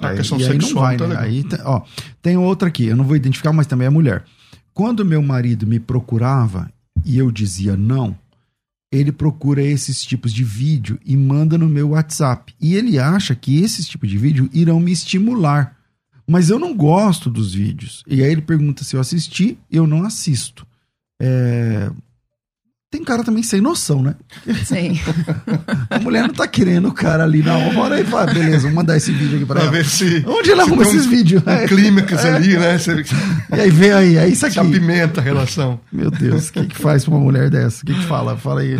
a 0.00 0.08
aí, 0.08 0.16
questão 0.16 0.38
sexual 0.38 0.84
vai, 0.84 0.96
tá 0.96 1.06
né? 1.06 1.16
Aí, 1.18 1.44
ó, 1.64 1.82
tem 2.22 2.36
outra 2.36 2.68
aqui, 2.68 2.86
eu 2.86 2.96
não 2.96 3.04
vou 3.04 3.16
identificar, 3.16 3.52
mas 3.52 3.66
também 3.66 3.86
é 3.86 3.90
mulher. 3.90 4.24
Quando 4.72 5.04
meu 5.04 5.22
marido 5.22 5.66
me 5.66 5.78
procurava 5.78 6.70
e 7.04 7.18
eu 7.18 7.30
dizia 7.30 7.76
não, 7.76 8.16
ele 8.92 9.12
procura 9.12 9.62
esses 9.62 10.02
tipos 10.02 10.32
de 10.32 10.42
vídeo 10.42 10.98
e 11.04 11.16
manda 11.16 11.56
no 11.56 11.68
meu 11.68 11.90
WhatsApp. 11.90 12.54
E 12.60 12.74
ele 12.74 12.98
acha 12.98 13.34
que 13.34 13.62
esses 13.62 13.86
tipos 13.86 14.08
de 14.08 14.18
vídeo 14.18 14.50
irão 14.52 14.80
me 14.80 14.90
estimular. 14.90 15.76
Mas 16.26 16.50
eu 16.50 16.58
não 16.58 16.76
gosto 16.76 17.30
dos 17.30 17.54
vídeos. 17.54 18.02
E 18.06 18.22
aí 18.22 18.30
ele 18.30 18.42
pergunta 18.42 18.84
se 18.84 18.96
eu 18.96 19.00
assisti, 19.00 19.58
eu 19.70 19.86
não 19.86 20.02
assisto. 20.02 20.66
É, 21.20 21.90
tem 22.90 23.04
cara 23.04 23.22
também 23.22 23.42
sem 23.42 23.60
noção, 23.60 24.02
né? 24.02 24.16
Sim. 24.64 24.98
a 25.88 26.00
mulher 26.00 26.22
não 26.22 26.34
tá 26.34 26.48
querendo 26.48 26.88
o 26.88 26.92
cara 26.92 27.22
ali 27.22 27.40
na 27.40 27.56
hora 27.56 28.00
e 28.00 28.04
fala, 28.04 28.32
beleza, 28.32 28.66
vou 28.66 28.72
mandar 28.72 28.96
esse 28.96 29.12
vídeo 29.12 29.36
aqui 29.36 29.46
pra, 29.46 29.56
pra 29.56 29.64
ela. 29.64 29.72
Ver 29.72 29.84
se, 29.84 30.24
Onde 30.26 30.50
ela 30.50 30.64
arruma 30.64 30.82
esses 30.82 31.06
um, 31.06 31.10
vídeos? 31.10 31.42
Um 31.46 31.66
clímax 31.68 32.12
é. 32.24 32.34
ali, 32.34 32.56
né? 32.56 32.76
E 33.56 33.60
aí 33.60 33.70
vem 33.70 33.92
aí, 33.92 34.16
é 34.16 34.28
isso 34.28 34.44
aqui. 34.44 34.54
Se 34.54 34.60
apimenta 34.60 35.20
a 35.20 35.24
relação. 35.24 35.80
Meu 35.92 36.10
Deus, 36.10 36.48
o 36.48 36.52
que, 36.52 36.66
que 36.66 36.76
faz 36.76 37.04
pra 37.04 37.14
uma 37.14 37.20
mulher 37.20 37.48
dessa? 37.48 37.82
O 37.82 37.86
que, 37.86 37.94
que 37.94 38.04
fala? 38.04 38.36
Fala 38.36 38.62
aí. 38.62 38.76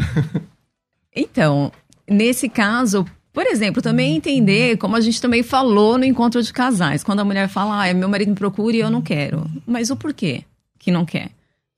Então, 1.15 1.71
nesse 2.09 2.49
caso, 2.49 3.07
por 3.33 3.47
exemplo, 3.47 3.81
também 3.81 4.17
entender, 4.17 4.77
como 4.79 4.97
a 4.97 5.01
gente 5.01 5.21
também 5.21 5.43
falou 5.45 5.97
no 5.97 6.05
encontro 6.05 6.43
de 6.43 6.53
casais, 6.53 7.05
quando 7.05 7.21
a 7.21 7.25
mulher 7.25 7.49
fala, 7.49 7.89
ah, 7.89 7.95
meu 7.95 8.09
marido 8.09 8.31
me 8.31 8.35
procura 8.35 8.77
e 8.77 8.81
eu 8.81 8.91
não 8.91 9.01
quero. 9.01 9.49
Mas 9.65 9.91
o 9.91 9.97
porquê 9.97 10.43
que 10.81 10.91
não 10.91 11.05
quer, 11.05 11.31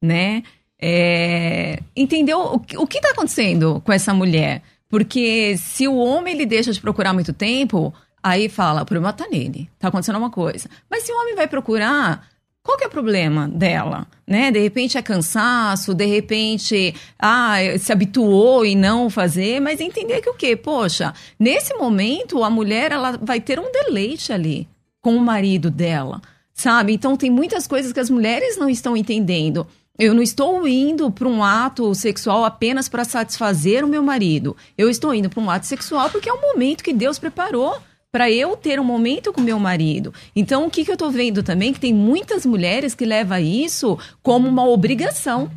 né? 0.02 0.42
É, 0.84 1.78
entendeu 1.94 2.40
o, 2.40 2.58
que 2.58 2.98
está 2.98 3.10
acontecendo 3.10 3.80
com 3.84 3.92
essa 3.92 4.12
mulher? 4.12 4.62
Porque 4.88 5.56
se 5.56 5.86
o 5.86 5.94
homem 5.96 6.34
ele 6.34 6.44
deixa 6.44 6.72
de 6.72 6.80
procurar 6.80 7.12
muito 7.12 7.32
tempo, 7.32 7.94
aí 8.20 8.48
fala, 8.48 8.82
o 8.82 8.86
problema 8.86 9.12
tá 9.12 9.28
nele, 9.30 9.70
tá 9.78 9.88
acontecendo 9.88 10.16
alguma 10.16 10.32
coisa. 10.32 10.68
Mas 10.90 11.04
se 11.04 11.12
o 11.12 11.16
homem 11.20 11.36
vai 11.36 11.46
procurar, 11.46 12.26
qual 12.64 12.76
que 12.76 12.82
é 12.82 12.88
o 12.88 12.90
problema 12.90 13.46
dela? 13.48 14.08
Né? 14.26 14.50
De 14.50 14.58
repente 14.58 14.98
é 14.98 15.02
cansaço, 15.02 15.94
de 15.94 16.04
repente 16.04 16.94
ah, 17.16 17.56
se 17.78 17.92
habituou 17.92 18.66
e 18.66 18.74
não 18.74 19.08
fazer, 19.08 19.60
mas 19.60 19.80
entender 19.80 20.20
que 20.20 20.30
o 20.30 20.34
quê? 20.34 20.56
Poxa, 20.56 21.14
nesse 21.38 21.74
momento 21.74 22.42
a 22.42 22.50
mulher 22.50 22.90
ela 22.90 23.18
vai 23.22 23.40
ter 23.40 23.60
um 23.60 23.70
deleite 23.70 24.32
ali 24.32 24.68
com 25.00 25.16
o 25.16 25.20
marido 25.20 25.70
dela, 25.70 26.20
sabe? 26.52 26.92
Então 26.92 27.16
tem 27.16 27.30
muitas 27.30 27.68
coisas 27.68 27.92
que 27.92 28.00
as 28.00 28.10
mulheres 28.10 28.56
não 28.56 28.68
estão 28.68 28.96
entendendo. 28.96 29.64
Eu 29.98 30.14
não 30.14 30.22
estou 30.22 30.66
indo 30.66 31.10
para 31.10 31.28
um 31.28 31.44
ato 31.44 31.94
sexual 31.94 32.44
apenas 32.44 32.88
para 32.88 33.04
satisfazer 33.04 33.84
o 33.84 33.88
meu 33.88 34.02
marido. 34.02 34.56
Eu 34.76 34.88
estou 34.88 35.14
indo 35.14 35.28
para 35.28 35.40
um 35.40 35.50
ato 35.50 35.66
sexual 35.66 36.08
porque 36.08 36.28
é 36.28 36.32
o 36.32 36.40
momento 36.40 36.82
que 36.82 36.92
Deus 36.92 37.18
preparou 37.18 37.78
para 38.10 38.30
eu 38.30 38.56
ter 38.56 38.78
um 38.78 38.84
momento 38.84 39.32
com 39.32 39.40
meu 39.40 39.58
marido. 39.58 40.12
Então, 40.36 40.66
o 40.66 40.70
que, 40.70 40.84
que 40.84 40.90
eu 40.90 40.94
estou 40.94 41.10
vendo 41.10 41.42
também? 41.42 41.72
Que 41.72 41.80
tem 41.80 41.94
muitas 41.94 42.44
mulheres 42.44 42.94
que 42.94 43.06
levam 43.06 43.38
isso 43.38 43.98
como 44.22 44.48
uma 44.48 44.66
obrigação. 44.66 45.50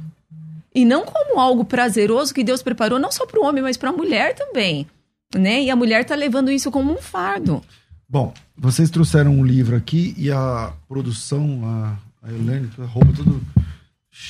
E 0.74 0.84
não 0.86 1.06
como 1.06 1.40
algo 1.40 1.64
prazeroso 1.64 2.34
que 2.34 2.44
Deus 2.44 2.62
preparou 2.62 3.00
não 3.00 3.12
só 3.12 3.26
para 3.26 3.40
o 3.40 3.46
homem, 3.46 3.64
mas 3.64 3.78
para 3.78 3.90
a 3.90 3.94
mulher 3.94 4.36
também. 4.36 4.86
Né? 5.34 5.64
E 5.64 5.70
a 5.70 5.76
mulher 5.76 6.02
está 6.02 6.16
levando 6.16 6.52
isso 6.52 6.72
como 6.72 6.94
um 6.94 6.98
fardo. 6.98 7.62
Bom, 8.08 8.34
vocês 8.58 8.90
trouxeram 8.90 9.32
um 9.32 9.44
livro 9.44 9.76
aqui 9.76 10.14
e 10.18 10.32
a 10.32 10.74
produção, 10.88 11.62
a, 11.64 11.98
a 12.28 12.32
Helene, 12.32 12.70
com 12.76 12.84
a 12.84 12.86
roupa 12.86 13.12
tudo 13.14 13.42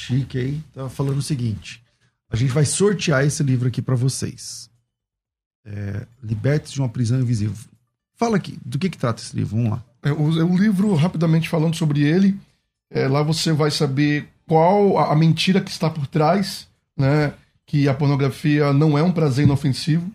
chique 0.05 0.37
aí, 0.37 0.61
tá 0.73 0.89
falando 0.89 1.17
o 1.17 1.23
seguinte: 1.23 1.81
a 2.29 2.35
gente 2.35 2.51
vai 2.51 2.65
sortear 2.65 3.25
esse 3.25 3.41
livro 3.43 3.67
aqui 3.67 3.81
para 3.81 3.95
vocês. 3.95 4.69
É, 5.65 6.05
Libertes 6.23 6.73
de 6.73 6.79
uma 6.79 6.89
prisão 6.89 7.19
invisível. 7.19 7.57
Fala 8.15 8.37
aqui, 8.37 8.57
do 8.63 8.77
que, 8.77 8.89
que 8.89 8.97
trata 8.97 9.21
esse 9.21 9.35
livro? 9.35 9.57
Vamos 9.57 9.71
lá. 9.71 9.83
É, 10.03 10.11
o, 10.11 10.39
é 10.39 10.43
um 10.43 10.57
livro, 10.57 10.93
rapidamente 10.93 11.49
falando 11.49 11.75
sobre 11.75 12.03
ele, 12.03 12.37
é, 12.91 13.07
lá 13.07 13.23
você 13.23 13.51
vai 13.51 13.71
saber 13.71 14.29
qual 14.47 14.97
a, 14.97 15.11
a, 15.11 15.15
mentira 15.15 15.59
que 15.59 15.71
está 15.71 15.89
por 15.89 16.07
trás, 16.07 16.67
né? 16.95 17.33
Que 17.65 17.89
a 17.89 17.93
pornografia 17.93 18.71
não 18.71 18.97
é 18.97 19.01
um 19.01 19.11
prazer 19.11 19.45
inofensivo. 19.45 20.09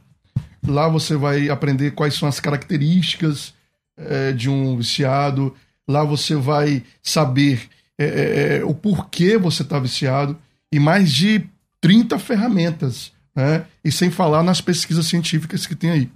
Lá 0.67 0.89
você 0.89 1.17
vai 1.17 1.49
aprender 1.49 1.91
quais 1.93 2.15
são 2.15 2.29
as 2.29 2.39
características 2.39 3.53
é, 3.97 4.31
de 4.33 4.49
um 4.49 4.77
viciado. 4.77 5.55
Lá 5.89 6.05
você 6.05 6.37
vai 6.37 6.85
saber 7.03 7.69
é, 8.05 8.05
é, 8.05 8.59
é 8.59 8.65
o 8.65 8.75
porquê 8.75 9.37
você 9.37 9.63
está 9.63 9.79
viciado. 9.79 10.37
E 10.73 10.79
mais 10.79 11.13
de 11.13 11.45
30 11.81 12.19
ferramentas, 12.19 13.13
né? 13.35 13.67
E 13.85 13.91
sem 13.91 14.11
falar 14.11 14.43
nas 14.43 14.61
pesquisas 14.61 15.07
científicas 15.07 15.67
que 15.67 15.75
tem 15.75 15.91
aí. 15.91 16.11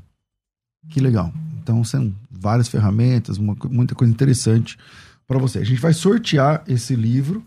Que 0.89 1.01
legal. 1.01 1.33
Então 1.63 1.83
são 1.83 2.15
várias 2.31 2.69
ferramentas, 2.69 3.39
uma, 3.39 3.57
muita 3.71 3.95
coisa 3.95 4.13
interessante 4.13 4.79
para 5.27 5.39
você. 5.39 5.59
A 5.59 5.65
gente 5.65 5.81
vai 5.81 5.93
sortear 5.93 6.63
esse 6.69 6.95
livro 6.95 7.45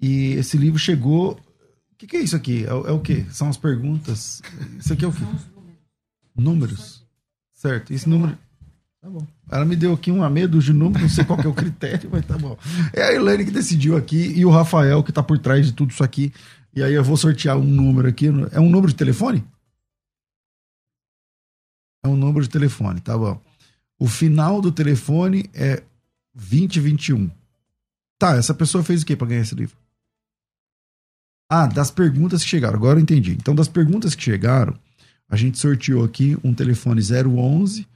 e 0.00 0.32
esse 0.32 0.56
livro 0.56 0.78
chegou. 0.78 1.32
O 1.92 1.96
que, 1.98 2.06
que, 2.06 2.16
é 2.16 2.20
isso 2.20 2.36
aqui? 2.36 2.64
É, 2.64 2.68
é, 2.68 2.92
o 2.92 3.00
que? 3.00 3.26
São 3.30 3.48
as 3.48 3.56
perguntas. 3.56 4.42
Isso 4.78 4.92
aqui 4.92 5.04
é 5.04 5.08
o 5.08 5.12
quê? 5.12 5.24
Números. 6.34 7.06
Certo. 7.54 7.92
Esse 7.92 8.08
número. 8.08 8.36
Tá 9.06 9.10
bom. 9.10 9.24
Ela 9.48 9.64
me 9.64 9.76
deu 9.76 9.92
aqui 9.92 10.10
um 10.10 10.28
medo 10.28 10.58
de 10.58 10.72
número, 10.72 11.02
não 11.02 11.08
sei 11.08 11.24
qual 11.24 11.38
é 11.38 11.46
o 11.46 11.54
critério, 11.54 12.10
mas 12.10 12.26
tá 12.26 12.36
bom. 12.36 12.58
É 12.92 13.04
a 13.04 13.12
Elaine 13.12 13.44
que 13.44 13.52
decidiu 13.52 13.96
aqui 13.96 14.32
e 14.36 14.44
o 14.44 14.50
Rafael 14.50 15.00
que 15.04 15.12
tá 15.12 15.22
por 15.22 15.38
trás 15.38 15.64
de 15.64 15.72
tudo 15.72 15.92
isso 15.92 16.02
aqui. 16.02 16.34
E 16.74 16.82
aí 16.82 16.92
eu 16.92 17.04
vou 17.04 17.16
sortear 17.16 17.56
um 17.56 17.62
número 17.62 18.08
aqui. 18.08 18.26
É 18.50 18.58
um 18.58 18.68
número 18.68 18.88
de 18.88 18.96
telefone? 18.96 19.44
É 22.04 22.08
um 22.08 22.16
número 22.16 22.42
de 22.42 22.50
telefone, 22.50 23.00
tá 23.00 23.16
bom. 23.16 23.40
O 23.96 24.08
final 24.08 24.60
do 24.60 24.72
telefone 24.72 25.48
é 25.54 25.84
2021. 26.34 27.30
Tá, 28.18 28.34
essa 28.34 28.54
pessoa 28.54 28.82
fez 28.82 29.02
o 29.02 29.06
que 29.06 29.14
para 29.14 29.28
ganhar 29.28 29.42
esse 29.42 29.54
livro? 29.54 29.76
Ah, 31.48 31.68
das 31.68 31.92
perguntas 31.92 32.42
que 32.42 32.48
chegaram. 32.48 32.76
Agora 32.76 32.98
eu 32.98 33.02
entendi. 33.04 33.34
Então, 33.34 33.54
das 33.54 33.68
perguntas 33.68 34.16
que 34.16 34.22
chegaram, 34.24 34.76
a 35.28 35.36
gente 35.36 35.58
sorteou 35.58 36.02
aqui 36.02 36.36
um 36.42 36.52
telefone 36.52 37.00
011 37.00 37.86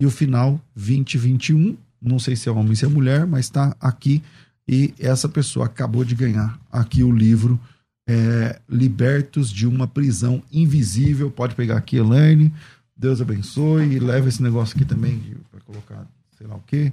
e 0.00 0.06
o 0.06 0.10
final 0.10 0.60
2021. 0.74 1.76
Não 2.00 2.18
sei 2.18 2.36
se 2.36 2.48
é 2.48 2.52
homem 2.52 2.74
se 2.74 2.84
é 2.84 2.88
mulher, 2.88 3.26
mas 3.26 3.46
está 3.46 3.74
aqui. 3.80 4.22
E 4.66 4.94
essa 4.98 5.28
pessoa 5.28 5.66
acabou 5.66 6.04
de 6.04 6.14
ganhar 6.14 6.58
aqui 6.70 7.02
o 7.02 7.12
livro 7.12 7.60
é, 8.06 8.60
Libertos 8.68 9.50
de 9.50 9.66
uma 9.66 9.86
Prisão 9.86 10.42
Invisível. 10.52 11.30
Pode 11.30 11.54
pegar 11.54 11.76
aqui, 11.76 11.96
Elaine. 11.96 12.52
Deus 12.96 13.20
abençoe 13.20 13.94
e 13.94 13.98
leva 13.98 14.28
esse 14.28 14.42
negócio 14.42 14.76
aqui 14.76 14.84
também 14.84 15.20
para 15.50 15.60
colocar 15.60 16.06
sei 16.36 16.46
lá 16.46 16.56
o 16.56 16.62
quê. 16.66 16.92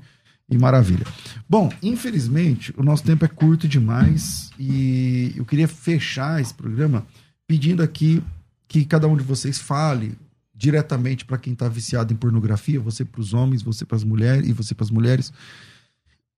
E 0.50 0.58
maravilha. 0.58 1.06
Bom, 1.48 1.72
infelizmente, 1.82 2.74
o 2.76 2.84
nosso 2.84 3.04
tempo 3.04 3.24
é 3.24 3.28
curto 3.28 3.70
demais 3.70 4.52
e 4.60 5.34
eu 5.38 5.46
queria 5.46 5.68
fechar 5.68 6.42
esse 6.42 6.54
programa 6.54 7.06
pedindo 7.48 7.82
aqui 7.82 8.22
que 8.68 8.84
cada 8.84 9.08
um 9.08 9.16
de 9.16 9.24
vocês 9.24 9.60
fale 9.60 10.18
diretamente 10.62 11.26
para 11.26 11.40
quem 11.40 11.54
está 11.54 11.68
viciado 11.68 12.14
em 12.14 12.16
pornografia, 12.16 12.80
você 12.80 13.04
para 13.04 13.20
os 13.20 13.34
homens, 13.34 13.64
você 13.64 13.84
para 13.84 13.96
as 13.96 14.04
mulheres 14.04 14.48
e 14.48 14.54
você 14.54 14.76
para 14.76 14.84
as 14.84 14.92
mulheres. 14.92 15.34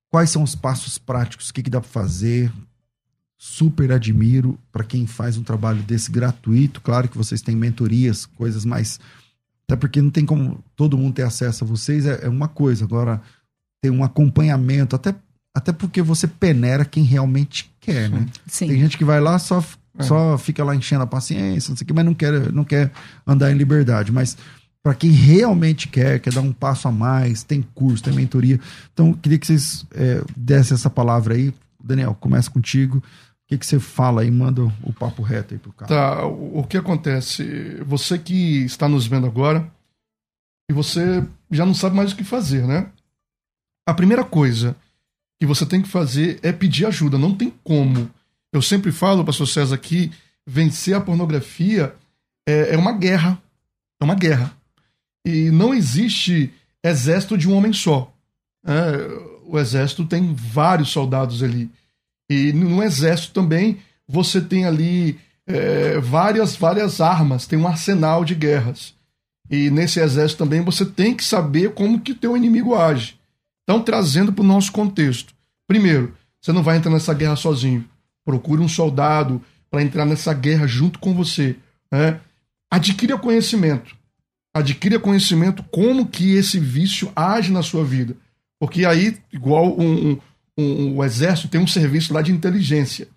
Quais 0.10 0.30
são 0.30 0.42
os 0.42 0.56
passos 0.56 0.98
práticos? 0.98 1.50
O 1.50 1.54
que, 1.54 1.62
que 1.62 1.70
dá 1.70 1.82
para 1.82 1.90
fazer? 1.90 2.50
Super 3.38 3.92
admiro 3.92 4.58
para 4.72 4.86
quem 4.86 5.06
faz 5.06 5.38
um 5.38 5.44
trabalho 5.44 5.84
desse 5.84 6.10
gratuito. 6.10 6.80
Claro 6.80 7.10
que 7.10 7.18
vocês 7.18 7.42
têm 7.42 7.54
mentorias, 7.54 8.26
coisas 8.26 8.64
mais 8.64 8.98
até 9.68 9.76
porque 9.76 10.02
não 10.02 10.10
tem 10.10 10.26
como 10.26 10.64
todo 10.76 10.98
mundo 10.98 11.16
ter 11.16 11.24
acesso 11.24 11.64
a 11.64 11.68
vocês, 11.68 12.06
é, 12.06 12.26
é 12.26 12.30
uma 12.30 12.48
coisa. 12.48 12.86
Agora, 12.86 13.22
tem 13.82 13.92
um 13.92 14.04
acompanhamento, 14.04 14.96
até, 14.96 15.16
até 15.54 15.74
porque 15.74 16.02
você 16.02 16.28
peneira 16.28 16.86
quem 16.86 17.04
realmente 17.04 17.74
quer, 17.80 18.10
né? 18.10 18.28
Sim. 18.46 18.68
Tem 18.68 18.80
gente 18.80 18.98
que 18.98 19.06
vai 19.06 19.20
lá 19.20 19.40
só, 19.40 19.64
é. 19.98 20.04
só 20.04 20.38
fica 20.38 20.64
lá 20.64 20.76
enchendo 20.76 21.04
a 21.04 21.08
paciência, 21.08 21.72
não 21.72 21.78
sei 21.78 21.84
o 21.84 21.88
que, 21.88 21.94
mas 21.94 22.06
não 22.06 22.14
quer, 22.14 22.52
não 22.52 22.64
quer 22.64 22.92
andar 23.26 23.52
em 23.52 23.56
liberdade. 23.56 24.12
Mas 24.12 24.38
para 24.82 24.94
quem 24.94 25.12
realmente 25.12 25.88
quer, 25.88 26.20
quer 26.20 26.34
dar 26.34 26.42
um 26.42 26.52
passo 26.52 26.88
a 26.88 26.92
mais, 26.92 27.44
tem 27.44 27.62
curso, 27.74 28.04
tem 28.04 28.14
mentoria. 28.14 28.60
Então, 28.94 29.14
queria 29.14 29.38
que 29.38 29.48
vocês 29.48 29.86
é, 29.94 30.22
dessem 30.36 30.76
essa 30.76 30.90
palavra 30.90 31.36
aí. 31.36 31.54
Daniel, 31.84 32.16
começa 32.20 32.50
contigo 32.50 33.04
que, 33.54 33.58
que 33.58 33.66
você 33.66 33.80
fala 33.80 34.22
aí? 34.22 34.32
Manda 34.32 34.64
o 34.84 34.94
papo 34.94 35.22
reto 35.22 35.54
aí 35.54 35.60
pro 35.60 35.74
cara. 35.74 35.90
Tá, 35.90 36.26
o, 36.26 36.60
o 36.60 36.64
que 36.64 36.78
acontece? 36.78 37.78
Você 37.86 38.18
que 38.18 38.64
está 38.64 38.88
nos 38.88 39.06
vendo 39.06 39.28
agora 39.28 39.70
e 40.70 40.74
você 40.74 41.26
já 41.52 41.66
não 41.66 41.74
sabe 41.74 41.96
mais 41.96 42.12
o 42.12 42.16
que 42.16 42.24
fazer, 42.24 42.66
né? 42.66 42.90
A 43.88 43.94
primeira 43.94 44.24
coisa 44.24 44.76
que 45.40 45.46
você 45.46 45.66
tem 45.66 45.82
que 45.82 45.90
fazer 45.90 46.40
é 46.42 46.52
pedir 46.52 46.86
ajuda. 46.86 47.18
Não 47.18 47.36
tem 47.36 47.54
como. 47.64 48.10
Eu 48.54 48.62
sempre 48.62 48.92
falo, 48.92 49.26
pastor 49.26 49.48
César, 49.48 49.78
que 49.80 50.12
vencer 50.46 50.96
a 50.96 51.02
pornografia 51.02 51.96
é, 52.48 52.76
é 52.76 52.78
uma 52.78 52.92
guerra. 52.92 53.42
É 54.00 54.06
uma 54.06 54.14
guerra. 54.14 54.56
E 55.26 55.50
não 55.50 55.74
existe 55.74 56.54
exército 56.84 57.36
de 57.36 57.50
um 57.50 57.56
homem 57.56 57.74
só. 57.74 58.14
É, 58.64 59.42
o 59.46 59.58
exército 59.58 60.06
tem 60.06 60.36
vários 60.36 60.90
soldados 60.90 61.42
ali. 61.42 61.72
E 62.30 62.54
no 62.54 62.84
exército 62.84 63.34
também 63.34 63.80
você 64.08 64.40
tem 64.40 64.66
ali 64.66 65.20
é, 65.48 66.00
várias, 66.00 66.56
várias 66.56 67.02
armas, 67.02 67.48
tem 67.48 67.58
um 67.58 67.68
arsenal 67.68 68.24
de 68.24 68.36
guerras. 68.36 68.94
E 69.50 69.72
nesse 69.72 70.00
exército 70.00 70.44
também 70.44 70.62
você 70.62 70.86
tem 70.86 71.16
que 71.16 71.24
saber 71.24 71.74
como 71.74 72.00
que 72.00 72.14
teu 72.14 72.38
inimigo 72.38 72.76
age. 72.76 73.20
Então, 73.64 73.82
trazendo 73.82 74.32
para 74.32 74.44
o 74.44 74.48
nosso 74.48 74.72
contexto. 74.72 75.34
Primeiro, 75.68 76.16
você 76.40 76.52
não 76.52 76.62
vai 76.62 76.78
entrar 76.78 76.92
nessa 76.92 77.14
guerra 77.14 77.36
sozinho. 77.36 77.88
Procure 78.26 78.62
um 78.62 78.68
soldado 78.68 79.42
para 79.70 79.82
entrar 79.82 80.06
nessa 80.06 80.34
guerra 80.34 80.68
junto 80.68 81.00
com 81.00 81.14
você. 81.14 81.56
Né? 81.92 82.20
Adquira 82.72 83.18
conhecimento. 83.18 83.96
Adquira 84.54 85.00
conhecimento 85.00 85.64
como 85.64 86.08
que 86.08 86.36
esse 86.36 86.60
vício 86.60 87.12
age 87.16 87.52
na 87.52 87.64
sua 87.64 87.84
vida. 87.84 88.16
Porque 88.60 88.86
aí, 88.86 89.18
igual 89.32 89.78
um, 89.78 90.12
um 90.12 90.20
um, 90.58 90.98
o 90.98 91.04
exército 91.04 91.48
tem 91.48 91.62
um 91.62 91.68
serviço 91.68 92.14
lá 92.14 92.22
de 92.22 92.32
inteligência. 92.32 93.08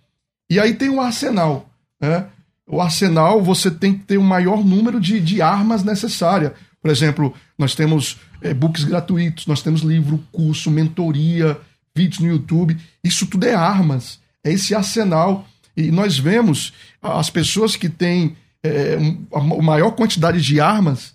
E 0.50 0.58
aí 0.58 0.74
tem 0.74 0.88
o 0.88 0.94
um 0.94 1.00
arsenal. 1.00 1.68
Né? 2.00 2.26
O 2.66 2.80
arsenal 2.80 3.42
você 3.42 3.70
tem 3.70 3.94
que 3.94 4.04
ter 4.04 4.18
o 4.18 4.22
maior 4.22 4.64
número 4.64 5.00
de, 5.00 5.20
de 5.20 5.42
armas 5.42 5.82
necessária. 5.82 6.54
Por 6.80 6.90
exemplo, 6.90 7.34
nós 7.58 7.74
temos 7.74 8.18
é, 8.40 8.54
books 8.54 8.84
gratuitos, 8.84 9.46
nós 9.46 9.62
temos 9.62 9.82
livro, 9.82 10.22
curso, 10.32 10.70
mentoria, 10.70 11.58
vídeos 11.94 12.20
no 12.20 12.28
YouTube. 12.28 12.76
Isso 13.02 13.26
tudo 13.26 13.46
é 13.46 13.54
armas. 13.54 14.20
É 14.46 14.52
esse 14.52 14.74
arsenal. 14.74 15.46
E 15.76 15.90
nós 15.90 16.18
vemos 16.18 16.72
as 17.02 17.28
pessoas 17.28 17.74
que 17.74 17.88
têm 17.88 18.36
é, 18.62 18.96
a 19.32 19.40
maior 19.40 19.90
quantidade 19.90 20.40
de 20.40 20.60
armas, 20.60 21.12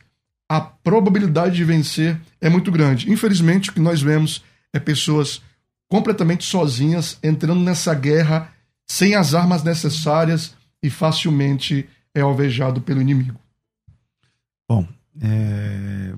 a 0.49 0.59
probabilidade 0.59 1.55
de 1.55 1.63
vencer 1.63 2.19
é 2.41 2.49
muito 2.49 2.71
grande. 2.71 3.09
Infelizmente, 3.09 3.69
o 3.69 3.73
que 3.73 3.79
nós 3.79 4.01
vemos 4.01 4.43
é 4.73 4.79
pessoas 4.79 5.41
completamente 5.89 6.43
sozinhas, 6.43 7.17
entrando 7.23 7.61
nessa 7.61 7.93
guerra 7.93 8.51
sem 8.89 9.15
as 9.15 9.33
armas 9.33 9.63
necessárias 9.63 10.53
e 10.83 10.89
facilmente 10.89 11.87
é 12.13 12.19
alvejado 12.19 12.81
pelo 12.81 13.01
inimigo. 13.01 13.39
Bom, 14.69 14.85
é... 15.21 16.13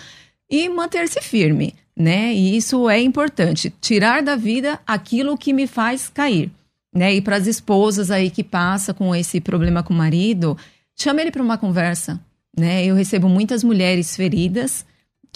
e 0.49 0.69
manter-se 0.69 1.21
firme, 1.21 1.75
né? 1.95 2.33
E 2.33 2.55
isso 2.55 2.89
é 2.89 3.01
importante. 3.01 3.73
Tirar 3.81 4.21
da 4.21 4.35
vida 4.35 4.79
aquilo 4.85 5.37
que 5.37 5.53
me 5.53 5.67
faz 5.67 6.09
cair, 6.09 6.51
né? 6.93 7.13
E 7.13 7.21
para 7.21 7.35
as 7.35 7.47
esposas 7.47 8.11
aí 8.11 8.29
que 8.29 8.43
passa 8.43 8.93
com 8.93 9.15
esse 9.15 9.39
problema 9.41 9.83
com 9.83 9.93
o 9.93 9.97
marido, 9.97 10.57
chame 10.95 11.21
ele 11.21 11.31
para 11.31 11.43
uma 11.43 11.57
conversa, 11.57 12.19
né? 12.57 12.85
Eu 12.85 12.95
recebo 12.95 13.27
muitas 13.27 13.63
mulheres 13.63 14.15
feridas 14.15 14.85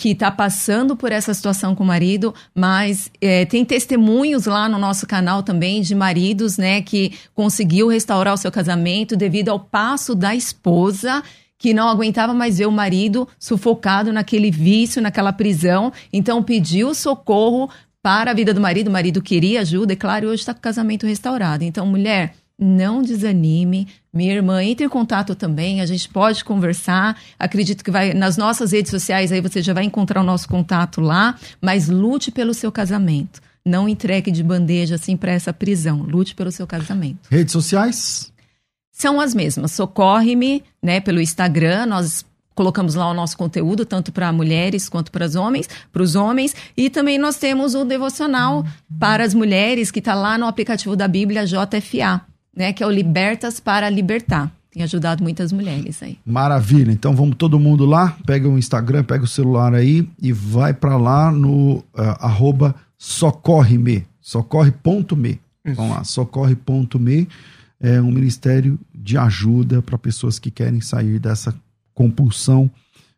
que 0.02 0.10
está 0.10 0.32
passando 0.32 0.96
por 0.96 1.12
essa 1.12 1.32
situação 1.32 1.76
com 1.76 1.84
o 1.84 1.86
marido, 1.86 2.34
mas 2.56 3.12
é, 3.22 3.46
tem 3.46 3.64
testemunhos 3.64 4.48
lá 4.48 4.68
no 4.68 4.80
nosso 4.80 5.06
canal 5.06 5.44
também 5.44 5.80
de 5.84 5.94
maridos, 5.94 6.58
né, 6.58 6.82
que 6.82 7.14
conseguiu 7.36 7.88
restaurar 7.88 8.34
o 8.34 8.38
seu 8.38 8.52
casamento 8.52 9.16
devido 9.16 9.50
ao 9.50 9.60
passo 9.60 10.16
da 10.16 10.34
esposa 10.34 11.22
que 11.56 11.72
não 11.72 11.88
aguentava 11.88 12.34
mais 12.34 12.58
ver 12.58 12.66
o 12.66 12.72
marido 12.72 13.28
sufocado 13.38 14.12
naquele 14.12 14.50
vício, 14.50 15.04
naquela 15.04 15.32
prisão, 15.32 15.94
então 16.12 16.42
pediu 16.42 16.96
socorro 16.96 17.70
para 18.02 18.32
a 18.32 18.34
vida 18.34 18.56
do 18.56 18.60
marido, 18.60 18.88
o 18.88 18.92
marido 18.92 19.22
queria 19.22 19.62
ajuda, 19.62 19.94
e 19.94 19.96
claro, 19.96 20.30
hoje 20.30 20.42
está 20.42 20.52
com 20.52 20.58
o 20.60 20.64
casamento 20.64 21.06
restaurado. 21.06 21.64
Então, 21.64 21.86
mulher, 21.86 22.34
não 22.60 23.02
desanime. 23.02 23.88
Minha 24.14 24.34
irmã, 24.34 24.64
entre 24.64 24.86
em 24.86 24.90
contato 24.90 25.34
também, 25.34 25.82
a 25.82 25.86
gente 25.86 26.08
pode 26.10 26.44
conversar. 26.44 27.18
Acredito 27.40 27.84
que 27.84 27.92
vai 27.92 28.14
nas 28.14 28.38
nossas 28.38 28.72
redes 28.72 28.92
sociais 28.92 29.32
aí 29.32 29.42
você 29.42 29.62
já 29.62 29.74
vai 29.74 29.84
encontrar 29.84 30.22
o 30.22 30.24
nosso 30.24 30.48
contato 30.48 31.02
lá, 31.02 31.36
mas 31.60 31.90
lute 31.90 32.32
pelo 32.32 32.54
seu 32.54 32.72
casamento. 32.72 33.42
Não 33.66 33.88
entregue 33.88 34.32
de 34.32 34.44
bandeja 34.44 34.96
assim 34.96 35.16
para 35.16 35.32
essa 35.32 35.54
prisão. 35.54 36.04
Lute 36.04 36.36
pelo 36.36 36.52
seu 36.52 36.68
casamento. 36.68 37.20
Redes 37.30 37.52
sociais? 37.52 38.32
São 38.92 39.20
as 39.20 39.34
mesmas. 39.34 39.72
Socorre-me, 39.72 40.64
né, 40.82 41.00
pelo 41.00 41.22
Instagram. 41.22 41.86
Nós 41.86 42.26
colocamos 42.54 42.96
lá 42.96 43.10
o 43.10 43.14
nosso 43.14 43.38
conteúdo, 43.38 43.86
tanto 43.86 44.12
para 44.12 44.32
mulheres 44.32 44.90
quanto 44.90 45.12
para 45.12 45.26
os 45.26 45.36
homens, 45.36 45.70
para 45.92 46.04
os 46.04 46.16
homens, 46.16 46.56
e 46.76 46.90
também 46.90 47.18
nós 47.18 47.38
temos 47.38 47.76
o 47.76 47.86
devocional 47.86 48.66
para 49.00 49.24
as 49.24 49.34
mulheres 49.34 49.90
que 49.90 50.00
está 50.00 50.14
lá 50.14 50.38
no 50.38 50.46
aplicativo 50.46 50.96
da 50.96 51.08
Bíblia 51.08 51.46
JFA 51.46 52.22
né? 52.56 52.74
Que 52.74 52.84
é 52.84 52.88
o 52.88 52.92
Libertas 52.92 53.60
para 53.60 53.90
Libertar. 53.90 54.52
Tem 54.72 54.84
ajudado 54.84 55.22
muitas 55.22 55.52
mulheres 55.52 56.02
aí. 56.02 56.18
Maravilha. 56.26 56.92
Então 56.92 57.14
vamos 57.14 57.36
todo 57.36 57.60
mundo 57.60 57.86
lá, 57.86 58.18
pega 58.26 58.48
o 58.48 58.58
Instagram, 58.58 59.04
pega 59.04 59.26
o 59.26 59.28
celular 59.28 59.74
aí 59.74 60.08
e 60.22 60.32
vai 60.32 60.74
para 60.74 60.96
lá 60.96 61.30
no 61.30 61.78
uh, 61.78 61.84
arroba 62.20 62.74
socorre-me, 62.98 64.08
socorre.me. 64.22 65.42
Vamos 65.76 65.92
lá, 65.92 66.04
socorre.me 66.04 67.28
é 67.82 68.00
um 68.00 68.12
ministério 68.12 68.80
de 68.94 69.18
ajuda 69.18 69.82
para 69.82 69.98
pessoas 69.98 70.38
que 70.38 70.52
querem 70.52 70.80
sair 70.80 71.18
dessa 71.18 71.54
compulsão, 71.96 72.70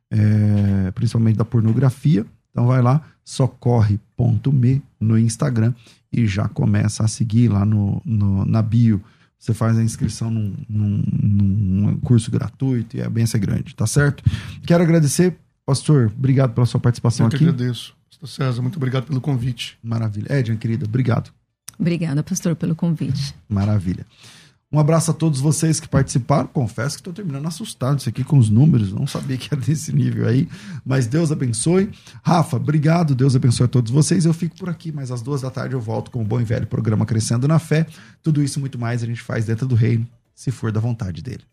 é, 0.09 0.89
principalmente 0.91 1.35
da 1.35 1.43
pornografia. 1.43 2.25
Então 2.49 2.67
vai 2.67 2.81
lá, 2.81 3.01
socorre.me 3.25 4.81
no 4.99 5.19
Instagram 5.19 5.73
e 6.11 6.25
já 6.25 6.47
começa 6.47 7.03
a 7.03 7.09
seguir 7.09 7.49
lá 7.49 7.65
no, 7.65 8.01
no 8.05 8.45
na 8.45 8.61
bio 8.61 9.01
você 9.43 9.53
faz 9.53 9.77
a 9.77 9.83
inscrição 9.83 10.31
num, 10.31 10.55
num, 10.69 11.03
num 11.21 11.99
curso 11.99 12.31
gratuito 12.31 12.95
e 12.95 13.01
a 13.01 13.09
benção 13.09 13.37
é 13.37 13.41
grande, 13.41 13.75
tá 13.75 13.85
certo? 13.85 14.23
Quero 14.65 14.81
agradecer, 14.81 15.35
pastor, 15.65 16.09
obrigado 16.17 16.53
pela 16.53 16.65
sua 16.65 16.79
participação 16.79 17.25
Eu 17.25 17.27
aqui. 17.27 17.35
Eu 17.35 17.39
que 17.39 17.49
agradeço. 17.49 17.93
Pastor 18.09 18.29
César, 18.29 18.61
muito 18.61 18.77
obrigado 18.77 19.03
pelo 19.03 19.19
convite. 19.19 19.77
Maravilha. 19.83 20.27
Edna, 20.29 20.55
querida, 20.55 20.85
obrigado. 20.85 21.29
Obrigada, 21.77 22.23
pastor, 22.23 22.55
pelo 22.55 22.73
convite. 22.73 23.35
Maravilha. 23.49 24.05
Um 24.73 24.79
abraço 24.79 25.11
a 25.11 25.13
todos 25.13 25.39
vocês 25.39 25.79
que 25.79 25.87
participaram. 25.87 26.47
Confesso 26.47 26.95
que 26.95 27.01
estou 27.01 27.13
terminando 27.13 27.45
assustado 27.45 27.99
isso 27.99 28.09
aqui 28.09 28.23
com 28.23 28.39
os 28.39 28.49
números. 28.49 28.91
Não 28.91 29.05
sabia 29.05 29.37
que 29.37 29.49
era 29.53 29.61
desse 29.61 29.93
nível 29.93 30.27
aí. 30.27 30.49
Mas 30.83 31.05
Deus 31.05 31.31
abençoe. 31.31 31.91
Rafa, 32.23 32.57
obrigado. 32.57 33.13
Deus 33.13 33.35
abençoe 33.35 33.65
a 33.65 33.69
todos 33.69 33.91
vocês. 33.91 34.25
Eu 34.25 34.33
fico 34.33 34.57
por 34.57 34.69
aqui, 34.69 34.91
mas 34.91 35.11
às 35.11 35.21
duas 35.21 35.41
da 35.41 35.51
tarde 35.51 35.75
eu 35.75 35.79
volto 35.79 36.09
com 36.09 36.23
o 36.23 36.25
bom 36.25 36.41
e 36.41 36.43
velho 36.43 36.65
programa 36.65 37.05
Crescendo 37.05 37.47
na 37.47 37.59
Fé. 37.59 37.85
Tudo 38.23 38.41
isso 38.41 38.59
muito 38.59 38.79
mais 38.79 39.03
a 39.03 39.05
gente 39.05 39.21
faz 39.21 39.45
dentro 39.45 39.67
do 39.67 39.75
reino, 39.75 40.07
se 40.33 40.49
for 40.49 40.71
da 40.71 40.79
vontade 40.79 41.21
dele. 41.21 41.52